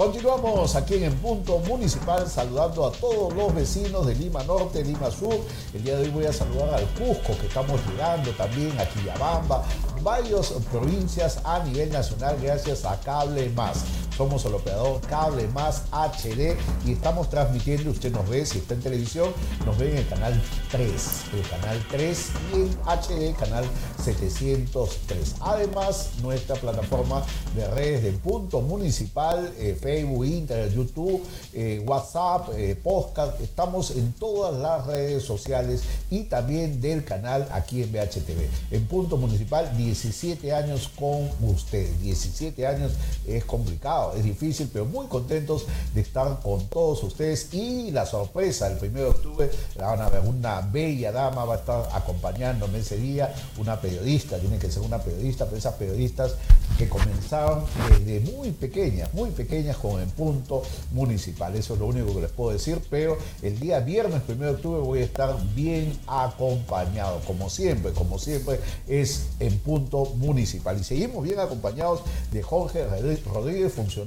Continuamos 0.00 0.76
aquí 0.76 0.94
en 0.94 1.04
el 1.04 1.12
punto 1.12 1.58
municipal 1.58 2.26
saludando 2.26 2.86
a 2.86 2.90
todos 2.90 3.34
los 3.34 3.54
vecinos 3.54 4.06
de 4.06 4.14
Lima 4.14 4.42
Norte, 4.44 4.82
Lima 4.82 5.10
Sur. 5.10 5.36
El 5.74 5.84
día 5.84 5.96
de 5.96 6.04
hoy 6.04 6.08
voy 6.08 6.24
a 6.24 6.32
saludar 6.32 6.72
al 6.72 6.86
Cusco 6.94 7.36
que 7.38 7.46
estamos 7.46 7.78
llegando 7.86 8.30
también 8.30 8.80
a 8.80 8.86
Quillabamba, 8.86 9.62
varias 10.00 10.52
provincias 10.72 11.40
a 11.44 11.62
nivel 11.64 11.92
nacional 11.92 12.38
gracias 12.40 12.86
a 12.86 12.98
Cable 13.00 13.50
Más. 13.50 13.84
Somos 14.20 14.44
el 14.44 14.52
operador 14.52 15.00
Cable 15.08 15.48
Más 15.48 15.84
HD 15.92 16.54
y 16.84 16.92
estamos 16.92 17.30
transmitiendo, 17.30 17.90
usted 17.90 18.12
nos 18.12 18.28
ve, 18.28 18.44
si 18.44 18.58
está 18.58 18.74
en 18.74 18.82
televisión, 18.82 19.32
nos 19.64 19.78
ve 19.78 19.92
en 19.92 19.96
el 19.96 20.08
canal 20.08 20.42
3, 20.70 20.92
el 21.32 21.48
canal 21.48 21.86
3 21.90 22.30
y 22.52 22.56
en 22.56 22.68
HD 22.84 23.34
canal 23.34 23.64
703. 24.04 25.36
Además, 25.40 26.10
nuestra 26.20 26.56
plataforma 26.56 27.24
de 27.56 27.66
redes 27.68 28.02
de 28.02 28.12
punto 28.12 28.60
municipal, 28.60 29.54
eh, 29.56 29.74
Facebook, 29.80 30.26
Internet, 30.26 30.74
YouTube, 30.74 31.22
eh, 31.54 31.82
WhatsApp, 31.86 32.50
eh, 32.56 32.76
podcast, 32.76 33.40
estamos 33.40 33.90
en 33.92 34.12
todas 34.12 34.54
las 34.60 34.86
redes 34.86 35.24
sociales 35.24 35.82
y 36.10 36.24
también 36.24 36.82
del 36.82 37.06
canal 37.06 37.48
aquí 37.52 37.82
en 37.82 37.90
BHTV. 37.90 38.50
En 38.70 38.84
punto 38.84 39.16
municipal, 39.16 39.74
17 39.78 40.52
años 40.52 40.90
con 40.94 41.30
ustedes. 41.40 41.98
17 42.02 42.66
años 42.66 42.92
es 43.26 43.46
complicado 43.46 44.09
es 44.16 44.24
difícil, 44.24 44.68
pero 44.72 44.84
muy 44.84 45.06
contentos 45.06 45.66
de 45.94 46.00
estar 46.00 46.40
con 46.40 46.66
todos 46.68 47.02
ustedes. 47.02 47.52
Y 47.52 47.90
la 47.90 48.06
sorpresa, 48.06 48.68
el 48.68 48.78
1 48.78 48.98
de 48.98 49.04
octubre, 49.06 49.50
van 49.78 50.00
a 50.00 50.08
ver 50.08 50.22
una 50.22 50.60
bella 50.60 51.12
dama, 51.12 51.44
va 51.44 51.54
a 51.54 51.58
estar 51.58 51.88
acompañándome 51.92 52.78
ese 52.78 52.96
día, 52.96 53.34
una 53.58 53.80
periodista, 53.80 54.38
tiene 54.38 54.58
que 54.58 54.70
ser 54.70 54.82
una 54.82 54.98
periodista, 54.98 55.44
pero 55.46 55.56
esas 55.56 55.74
periodistas 55.74 56.34
que 56.78 56.88
comenzaron 56.88 57.64
desde 57.88 58.20
muy 58.32 58.52
pequeñas, 58.52 59.12
muy 59.12 59.30
pequeñas 59.30 59.76
con 59.76 60.00
el 60.00 60.08
punto 60.08 60.62
municipal. 60.92 61.54
Eso 61.54 61.74
es 61.74 61.80
lo 61.80 61.86
único 61.86 62.14
que 62.14 62.22
les 62.22 62.30
puedo 62.30 62.52
decir, 62.52 62.80
pero 62.88 63.18
el 63.42 63.58
día 63.58 63.80
viernes 63.80 64.22
1 64.28 64.44
de 64.44 64.50
octubre 64.50 64.80
voy 64.80 65.00
a 65.00 65.04
estar 65.04 65.36
bien 65.54 65.98
acompañado, 66.06 67.20
como 67.26 67.50
siempre, 67.50 67.92
como 67.92 68.18
siempre 68.18 68.60
es 68.88 69.26
en 69.40 69.58
punto 69.58 70.06
municipal. 70.16 70.78
Y 70.78 70.84
seguimos 70.84 71.24
bien 71.24 71.38
acompañados 71.38 72.00
de 72.32 72.42
Jorge 72.42 72.86
Rodríguez, 73.26 73.72
funcionario 73.72 73.99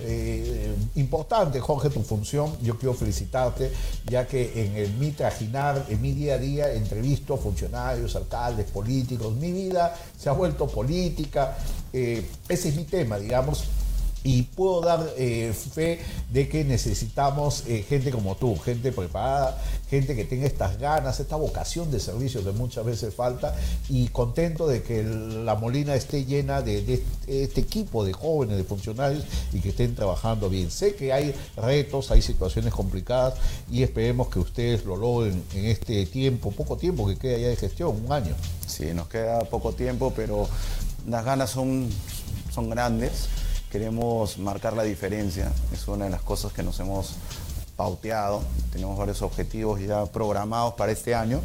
eh, 0.00 0.74
importante, 0.96 1.60
Jorge, 1.60 1.90
tu 1.90 2.02
función. 2.02 2.56
Yo 2.62 2.78
quiero 2.78 2.94
felicitarte, 2.94 3.72
ya 4.06 4.26
que 4.26 4.76
en 4.76 4.98
mi 4.98 5.12
trajinar, 5.12 5.86
en 5.88 6.00
mi 6.00 6.12
día 6.12 6.34
a 6.34 6.38
día, 6.38 6.72
entrevisto 6.72 7.36
funcionarios, 7.36 8.16
alcaldes, 8.16 8.70
políticos. 8.70 9.34
Mi 9.34 9.52
vida 9.52 9.94
se 10.18 10.28
ha 10.28 10.32
vuelto 10.32 10.66
política. 10.66 11.56
Eh, 11.92 12.24
ese 12.48 12.68
es 12.68 12.76
mi 12.76 12.84
tema, 12.84 13.18
digamos 13.18 13.64
y 14.22 14.42
puedo 14.42 14.82
dar 14.82 15.14
eh, 15.16 15.52
fe 15.54 15.98
de 16.30 16.48
que 16.48 16.64
necesitamos 16.64 17.64
eh, 17.66 17.84
gente 17.88 18.10
como 18.10 18.36
tú, 18.36 18.56
gente 18.56 18.92
preparada, 18.92 19.56
gente 19.88 20.14
que 20.14 20.24
tenga 20.24 20.46
estas 20.46 20.78
ganas, 20.78 21.20
esta 21.20 21.36
vocación 21.36 21.90
de 21.90 22.00
servicio 22.00 22.44
que 22.44 22.52
muchas 22.52 22.84
veces 22.84 23.14
falta 23.14 23.56
y 23.88 24.08
contento 24.08 24.68
de 24.68 24.82
que 24.82 25.02
la 25.02 25.54
Molina 25.54 25.94
esté 25.94 26.24
llena 26.26 26.60
de, 26.60 27.02
este 27.26 27.60
equipo 27.60 28.04
de 28.04 28.12
jóvenes, 28.12 28.58
de 28.58 28.64
funcionarios 28.64 29.24
y 29.52 29.60
que 29.60 29.70
estén 29.70 29.94
trabajando 29.94 30.50
bien. 30.50 30.70
Sé 30.70 30.94
que 30.94 31.12
hay 31.12 31.34
retos, 31.56 32.10
hay 32.10 32.20
situaciones 32.20 32.74
complicadas 32.74 33.34
y 33.70 33.82
esperemos 33.82 34.28
que 34.28 34.38
ustedes 34.38 34.84
lo 34.84 34.96
logren 34.96 35.42
en 35.54 35.64
este 35.64 36.04
tiempo, 36.06 36.50
poco 36.50 36.76
tiempo 36.76 37.06
que 37.06 37.16
queda 37.16 37.38
ya 37.38 37.48
de 37.48 37.56
gestión, 37.56 38.04
un 38.04 38.12
año. 38.12 38.34
Sí, 38.66 38.92
nos 38.94 39.08
queda 39.08 39.40
poco 39.40 39.72
tiempo, 39.72 40.12
pero 40.14 40.48
las 41.08 41.24
ganas 41.24 41.50
son, 41.50 41.88
son 42.52 42.68
grandes 42.68 43.28
queremos 43.70 44.38
marcar 44.38 44.72
la 44.74 44.82
diferencia. 44.82 45.52
Es 45.72 45.86
una 45.88 46.06
de 46.06 46.10
las 46.10 46.22
cosas 46.22 46.52
que 46.52 46.62
nos 46.62 46.78
hemos 46.80 47.14
pauteado, 47.80 48.42
tenemos 48.72 48.98
varios 48.98 49.22
objetivos 49.22 49.80
ya 49.80 50.04
programados 50.04 50.74
para 50.74 50.92
este 50.92 51.14
año. 51.14 51.40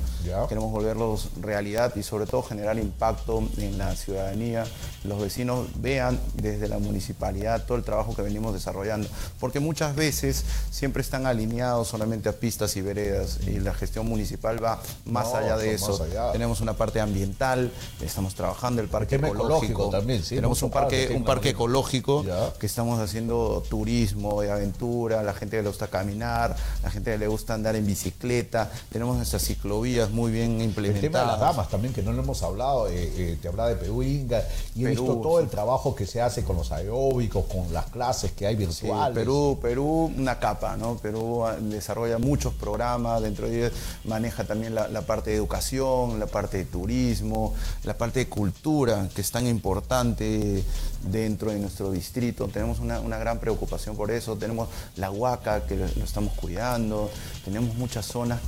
Queremos 0.49 0.69
volverlos 0.69 1.29
realidad 1.39 1.95
y 1.95 2.03
sobre 2.03 2.25
todo 2.25 2.43
generar 2.43 2.77
impacto 2.77 3.41
en 3.57 3.77
la 3.77 3.95
ciudadanía, 3.95 4.65
los 5.05 5.21
vecinos 5.21 5.67
vean 5.77 6.19
desde 6.33 6.67
la 6.67 6.77
municipalidad 6.77 7.65
todo 7.65 7.77
el 7.77 7.85
trabajo 7.85 8.13
que 8.15 8.21
venimos 8.21 8.53
desarrollando, 8.53 9.07
porque 9.39 9.61
muchas 9.61 9.95
veces 9.95 10.43
siempre 10.71 11.01
están 11.01 11.25
alineados 11.25 11.87
solamente 11.87 12.27
a 12.27 12.33
pistas 12.33 12.75
y 12.75 12.81
veredas 12.81 13.39
y 13.47 13.59
la 13.59 13.73
gestión 13.73 14.05
municipal 14.07 14.61
va 14.61 14.81
más 15.05 15.33
allá 15.33 15.55
de 15.55 15.73
eso. 15.73 16.05
Tenemos 16.33 16.59
una 16.59 16.73
parte 16.73 16.99
ambiental, 16.99 17.71
estamos 18.01 18.35
trabajando 18.35 18.81
el 18.81 18.89
parque 18.89 19.15
ecológico, 19.15 19.89
también, 19.89 20.21
tenemos 20.21 20.61
un 20.63 20.69
parque, 20.69 21.13
un 21.15 21.23
parque 21.23 21.51
ecológico 21.51 22.25
que 22.59 22.65
estamos 22.65 22.99
haciendo 22.99 23.63
turismo 23.69 24.41
de 24.41 24.51
aventura, 24.51 25.23
la 25.23 25.33
gente 25.33 25.55
que 25.55 25.63
le 25.63 25.69
gusta 25.69 25.87
caminar 26.25 26.55
la 26.83 26.91
gente 26.91 27.11
que 27.11 27.17
le 27.17 27.27
gusta 27.27 27.53
andar 27.53 27.75
en 27.75 27.85
bicicleta, 27.85 28.71
tenemos 28.91 29.15
nuestras 29.15 29.43
ciclovías 29.43 30.11
muy 30.11 30.31
bien 30.31 30.61
implementadas. 30.61 31.03
El 31.03 31.11
tema 31.11 31.19
de 31.19 31.25
las 31.27 31.39
damas 31.39 31.69
también, 31.69 31.93
que 31.93 32.03
no 32.03 32.11
lo 32.11 32.21
hemos 32.21 32.43
hablado, 32.43 32.87
eh, 32.87 33.11
eh, 33.17 33.37
te 33.41 33.47
hablaba 33.47 33.69
de 33.69 33.75
Perú 33.75 34.03
Inga, 34.03 34.43
y 34.75 34.85
he 34.85 34.89
visto 34.89 35.15
todo 35.17 35.39
el 35.39 35.49
trabajo 35.49 35.95
que 35.95 36.05
se 36.05 36.21
hace 36.21 36.43
con 36.43 36.57
los 36.57 36.71
aeróbicos, 36.71 37.45
con 37.45 37.73
las 37.73 37.87
clases 37.87 38.31
que 38.33 38.45
hay 38.45 38.55
virtuales. 38.55 39.15
Perú, 39.15 39.57
Perú, 39.61 40.11
una 40.15 40.39
capa, 40.39 40.77
¿no? 40.77 40.95
Perú 40.97 41.45
ah, 41.45 41.55
desarrolla 41.59 42.19
muchos 42.19 42.53
programas, 42.53 43.21
dentro 43.21 43.47
de 43.47 43.57
ellos 43.57 43.71
maneja 44.03 44.43
también 44.43 44.75
la, 44.75 45.01
parte 45.01 45.31
de 45.31 45.37
educación, 45.37 46.19
la 46.19 46.27
parte 46.27 46.57
de 46.57 46.65
turismo, 46.65 47.53
la 47.83 47.97
parte 47.97 48.19
de 48.19 48.29
cultura, 48.29 49.07
que 49.13 49.21
es 49.21 49.31
tan 49.31 49.47
importante 49.47 50.63
dentro 51.03 51.51
de 51.51 51.59
nuestro 51.59 51.91
distrito. 51.91 52.47
Tenemos 52.47 52.79
una, 52.79 53.17
gran 53.17 53.39
preocupación 53.39 53.95
por 53.95 54.11
eso. 54.11 54.35
Tenemos 54.35 54.69
la 54.95 55.11
Huaca, 55.11 55.65
que 55.65 55.75
lo 55.75 55.85
estamos 56.15 56.33
cuidando. 56.35 57.11
Tenemos 57.43 57.75
muchas 57.75 58.05
zonas 58.05 58.39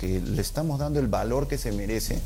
que, 0.00 0.20
le 0.20 0.42
estamos 0.42 0.80
dando 0.80 0.98
el 0.98 1.06
valor 1.06 1.46
que 1.46 1.56
se 1.56 1.70
merece 1.70 2.18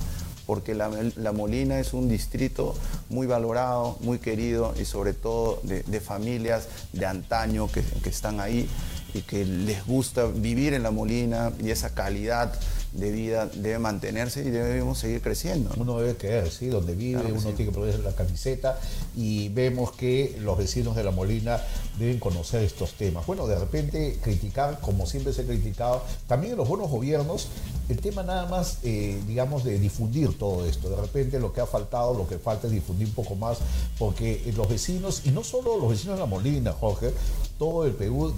porque 0.47 0.75
la, 0.75 0.89
Molina 1.33 1.79
es 1.79 1.93
un 1.93 2.09
distrito 2.09 2.75
muy 3.11 3.27
valorado, 3.27 3.99
muy 4.01 4.21
querido 4.21 4.73
y 4.81 4.87
sobre 4.87 5.13
todo 5.13 5.61
de, 5.65 6.01
familias 6.01 6.67
de 6.95 7.05
antaño 7.05 7.71
que, 7.71 7.83
que, 7.83 8.09
están 8.09 8.41
ahí 8.41 8.67
y 9.13 9.21
que 9.21 9.45
les 9.45 9.85
gusta 9.85 10.25
vivir 10.25 10.73
en 10.73 10.83
la 10.83 10.91
Molina 10.91 11.53
y 11.63 11.71
esa 11.71 11.95
calidad 11.95 12.55
de 12.93 13.13
vida 13.13 13.47
debe 13.47 13.79
mantenerse 13.79 14.41
y 14.41 14.51
debemos 14.51 14.99
seguir 14.99 15.21
creciendo. 15.21 15.71
Uno 15.77 16.01
debe 16.01 16.17
quedar, 16.17 16.51
¿sí? 16.51 16.67
Donde 16.67 16.95
vive, 16.95 17.33
uno 17.33 17.51
tiene 17.53 17.71
que 17.71 17.79
poner 17.79 18.01
la 18.01 18.13
camiseta 18.13 18.81
y 19.15 19.49
vemos 19.51 19.93
que 19.93 20.37
los 20.41 20.59
vecinos 20.59 20.97
de 20.97 21.05
La 21.05 21.11
Molina 21.11 21.61
deben 22.01 22.19
conocer 22.19 22.63
estos 22.63 22.95
temas. 22.95 23.27
Bueno, 23.27 23.47
de 23.47 23.59
repente 23.59 24.19
criticar, 24.23 24.81
como 24.81 25.07
siempre 25.07 25.33
se 25.33 25.43
ha 25.43 25.45
criticado, 25.45 26.03
también 26.27 26.53
en 26.53 26.59
los 26.59 26.69
buenos 26.69 26.91
gobiernos, 26.91 27.49
el 27.89 28.01
tema 28.01 28.23
nada 28.23 28.47
más, 28.47 28.79
eh, 28.83 29.21
digamos, 29.27 29.65
de 29.65 29.79
difundir 29.79 30.39
todo 30.39 30.65
esto. 30.65 30.89
De 30.89 30.97
repente 30.97 31.39
lo 31.39 31.53
que 31.53 31.61
ha 31.61 31.67
faltado, 31.67 32.15
lo 32.15 32.27
que 32.27 32.39
falta 32.39 32.67
es 32.67 32.73
difundir 32.73 33.09
un 33.09 33.15
poco 33.15 33.35
más, 33.35 33.59
porque 33.99 34.51
los 34.57 34.69
vecinos, 34.69 35.23
y 35.25 35.31
no 35.31 35.45
solo 35.45 35.77
los 35.77 35.91
vecinos 35.91 36.17
de 36.17 36.21
La 36.21 36.27
Molina, 36.27 36.73
Jorge, 36.73 37.13
todo 37.59 37.85
el 37.85 37.93
Perú 37.93 38.33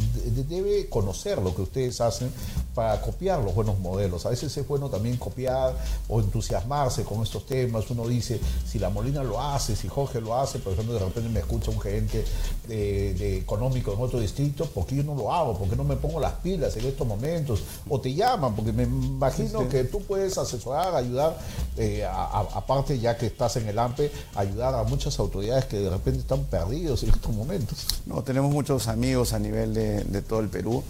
debe 0.48 0.88
conocer 0.88 1.40
lo 1.40 1.54
que 1.54 1.62
ustedes 1.62 2.00
hacen, 2.00 2.32
para 2.74 3.00
copiar 3.00 3.42
los 3.42 3.54
buenos 3.54 3.78
modelos. 3.78 4.26
A 4.26 4.30
veces 4.30 4.56
es 4.56 4.66
bueno 4.66 4.88
también 4.88 5.16
copiar 5.16 5.76
o 6.08 6.20
entusiasmarse 6.20 7.04
con 7.04 7.22
estos 7.22 7.46
temas. 7.46 7.88
Uno 7.90 8.08
dice, 8.08 8.40
si 8.66 8.78
la 8.78 8.88
Molina 8.88 9.22
lo 9.22 9.40
hace, 9.40 9.76
si 9.76 9.88
Jorge 9.88 10.20
lo 10.20 10.34
hace, 10.34 10.58
por 10.58 10.72
ejemplo, 10.72 10.94
de 10.94 11.00
repente 11.00 11.28
me 11.28 11.40
escucha 11.40 11.70
un 11.70 11.80
gerente 11.80 12.24
de, 12.66 13.44
económico 13.52 13.92
en 13.92 14.00
otro 14.00 14.20
distrito, 14.20 14.66
¿por 14.66 14.86
qué 14.86 14.96
yo 14.96 15.02
no 15.02 15.14
lo 15.14 15.32
hago? 15.32 15.58
¿Por 15.58 15.68
qué 15.68 15.76
no 15.76 15.84
me 15.84 15.96
pongo 15.96 16.20
las 16.20 16.32
pilas 16.34 16.76
en 16.76 16.86
estos 16.86 17.06
momentos? 17.06 17.62
O 17.88 18.00
te 18.00 18.14
llaman, 18.14 18.54
porque 18.54 18.72
me 18.72 18.84
imagino 18.84 19.68
que 19.68 19.84
tú 19.84 20.02
puedes 20.02 20.38
asesorar, 20.38 20.94
ayudar, 20.94 21.36
eh, 21.76 22.04
aparte 22.04 22.98
ya 22.98 23.16
que 23.16 23.26
estás 23.26 23.56
en 23.56 23.68
el 23.68 23.78
AMPE, 23.78 24.10
ayudar 24.34 24.74
a 24.74 24.84
muchas 24.84 25.18
autoridades 25.18 25.66
que 25.66 25.78
de 25.78 25.90
repente 25.90 26.20
están 26.20 26.44
perdidos 26.44 27.02
en 27.02 27.10
estos 27.10 27.34
momentos. 27.34 27.86
No, 28.06 28.22
tenemos 28.22 28.52
muchos 28.52 28.88
amigos 28.88 29.32
a 29.32 29.38
nivel 29.38 29.74
de, 29.74 30.04
de 30.04 30.22
todo 30.22 30.40
el 30.40 30.48
Perú 30.48 30.82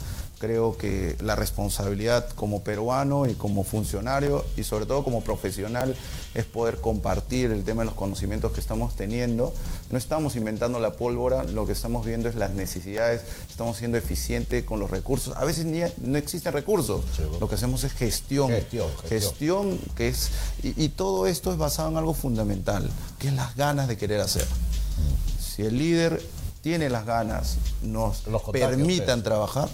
creo 0.42 0.76
que 0.76 1.14
la 1.20 1.36
responsabilidad 1.36 2.28
como 2.30 2.64
peruano 2.64 3.26
y 3.26 3.34
como 3.34 3.62
funcionario 3.62 4.44
y 4.56 4.64
sobre 4.64 4.86
todo 4.86 5.04
como 5.04 5.22
profesional 5.22 5.94
es 6.34 6.44
poder 6.46 6.78
compartir 6.78 7.52
el 7.52 7.62
tema 7.62 7.82
de 7.82 7.86
los 7.86 7.94
conocimientos 7.94 8.50
que 8.50 8.58
estamos 8.58 8.96
teniendo. 8.96 9.54
No 9.92 9.98
estamos 9.98 10.34
inventando 10.34 10.80
la 10.80 10.94
pólvora, 10.94 11.44
lo 11.44 11.64
que 11.64 11.70
estamos 11.70 12.04
viendo 12.04 12.28
es 12.28 12.34
las 12.34 12.54
necesidades, 12.54 13.22
estamos 13.48 13.76
siendo 13.76 13.98
eficientes 13.98 14.64
con 14.64 14.80
los 14.80 14.90
recursos. 14.90 15.36
A 15.36 15.44
veces 15.44 15.64
ni, 15.64 15.80
no 15.98 16.18
existen 16.18 16.52
recursos, 16.52 17.04
lo 17.38 17.48
que 17.48 17.54
hacemos 17.54 17.84
es 17.84 17.92
gestión. 17.92 18.48
Gestión, 18.50 18.88
gestión. 19.08 19.78
que 19.94 20.08
es, 20.08 20.30
y, 20.64 20.74
y 20.86 20.88
todo 20.88 21.28
esto 21.28 21.52
es 21.52 21.58
basado 21.58 21.90
en 21.90 21.98
algo 21.98 22.14
fundamental, 22.14 22.90
que 23.20 23.28
es 23.28 23.34
las 23.34 23.54
ganas 23.54 23.86
de 23.86 23.96
querer 23.96 24.20
hacer. 24.20 24.48
Si 25.38 25.62
el 25.62 25.78
líder 25.78 26.20
tiene 26.62 26.88
las 26.88 27.04
ganas, 27.04 27.58
nos 27.82 28.22
permitan 28.52 29.22
trabajar, 29.22 29.68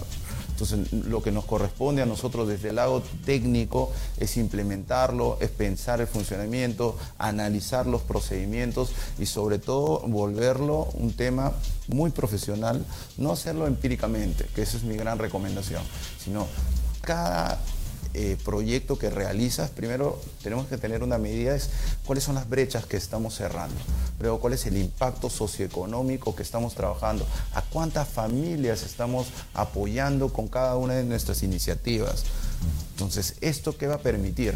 entonces, 0.61 0.91
lo 1.05 1.23
que 1.23 1.31
nos 1.31 1.45
corresponde 1.45 2.01
a 2.01 2.05
nosotros 2.05 2.47
desde 2.47 2.69
el 2.69 2.75
lado 2.75 3.01
técnico 3.25 3.91
es 4.17 4.35
implementarlo, 4.35 5.37
es 5.39 5.49
pensar 5.49 6.01
el 6.01 6.07
funcionamiento, 6.07 6.97
analizar 7.17 7.87
los 7.87 8.01
procedimientos 8.01 8.91
y 9.17 9.25
sobre 9.25 9.59
todo 9.59 9.99
volverlo 10.07 10.89
un 10.95 11.13
tema 11.13 11.53
muy 11.87 12.11
profesional, 12.11 12.85
no 13.17 13.31
hacerlo 13.31 13.67
empíricamente, 13.67 14.47
que 14.53 14.63
esa 14.63 14.77
es 14.77 14.83
mi 14.83 14.97
gran 14.97 15.17
recomendación, 15.17 15.81
sino 16.21 16.45
cada 17.01 17.57
eh, 18.21 18.35
proyecto 18.43 18.99
que 18.99 19.09
realizas, 19.09 19.69
primero 19.69 20.19
tenemos 20.43 20.67
que 20.67 20.77
tener 20.77 21.03
una 21.03 21.17
medida, 21.17 21.55
es 21.55 21.69
cuáles 22.05 22.25
son 22.25 22.35
las 22.35 22.49
brechas 22.49 22.85
que 22.85 22.97
estamos 22.97 23.33
cerrando, 23.33 23.77
luego 24.19 24.41
cuál 24.41 24.51
es 24.51 24.65
el 24.65 24.75
impacto 24.75 25.29
socioeconómico 25.29 26.35
que 26.35 26.43
estamos 26.43 26.75
trabajando, 26.75 27.25
a 27.53 27.61
cuántas 27.61 28.09
familias 28.09 28.83
estamos 28.83 29.27
apoyando 29.53 30.33
con 30.33 30.49
cada 30.49 30.75
una 30.75 30.95
de 30.95 31.05
nuestras 31.05 31.43
iniciativas. 31.43 32.25
Entonces, 32.91 33.35
¿esto 33.39 33.77
qué 33.77 33.87
va 33.87 33.95
a 33.95 33.99
permitir? 33.99 34.53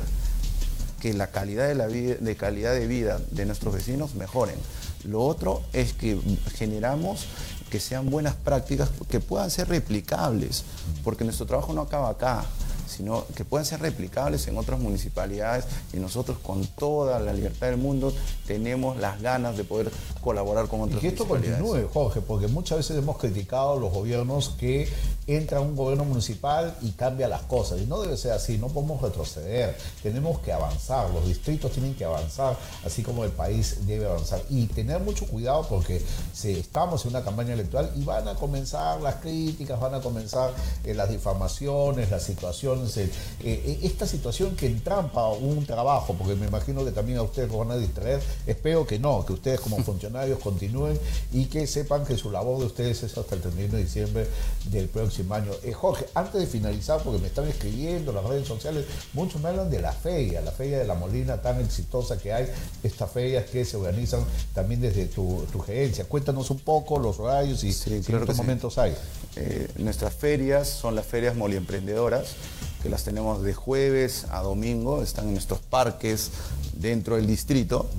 Que 1.00 1.14
la 1.14 1.28
calidad 1.28 1.66
de, 1.66 1.76
la 1.76 1.88
vida, 1.88 2.16
de 2.16 2.36
calidad 2.36 2.74
de 2.74 2.86
vida 2.86 3.22
de 3.32 3.46
nuestros 3.46 3.74
vecinos 3.74 4.16
mejoren. 4.16 4.58
Lo 5.06 5.24
otro 5.24 5.62
es 5.72 5.94
que 5.94 6.20
generamos 6.56 7.28
que 7.70 7.80
sean 7.80 8.10
buenas 8.10 8.36
prácticas 8.36 8.90
que 9.08 9.22
puedan 9.22 9.50
ser 9.50 9.70
replicables, 9.70 10.66
porque 11.02 11.24
nuestro 11.24 11.46
trabajo 11.46 11.72
no 11.72 11.80
acaba 11.80 12.10
acá 12.10 12.46
sino 12.88 13.26
que 13.36 13.46
puedan 13.46 13.66
ser 13.66 13.82
replicables 13.82 14.48
en 14.48 14.58
otras 14.58 14.80
municipalidades. 14.80 15.66
Y 15.94 15.98
nosotros 15.98 16.38
con 16.40 16.66
toda 16.68 17.20
la 17.20 17.34
libertad 17.34 17.68
del 17.68 17.78
mundo 17.78 18.14
tenemos 18.46 18.98
las 18.98 19.22
ganas 19.22 19.58
de 19.58 19.64
poder 19.64 19.92
colaborar 20.22 20.68
con 20.68 20.82
otras 20.82 20.98
y 20.98 21.02
que 21.02 21.08
esto 21.10 21.28
continúe, 21.28 21.88
Jorge, 21.94 22.22
porque 22.22 22.48
muchas 22.48 22.80
veces 22.80 22.98
hemos 22.98 23.18
criticado 23.18 23.74
a 23.74 23.76
los 23.80 23.92
gobiernos 23.92 24.50
que 24.50 24.88
entra 25.28 25.62
un 25.62 25.76
gobierno 25.76 26.06
municipal 26.06 26.76
y 26.82 26.92
cambia 26.92 27.28
las 27.28 27.44
cosas. 27.44 27.82
Y 27.82 27.86
no 27.86 28.02
debe 28.02 28.18
ser 28.18 28.34
así, 28.34 28.58
no 28.58 28.68
podemos 28.68 29.02
retroceder, 29.02 29.78
tenemos 30.02 30.40
que 30.40 30.52
avanzar, 30.52 31.10
los 31.12 31.26
distritos 31.26 31.72
tienen 31.72 31.96
que 31.96 32.06
avanzar, 32.06 32.58
así 32.86 33.04
como 33.04 33.24
el 33.24 33.32
país 33.32 33.86
debe 33.86 34.06
avanzar. 34.06 34.42
Y 34.50 34.68
tener 34.68 35.00
mucho 35.00 35.26
cuidado 35.28 35.66
porque 35.70 36.02
si 36.34 36.52
estamos 36.52 37.04
en 37.06 37.12
una 37.12 37.24
campaña 37.24 37.54
electoral 37.54 37.92
y 37.96 38.04
van 38.04 38.28
a 38.28 38.36
comenzar 38.36 39.02
las 39.02 39.16
críticas, 39.16 39.80
van 39.80 39.96
a 39.96 40.02
comenzar 40.02 40.52
eh, 40.84 40.94
las 40.94 41.10
difamaciones, 41.10 42.12
las 42.12 42.24
situaciones, 42.24 42.98
eh, 42.98 43.10
eh, 43.42 43.80
esta 43.84 44.06
situación 44.06 44.56
que 44.56 44.68
entrampa 44.68 45.28
un 45.30 45.66
trabajo, 45.66 46.16
porque 46.18 46.36
me 46.36 46.48
imagino 46.48 46.84
que 46.84 46.92
también 46.92 47.20
a 47.20 47.22
ustedes 47.22 47.50
lo 47.50 47.60
van 47.60 47.72
a 47.72 47.78
distraer, 47.78 48.22
espero 48.46 48.86
que 48.86 49.00
no, 49.00 49.26
que 49.26 49.34
ustedes 49.34 49.60
como 49.60 49.78
funcionarios 49.84 50.40
continúen 50.40 51.00
y 51.32 51.46
que 51.46 51.68
sepan 51.68 52.06
que 52.06 52.18
su 52.18 52.32
labor 52.32 52.60
de 52.60 52.66
ustedes 52.66 53.04
es 53.04 53.18
hasta 53.18 53.36
el 53.36 53.42
31 53.42 53.78
de 53.78 53.84
diciembre 53.84 54.28
del 54.66 54.88
próximo 54.90 55.13
año. 55.32 55.52
Eh, 55.64 55.74
Jorge, 55.74 56.06
antes 56.14 56.42
de 56.42 56.48
finalizar, 56.48 57.02
porque 57.04 57.20
me 57.20 57.28
están 57.28 57.48
escribiendo 57.48 58.12
las 58.12 58.24
redes 58.24 58.48
sociales, 58.48 58.86
muchos 59.14 59.42
me 59.42 59.50
hablan 59.50 59.70
de 59.70 59.80
la 59.80 59.92
feria, 59.92 60.42
la 60.42 60.52
feria 60.52 60.80
de 60.80 60.86
la 60.86 60.96
Molina 60.96 61.42
tan 61.42 61.60
exitosa 61.62 62.18
que 62.18 62.34
hay, 62.34 62.48
estas 62.84 63.12
ferias 63.12 63.50
que 63.50 63.64
se 63.66 63.78
organizan 63.78 64.24
también 64.54 64.82
desde 64.82 65.06
tu, 65.06 65.46
gerencia. 65.66 66.06
Cuéntanos 66.06 66.50
un 66.50 66.60
poco 66.60 67.00
los 67.00 67.20
horarios 67.20 67.64
y 67.64 67.74
sí, 67.74 68.02
qué 68.06 68.34
momentos 68.34 68.78
hay. 68.78 68.96
Eh, 69.36 69.68
nuestras 69.78 70.14
ferias 70.14 70.68
son 70.68 70.96
las 70.96 71.06
ferias 71.06 71.36
moliemprendedoras, 71.36 72.36
que 72.82 72.90
las 72.90 73.04
tenemos 73.04 73.44
de 73.44 73.54
jueves 73.54 74.26
a 74.30 74.42
domingo, 74.42 75.02
están 75.02 75.28
en 75.28 75.34
nuestros 75.34 75.60
parques 75.60 76.32
dentro 76.74 77.16
del 77.16 77.28
distrito. 77.28 77.90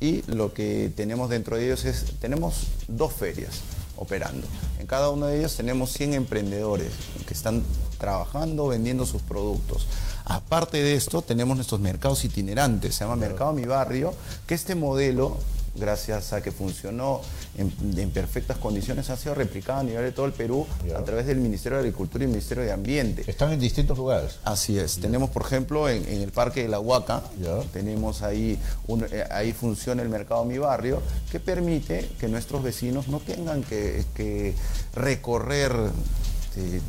Y 0.00 0.22
lo 0.26 0.52
que 0.52 0.90
tenemos 0.96 1.30
dentro 1.30 1.56
de 1.56 1.66
ellos 1.66 1.84
es, 1.84 2.04
tenemos 2.20 2.66
dos 2.88 3.12
ferias 3.12 3.60
operando. 4.02 4.46
En 4.78 4.86
cada 4.86 5.10
uno 5.10 5.26
de 5.26 5.38
ellos 5.38 5.56
tenemos 5.56 5.92
100 5.92 6.14
emprendedores 6.14 6.92
que 7.26 7.34
están 7.34 7.62
trabajando, 7.98 8.66
vendiendo 8.68 9.06
sus 9.06 9.22
productos. 9.22 9.86
Aparte 10.24 10.82
de 10.82 10.94
esto, 10.94 11.22
tenemos 11.22 11.56
nuestros 11.56 11.80
mercados 11.80 12.24
itinerantes, 12.24 12.94
se 12.94 13.04
llama 13.04 13.16
Mercado 13.16 13.52
Mi 13.52 13.64
Barrio, 13.64 14.14
que 14.46 14.54
este 14.54 14.74
modelo 14.74 15.38
gracias 15.74 16.32
a 16.32 16.42
que 16.42 16.52
funcionó 16.52 17.20
en, 17.56 18.10
perfectas 18.10 18.58
condiciones, 18.58 19.10
ha 19.10 19.16
sido 19.16 19.34
replicado 19.34 19.80
a 19.80 19.82
nivel 19.82 20.04
de 20.04 20.12
todo 20.12 20.26
el 20.26 20.32
Perú 20.32 20.66
a 20.96 21.02
través 21.02 21.26
del 21.26 21.38
Ministerio 21.38 21.78
de 21.78 21.84
Agricultura 21.84 22.24
y 22.24 22.26
el 22.26 22.30
Ministerio 22.30 22.64
de 22.64 22.72
Ambiente. 22.72 23.24
Están 23.26 23.52
en 23.52 23.60
distintos 23.60 23.96
lugares. 23.96 24.38
Así 24.44 24.78
es. 24.78 24.98
Tenemos, 24.98 25.30
por 25.30 25.42
ejemplo, 25.42 25.88
en, 25.88 26.04
el 26.06 26.30
Parque 26.30 26.62
de 26.62 26.68
la 26.68 26.80
Huaca, 26.80 27.22
tenemos 27.72 28.22
ahí, 28.22 28.58
eh, 29.10 29.24
ahí 29.30 29.52
funciona 29.52 30.02
el 30.02 30.08
Mercado 30.08 30.44
Mi 30.44 30.58
Barrio, 30.58 31.02
que 31.30 31.40
permite 31.40 32.10
que 32.18 32.28
nuestros 32.28 32.62
vecinos 32.62 33.08
no 33.08 33.20
tengan 33.20 33.62
que, 33.62 34.04
que 34.14 34.54
recorrer 34.94 35.72
este, 36.54 36.82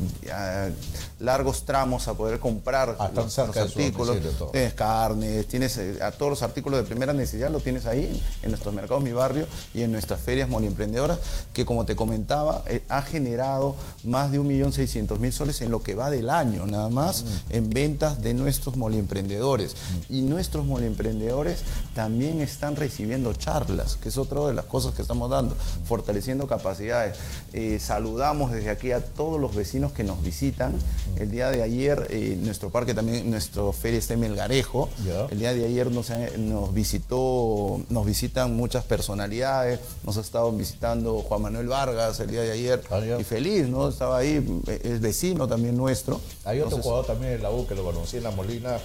largos 1.20 1.64
tramos 1.64 2.06
a 2.08 2.14
poder 2.14 2.38
comprar 2.38 2.96
ah, 2.98 3.10
los, 3.14 3.38
artículos. 3.38 4.18
Tienes 4.52 4.74
carnes, 4.74 5.46
tienes 5.46 5.76
eh, 5.78 5.98
a 6.02 6.12
todos 6.12 6.30
los 6.30 6.42
artículos 6.42 6.80
de 6.80 6.84
primera 6.84 7.12
necesidad, 7.12 7.50
lo 7.50 7.60
tienes 7.60 7.86
ahí 7.86 8.22
en 8.42 8.50
nuestros 8.50 8.74
mercados 8.74 9.02
Mi 9.02 9.12
Barrio 9.12 9.46
y 9.72 9.82
en 9.82 9.92
nuestras 9.92 10.20
ferias 10.20 10.48
moliemprendedoras, 10.48 11.18
que 11.52 11.64
como 11.64 11.86
te 11.86 11.96
comentaba, 11.96 12.62
eh, 12.66 12.82
ha 12.88 13.02
generado 13.02 13.76
más 14.04 14.30
de 14.32 14.40
1.600.000 14.40 15.32
soles 15.32 15.60
en 15.62 15.70
lo 15.70 15.82
que 15.82 15.94
va 15.94 16.10
del 16.10 16.30
año, 16.30 16.66
nada 16.66 16.90
más, 16.90 17.24
mm. 17.24 17.26
en 17.50 17.70
ventas 17.70 18.22
de 18.22 18.34
nuestros 18.34 18.76
moliemprendedores. 18.76 19.74
Mm. 19.74 20.14
Y 20.14 20.22
nuestros 20.22 20.66
moliemprendedores 20.66 21.62
también 21.94 22.40
están 22.40 22.76
recibiendo 22.76 23.32
charlas, 23.32 23.96
que 23.96 24.08
es 24.08 24.18
otra 24.18 24.46
de 24.46 24.54
las 24.54 24.64
cosas 24.66 24.94
que 24.94 25.02
estamos 25.02 25.30
dando, 25.30 25.56
fortaleciendo 25.86 26.46
capacidades. 26.46 27.16
Eh, 27.52 27.78
saludamos 27.80 28.50
desde 28.50 28.70
aquí 28.70 28.92
a 28.92 29.00
todos 29.04 29.40
los 29.40 29.53
vecinos 29.54 29.92
que 29.92 30.04
nos 30.04 30.22
visitan. 30.22 30.74
El 31.16 31.30
día 31.30 31.50
de 31.50 31.62
ayer, 31.62 32.06
eh, 32.10 32.36
nuestro 32.40 32.70
parque 32.70 32.94
también, 32.94 33.30
nuestro 33.30 33.72
feria 33.72 33.98
está 33.98 34.14
en 34.14 34.20
Melgarejo. 34.20 34.88
El 35.30 35.38
día 35.38 35.54
de 35.54 35.64
ayer 35.64 35.90
nos, 35.90 36.10
nos, 36.38 36.74
visitó, 36.74 37.80
nos 37.88 38.06
visitan 38.06 38.54
muchas 38.54 38.84
personalidades. 38.84 39.80
Nos 40.04 40.16
ha 40.16 40.20
estado 40.20 40.50
visitando 40.52 41.20
Juan 41.20 41.42
Manuel 41.42 41.68
Vargas 41.68 42.20
el 42.20 42.30
día 42.30 42.42
de 42.42 42.52
ayer. 42.52 42.82
Ah, 42.90 43.00
y 43.18 43.24
feliz, 43.24 43.68
¿no? 43.68 43.88
Estaba 43.88 44.18
ahí, 44.18 44.62
es 44.82 45.00
vecino 45.00 45.46
también 45.46 45.76
nuestro. 45.76 46.20
Hay 46.44 46.60
otro 46.60 46.78
jugador 46.78 47.06
también 47.06 47.32
en 47.34 47.42
la 47.42 47.50
U 47.50 47.66
que 47.66 47.74
lo 47.74 47.84
conocí 47.84 48.16
en 48.16 48.24
la 48.24 48.30
Molina 48.30 48.78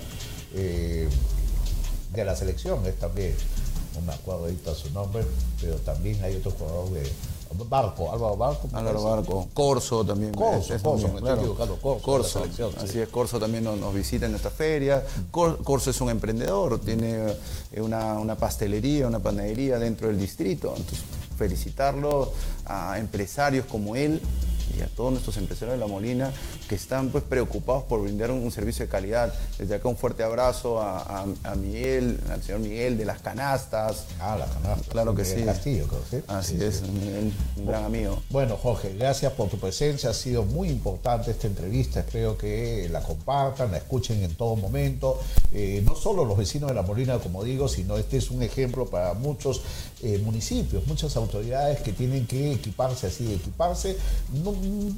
eh, 0.53 1.07
de 2.13 2.26
la 2.26 2.36
selección, 2.36 2.86
es 2.88 2.95
también, 2.95 3.36
no 4.00 4.06
me 4.06 4.14
acuerdo 4.14 4.43
ahorita 4.43 4.74
su 4.74 4.89
nombre, 4.91 5.26
pero 5.60 5.76
también 5.78 6.24
hay 6.24 6.36
otro 6.36 6.52
jugador 6.52 6.89
de 6.91 7.10
Barco, 7.68 8.12
Álvaro 8.14 8.38
Barco. 8.38 8.70
Álvaro 8.74 9.04
Barco. 9.04 9.47
Corso 9.54 10.06
también. 10.06 10.34
Corso, 10.34 10.78
Corso, 10.82 11.08
me 11.08 11.16
estoy 11.16 11.39
equivocando. 11.39 11.78
Corso. 11.78 12.43
así 12.82 13.00
es, 13.00 13.10
Corso 13.10 13.39
también 13.39 13.64
nos, 13.64 13.93
visita 13.93 14.26
en 14.26 14.32
nuestra 14.32 14.52
feria. 14.52 15.04
Corso 15.32 15.89
es 15.89 16.00
un 16.00 16.10
emprendedor, 16.10 16.80
tiene 16.80 17.34
eh, 17.72 17.82
una, 17.82 18.36
pastelería, 18.36 19.08
una 19.08 19.20
panadería 19.20 19.80
dentro 19.80 20.08
del 20.08 20.20
distrito. 20.20 20.74
Entonces, 20.76 21.04
felicitarlo 21.38 22.32
a 22.66 23.00
empresarios 23.00 23.66
como 23.66 23.95
él 23.95 24.22
y 24.78 24.82
a 24.82 24.88
todos 24.88 25.11
nuestros 25.11 25.38
empresarios 25.38 25.78
de 25.78 25.80
La 25.80 25.88
Molina 25.88 26.32
que 26.67 26.76
están 26.76 27.09
pues 27.09 27.24
preocupados 27.24 27.84
por 27.84 28.01
brindar 28.01 28.32
un, 28.32 28.49
servicio 28.51 28.86
de 28.86 28.89
calidad. 28.89 29.34
Desde 29.57 29.76
acá 29.76 29.89
un 29.89 29.97
fuerte 29.97 30.24
abrazo 30.24 30.82
a, 30.82 31.26
Miguel, 31.55 32.20
al 32.30 32.41
señor 32.41 32.61
Miguel 32.61 32.97
de 32.97 33.05
las 33.05 33.20
canastas. 33.20 34.05
Ah, 34.20 34.36
las 34.38 34.49
canastas. 34.49 34.88
Claro 34.88 35.13
que 35.13 35.26
sí. 35.26 35.43
Castillo, 35.43 35.88
¿sí? 36.09 36.22
Así 36.28 36.63
es, 36.63 36.82
Un, 36.82 37.65
gran 37.65 37.86
amigo. 37.86 38.22
Bueno, 38.30 38.57
Jorge, 38.57 38.95
gracias 38.97 39.34
por 39.34 39.49
tu 39.49 39.57
presencia. 39.59 40.09
Ha 40.09 40.13
sido 40.13 40.43
muy 40.43 40.70
importante 40.70 41.32
esta 41.32 41.47
entrevista. 41.47 41.99
Espero 41.99 42.38
que 42.38 42.88
la 42.91 43.01
compartan, 43.01 43.72
la 43.72 43.78
escuchen 43.78 44.24
en 44.24 44.36
todo 44.36 44.55
momento. 44.55 45.20
Eh, 45.52 45.82
no 45.86 45.95
solo 45.95 46.26
los 46.26 46.38
vecinos 46.38 46.70
de 46.70 46.76
La 46.76 46.84
Molina, 46.84 47.18
como 47.20 47.43
digo, 47.43 47.68
sino 47.68 47.97
este 47.97 48.18
es 48.18 48.30
un 48.30 48.43
ejemplo 48.43 48.86
para 48.86 49.14
muchos 49.14 49.62
eh, 50.04 50.20
municipios, 50.20 50.86
muchas 50.88 51.16
autoridades 51.18 51.82
que 51.82 51.91
tienen 51.91 52.28
que 52.28 52.54
equiparse 52.54 53.08
así, 53.08 53.34
equiparse 53.34 53.97
no, 54.43 54.54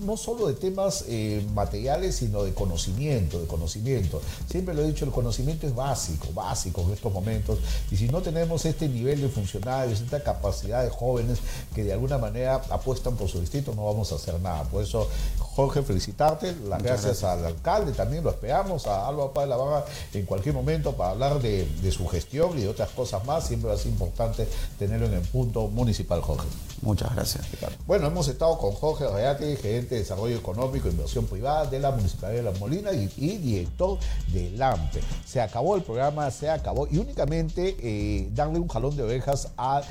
no 0.06 0.18
solo 0.18 0.48
de 0.48 0.56
temas 0.56 1.06
eh, 1.08 1.46
materiales, 1.54 2.16
sino 2.16 2.44
de 2.44 2.54
conocimiento, 2.54 3.40
de 3.40 3.48
conocimiento. 3.48 4.22
Siempre 4.50 4.74
lo 4.74 4.84
he 4.84 4.88
dicho, 4.88 5.06
el 5.06 5.12
conocimiento 5.12 5.68
es 5.68 5.74
básico, 5.74 6.28
básico 6.34 6.82
en 6.82 6.92
estos 6.92 7.14
momentos. 7.14 7.60
Y 7.90 7.96
si 7.96 8.08
no 8.08 8.22
tenemos 8.22 8.66
este 8.66 8.90
nivel 8.90 9.22
de 9.22 9.30
funcionarios, 9.30 10.02
esta 10.02 10.22
capacidad 10.22 10.84
de 10.84 10.90
jóvenes 10.90 11.40
que 11.74 11.84
de 11.84 11.94
alguna 11.94 12.18
manera 12.18 12.62
apuestan 12.70 13.16
por 13.16 13.30
su 13.30 13.40
distrito, 13.40 13.74
no 13.74 13.86
vamos 13.86 14.12
a 14.12 14.16
hacer 14.16 14.40
nada. 14.42 14.64
Por 14.64 14.84
eso, 14.84 15.08
Jorge, 15.56 15.82
felicitarte, 15.82 16.56
las 16.68 16.82
gracias, 16.82 17.24
al 17.24 17.46
alcalde, 17.46 17.92
también 17.92 18.24
lo 18.24 18.30
esperamos, 18.30 18.88
a 18.88 19.08
Álvaro 19.08 19.34
Paz 19.34 19.44
de 19.44 19.50
la 19.50 19.58
Barra 19.58 19.86
en 20.14 20.26
cualquier 20.26 20.56
momento 20.56 20.94
para 20.94 21.12
hablar 21.12 21.42
de, 21.42 21.66
de 21.66 21.92
su 21.92 22.08
gestión 22.08 22.58
y 22.58 22.62
de 22.62 22.70
otras 22.70 22.90
cosas 22.92 23.26
más. 23.26 23.48
Siempre 23.48 23.70
va 23.70 23.76
a 23.76 23.78
ser 23.78 23.92
importante 23.92 24.48
tenerlo 24.80 25.08
en 25.08 25.14
el 25.14 25.22
punto 25.22 25.68
municipal, 25.68 26.22
Jorge. 26.22 26.48
Muchas 26.82 27.14
gracias, 27.14 27.52
Ricardo. 27.52 27.76
Bueno, 27.86 28.08
hemos 28.08 28.28
estado 28.28 28.58
con 28.58 28.72
Jorge 28.72 29.08
Reati, 29.08 29.56
gerente 29.56 29.96
de 29.96 30.02
Desarrollo 30.02 30.36
Económico 30.36 30.88
e 30.88 30.92
Inversión 30.92 31.26
Privada 31.26 31.66
de 31.66 31.80
la 31.80 31.92
Municipalidad 31.92 32.44
de 32.44 32.52
La 32.52 32.60
Molina 32.60 32.92
y, 32.92 33.08
director 33.38 34.00
de 34.34 34.50
LAMPE. 34.52 35.00
Se 35.26 35.42
acabó 35.42 35.76
el 35.76 35.84
programa, 35.84 36.32
se 36.32 36.50
acabó 36.50 36.88
y 36.90 36.98
únicamente 36.98 37.78
eh, 37.80 38.30
darle 38.34 38.58
un 38.58 38.68
jalón 38.68 38.96
de 38.96 39.04
orejas 39.04 39.50
al 39.58 39.84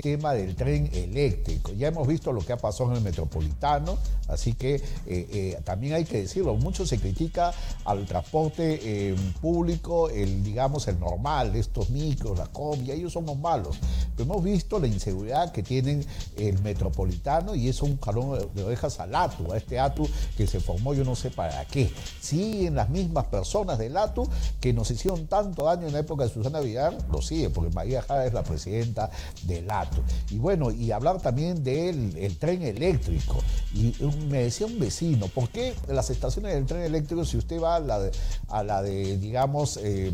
tema 0.00 0.34
del 0.34 0.54
tren 0.54 0.88
eléctrico. 0.92 1.72
Ya 1.72 1.88
hemos 1.88 2.06
visto 2.06 2.32
lo 2.32 2.40
que 2.40 2.52
ha 2.52 2.58
pasado 2.58 2.90
en 2.90 2.98
el 2.98 3.02
metropolitano, 3.02 3.98
así 4.28 4.52
que 4.52 4.80
eh, 5.06 5.28
eh, 5.30 5.60
también 5.64 5.94
hay 5.94 6.04
que 6.04 6.22
decirlo, 6.22 6.54
mucho 6.56 6.86
se 6.86 6.98
critica 6.98 7.52
al 7.84 8.06
transporte 8.06 9.14
público, 9.40 10.08
el 10.10 10.42
digamos 10.42 10.88
el 10.88 10.98
normal, 10.98 11.54
estos 11.56 11.90
micros, 11.90 12.38
la 12.38 12.46
combi, 12.46 12.90
ellos 12.90 13.12
son 13.12 13.26
los 13.26 13.38
malos. 13.38 13.78
Pero 14.16 14.30
hemos 14.30 14.42
visto 14.42 14.78
la 14.78 14.86
inseguridad 14.86 15.52
que 15.52 15.62
tienen 15.62 16.04
el 16.36 16.60
metropolitano 16.62 17.54
y 17.54 17.68
es 17.68 17.82
un 17.82 18.00
jalón 18.00 18.48
de 18.54 18.64
orejas 18.64 18.98
al 19.00 19.14
ATU, 19.14 19.52
a 19.52 19.56
este 19.56 19.78
ATU 19.78 20.08
que 20.36 20.46
se 20.46 20.60
formó 20.60 20.94
yo 20.94 21.04
no 21.04 21.14
sé 21.14 21.30
para 21.30 21.64
qué. 21.66 21.90
Siguen 22.20 22.74
las 22.74 22.88
mismas 22.88 23.26
personas 23.26 23.78
del 23.78 23.96
ATU 23.96 24.28
que 24.60 24.72
nos 24.72 24.90
hicieron 24.90 25.26
tanto 25.26 25.64
daño 25.64 25.86
en 25.86 25.92
la 25.92 26.00
época 26.00 26.24
de 26.24 26.30
Susana 26.30 26.60
Villar, 26.60 26.96
lo 27.10 27.22
sigue, 27.22 27.50
porque 27.50 27.74
María 27.74 28.02
Jara 28.02 28.26
es 28.26 28.32
la 28.32 28.42
presidenta 28.42 29.10
del 29.44 29.70
ATU. 29.70 30.02
Y 30.30 30.38
bueno, 30.38 30.70
y 30.70 30.92
hablar 30.92 31.20
también 31.20 31.62
del 31.62 32.36
tren 32.38 32.62
eléctrico. 32.62 33.38
Y 33.74 33.94
me 34.28 34.44
decía 34.44 34.66
un 34.66 34.78
vecino, 34.78 34.95
¿por 35.34 35.48
qué 35.48 35.74
las 35.88 36.10
estaciones 36.10 36.54
del 36.54 36.66
tren 36.66 36.82
eléctrico, 36.82 37.24
si 37.24 37.36
usted 37.36 37.60
va 37.60 37.76
a 37.76 37.80
la 37.80 37.98
de, 37.98 38.12
a 38.48 38.62
la 38.62 38.82
de 38.82 39.16
digamos, 39.18 39.78
em, 39.78 40.12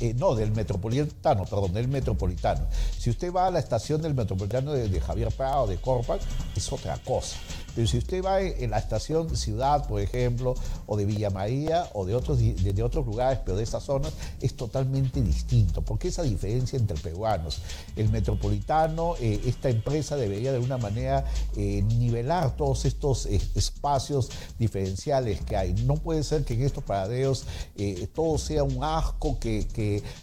eh, 0.00 0.14
no, 0.14 0.34
del 0.34 0.52
metropolitano, 0.52 1.44
perdón, 1.44 1.72
del 1.74 1.88
metropolitano. 1.88 2.66
Si 2.98 3.10
usted 3.10 3.32
va 3.32 3.46
a 3.46 3.50
la 3.50 3.58
estación 3.58 4.00
del 4.00 4.14
metropolitano 4.14 4.72
de, 4.72 5.00
Javier 5.00 5.30
Prado, 5.32 5.66
de 5.66 5.76
Corpac, 5.76 6.20
es 6.56 6.72
otra 6.72 6.98
cosa. 7.04 7.36
Pero 7.74 7.86
si 7.86 7.98
usted 7.98 8.24
va 8.24 8.40
en 8.40 8.70
la 8.70 8.78
estación 8.78 9.36
Ciudad, 9.36 9.86
por 9.86 10.00
ejemplo, 10.00 10.54
o 10.86 10.96
de 10.96 11.04
Villa 11.04 11.30
María, 11.30 11.88
o 11.94 12.04
de 12.04 12.14
otros, 12.14 12.38
de, 12.38 12.82
otros 12.82 13.06
lugares, 13.06 13.40
pero 13.44 13.56
de 13.56 13.62
esas 13.62 13.84
zonas, 13.84 14.12
es 14.40 14.54
totalmente 14.54 15.22
distinto. 15.22 15.82
¿Por 15.82 15.98
qué 15.98 16.08
esa 16.08 16.22
diferencia 16.22 16.78
entre 16.78 16.96
peruanos? 16.96 17.60
El 17.96 18.08
metropolitano, 18.10 19.14
eh, 19.20 19.40
esta 19.46 19.68
empresa 19.68 20.16
debería 20.16 20.50
de 20.50 20.56
alguna 20.56 20.78
manera 20.78 21.24
eh, 21.56 21.82
nivelar 21.82 22.56
todos 22.56 22.84
estos 22.84 23.26
eh, 23.26 23.40
espacios 23.54 24.30
diferenciales 24.58 25.40
que 25.42 25.56
hay. 25.56 25.74
No 25.74 25.94
puede 25.94 26.22
ser 26.24 26.44
que 26.44 26.54
en 26.54 26.62
estos 26.62 26.84
paradeos 26.84 27.44
todo 28.14 28.38
sea 28.38 28.64
un 28.64 28.82
asco, 28.82 29.38
que, 29.38 29.66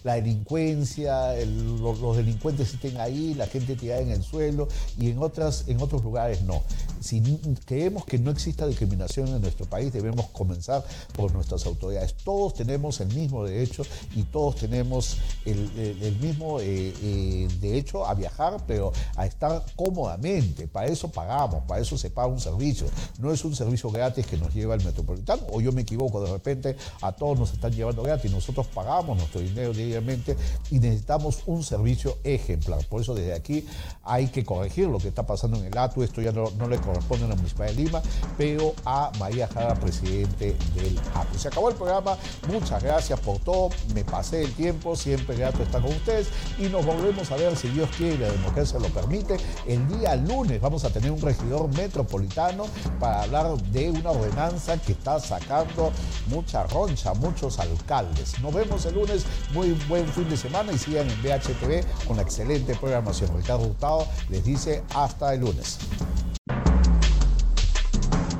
la 0.04 0.14
delincuencia, 0.14 1.34
los, 1.44 2.16
delincuentes 2.16 2.74
estén 2.74 3.00
ahí, 3.00 3.34
la 3.34 3.46
gente 3.46 3.76
tirada 3.76 4.00
en 4.00 4.10
el 4.10 4.22
suelo, 4.22 4.68
y 4.98 5.10
en, 5.10 5.18
otras, 5.18 5.64
en 5.68 5.80
otros 5.80 6.02
lugares 6.02 6.42
no. 6.42 6.62
Si 7.00 7.20
creemos 7.64 8.04
que 8.04 8.18
no 8.18 8.30
exista 8.30 8.66
discriminación 8.66 9.28
en 9.28 9.40
nuestro 9.40 9.66
país, 9.66 9.92
debemos 9.92 10.26
comenzar 10.26 10.84
por 11.14 11.32
nuestras 11.32 11.66
autoridades. 11.66 12.14
Todos 12.14 12.54
tenemos 12.54 13.00
el 13.00 13.14
mismo 13.14 13.44
derecho 13.44 13.84
y 14.14 14.24
todos 14.24 14.56
tenemos 14.56 15.18
el, 15.44 16.16
mismo 16.20 16.60
eh, 16.60 16.94
eh, 17.02 17.48
derecho 17.60 18.06
a 18.06 18.14
viajar, 18.14 18.58
pero 18.66 18.92
a 19.16 19.26
estar 19.26 19.64
cómodamente. 19.76 20.66
Para 20.68 20.86
eso 20.88 21.08
pagamos, 21.08 21.64
para 21.64 21.80
eso 21.80 21.96
se 21.96 22.10
paga 22.10 22.28
un 22.28 22.40
servicio. 22.40 22.86
No 23.18 23.32
es 23.32 23.44
un 23.44 23.54
servicio 23.54 23.90
gratis 23.90 24.26
que 24.26 24.36
nos 24.36 24.54
lleva 24.54 24.74
el 24.74 24.84
metropolitano, 24.84 25.42
o 25.52 25.60
yo 25.60 25.72
me 25.72 25.82
equivoco, 25.82 26.20
de 26.22 26.32
repente 26.32 26.76
a 27.02 27.12
todos 27.12 27.38
nos 27.38 27.52
están 27.52 27.72
llevando 27.72 28.02
gratis. 28.02 28.30
Nosotros 28.30 28.66
pagamos 28.68 29.16
nuestro 29.16 29.40
dinero 29.40 29.72
diariamente 29.72 30.36
y 30.70 30.78
necesitamos 30.78 31.40
un 31.46 31.62
servicio 31.62 32.18
ejemplar. 32.24 32.84
Por 32.86 33.02
eso 33.02 33.14
desde 33.14 33.34
aquí 33.34 33.66
hay 34.02 34.28
que 34.28 34.44
corregir 34.44 34.88
lo 34.88 34.98
que 34.98 35.08
está 35.08 35.26
pasando 35.26 35.58
en 35.58 35.66
el 35.66 35.76
ATU. 35.76 36.02
Esto 36.02 36.20
ya 36.20 36.32
no, 36.32 36.50
no 36.52 36.68
le 36.68 36.78
corresponde 36.88 37.28
la 37.28 37.34
Municipalidad 37.34 37.76
de 37.76 37.84
Lima, 37.84 38.02
pero 38.36 38.74
a 38.84 39.10
María 39.18 39.48
Jara, 39.48 39.74
presidente 39.74 40.56
del 40.74 40.98
APU. 41.14 41.38
Se 41.38 41.48
acabó 41.48 41.68
el 41.68 41.76
programa, 41.76 42.16
muchas 42.48 42.82
gracias 42.82 43.20
por 43.20 43.38
todo, 43.40 43.70
me 43.94 44.04
pasé 44.04 44.42
el 44.42 44.52
tiempo, 44.54 44.96
siempre 44.96 45.36
grato 45.36 45.62
estar 45.62 45.82
con 45.82 45.92
ustedes. 45.92 46.28
Y 46.58 46.68
nos 46.68 46.84
volvemos 46.84 47.30
a 47.30 47.36
ver, 47.36 47.56
si 47.56 47.68
Dios 47.68 47.88
quiere 47.96 48.14
y 48.14 48.18
la 48.18 48.30
democracia 48.30 48.78
lo 48.78 48.88
permite, 48.88 49.36
el 49.66 49.86
día 49.88 50.16
lunes. 50.16 50.60
Vamos 50.60 50.84
a 50.84 50.90
tener 50.90 51.10
un 51.10 51.20
regidor 51.20 51.68
metropolitano 51.74 52.64
para 52.98 53.22
hablar 53.22 53.56
de 53.56 53.90
una 53.90 54.10
ordenanza 54.10 54.76
que 54.78 54.92
está 54.92 55.20
sacando 55.20 55.92
mucha 56.28 56.64
roncha, 56.64 57.14
muchos 57.14 57.58
alcaldes. 57.58 58.40
Nos 58.40 58.54
vemos 58.54 58.84
el 58.86 58.94
lunes, 58.94 59.24
muy 59.52 59.72
buen 59.88 60.08
fin 60.08 60.28
de 60.28 60.36
semana 60.36 60.72
y 60.72 60.78
sigan 60.78 61.08
en 61.08 61.22
BHTV 61.22 62.06
con 62.06 62.16
la 62.16 62.22
excelente 62.22 62.74
programación. 62.74 63.36
Ricardo 63.36 63.66
Hurtado 63.66 64.06
les 64.28 64.44
dice 64.44 64.82
hasta 64.94 65.34
el 65.34 65.40
lunes 65.40 65.78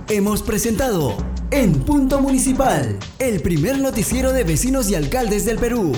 hemos 0.08 0.42
presentado 0.42 1.14
En 1.50 1.72
Punto 1.80 2.20
Municipal, 2.20 2.98
el 3.18 3.40
primer 3.42 3.78
noticiero 3.78 4.32
de 4.32 4.42
vecinos 4.42 4.90
y 4.90 4.94
alcaldes 4.94 5.44
del 5.44 5.58
Perú. 5.58 5.92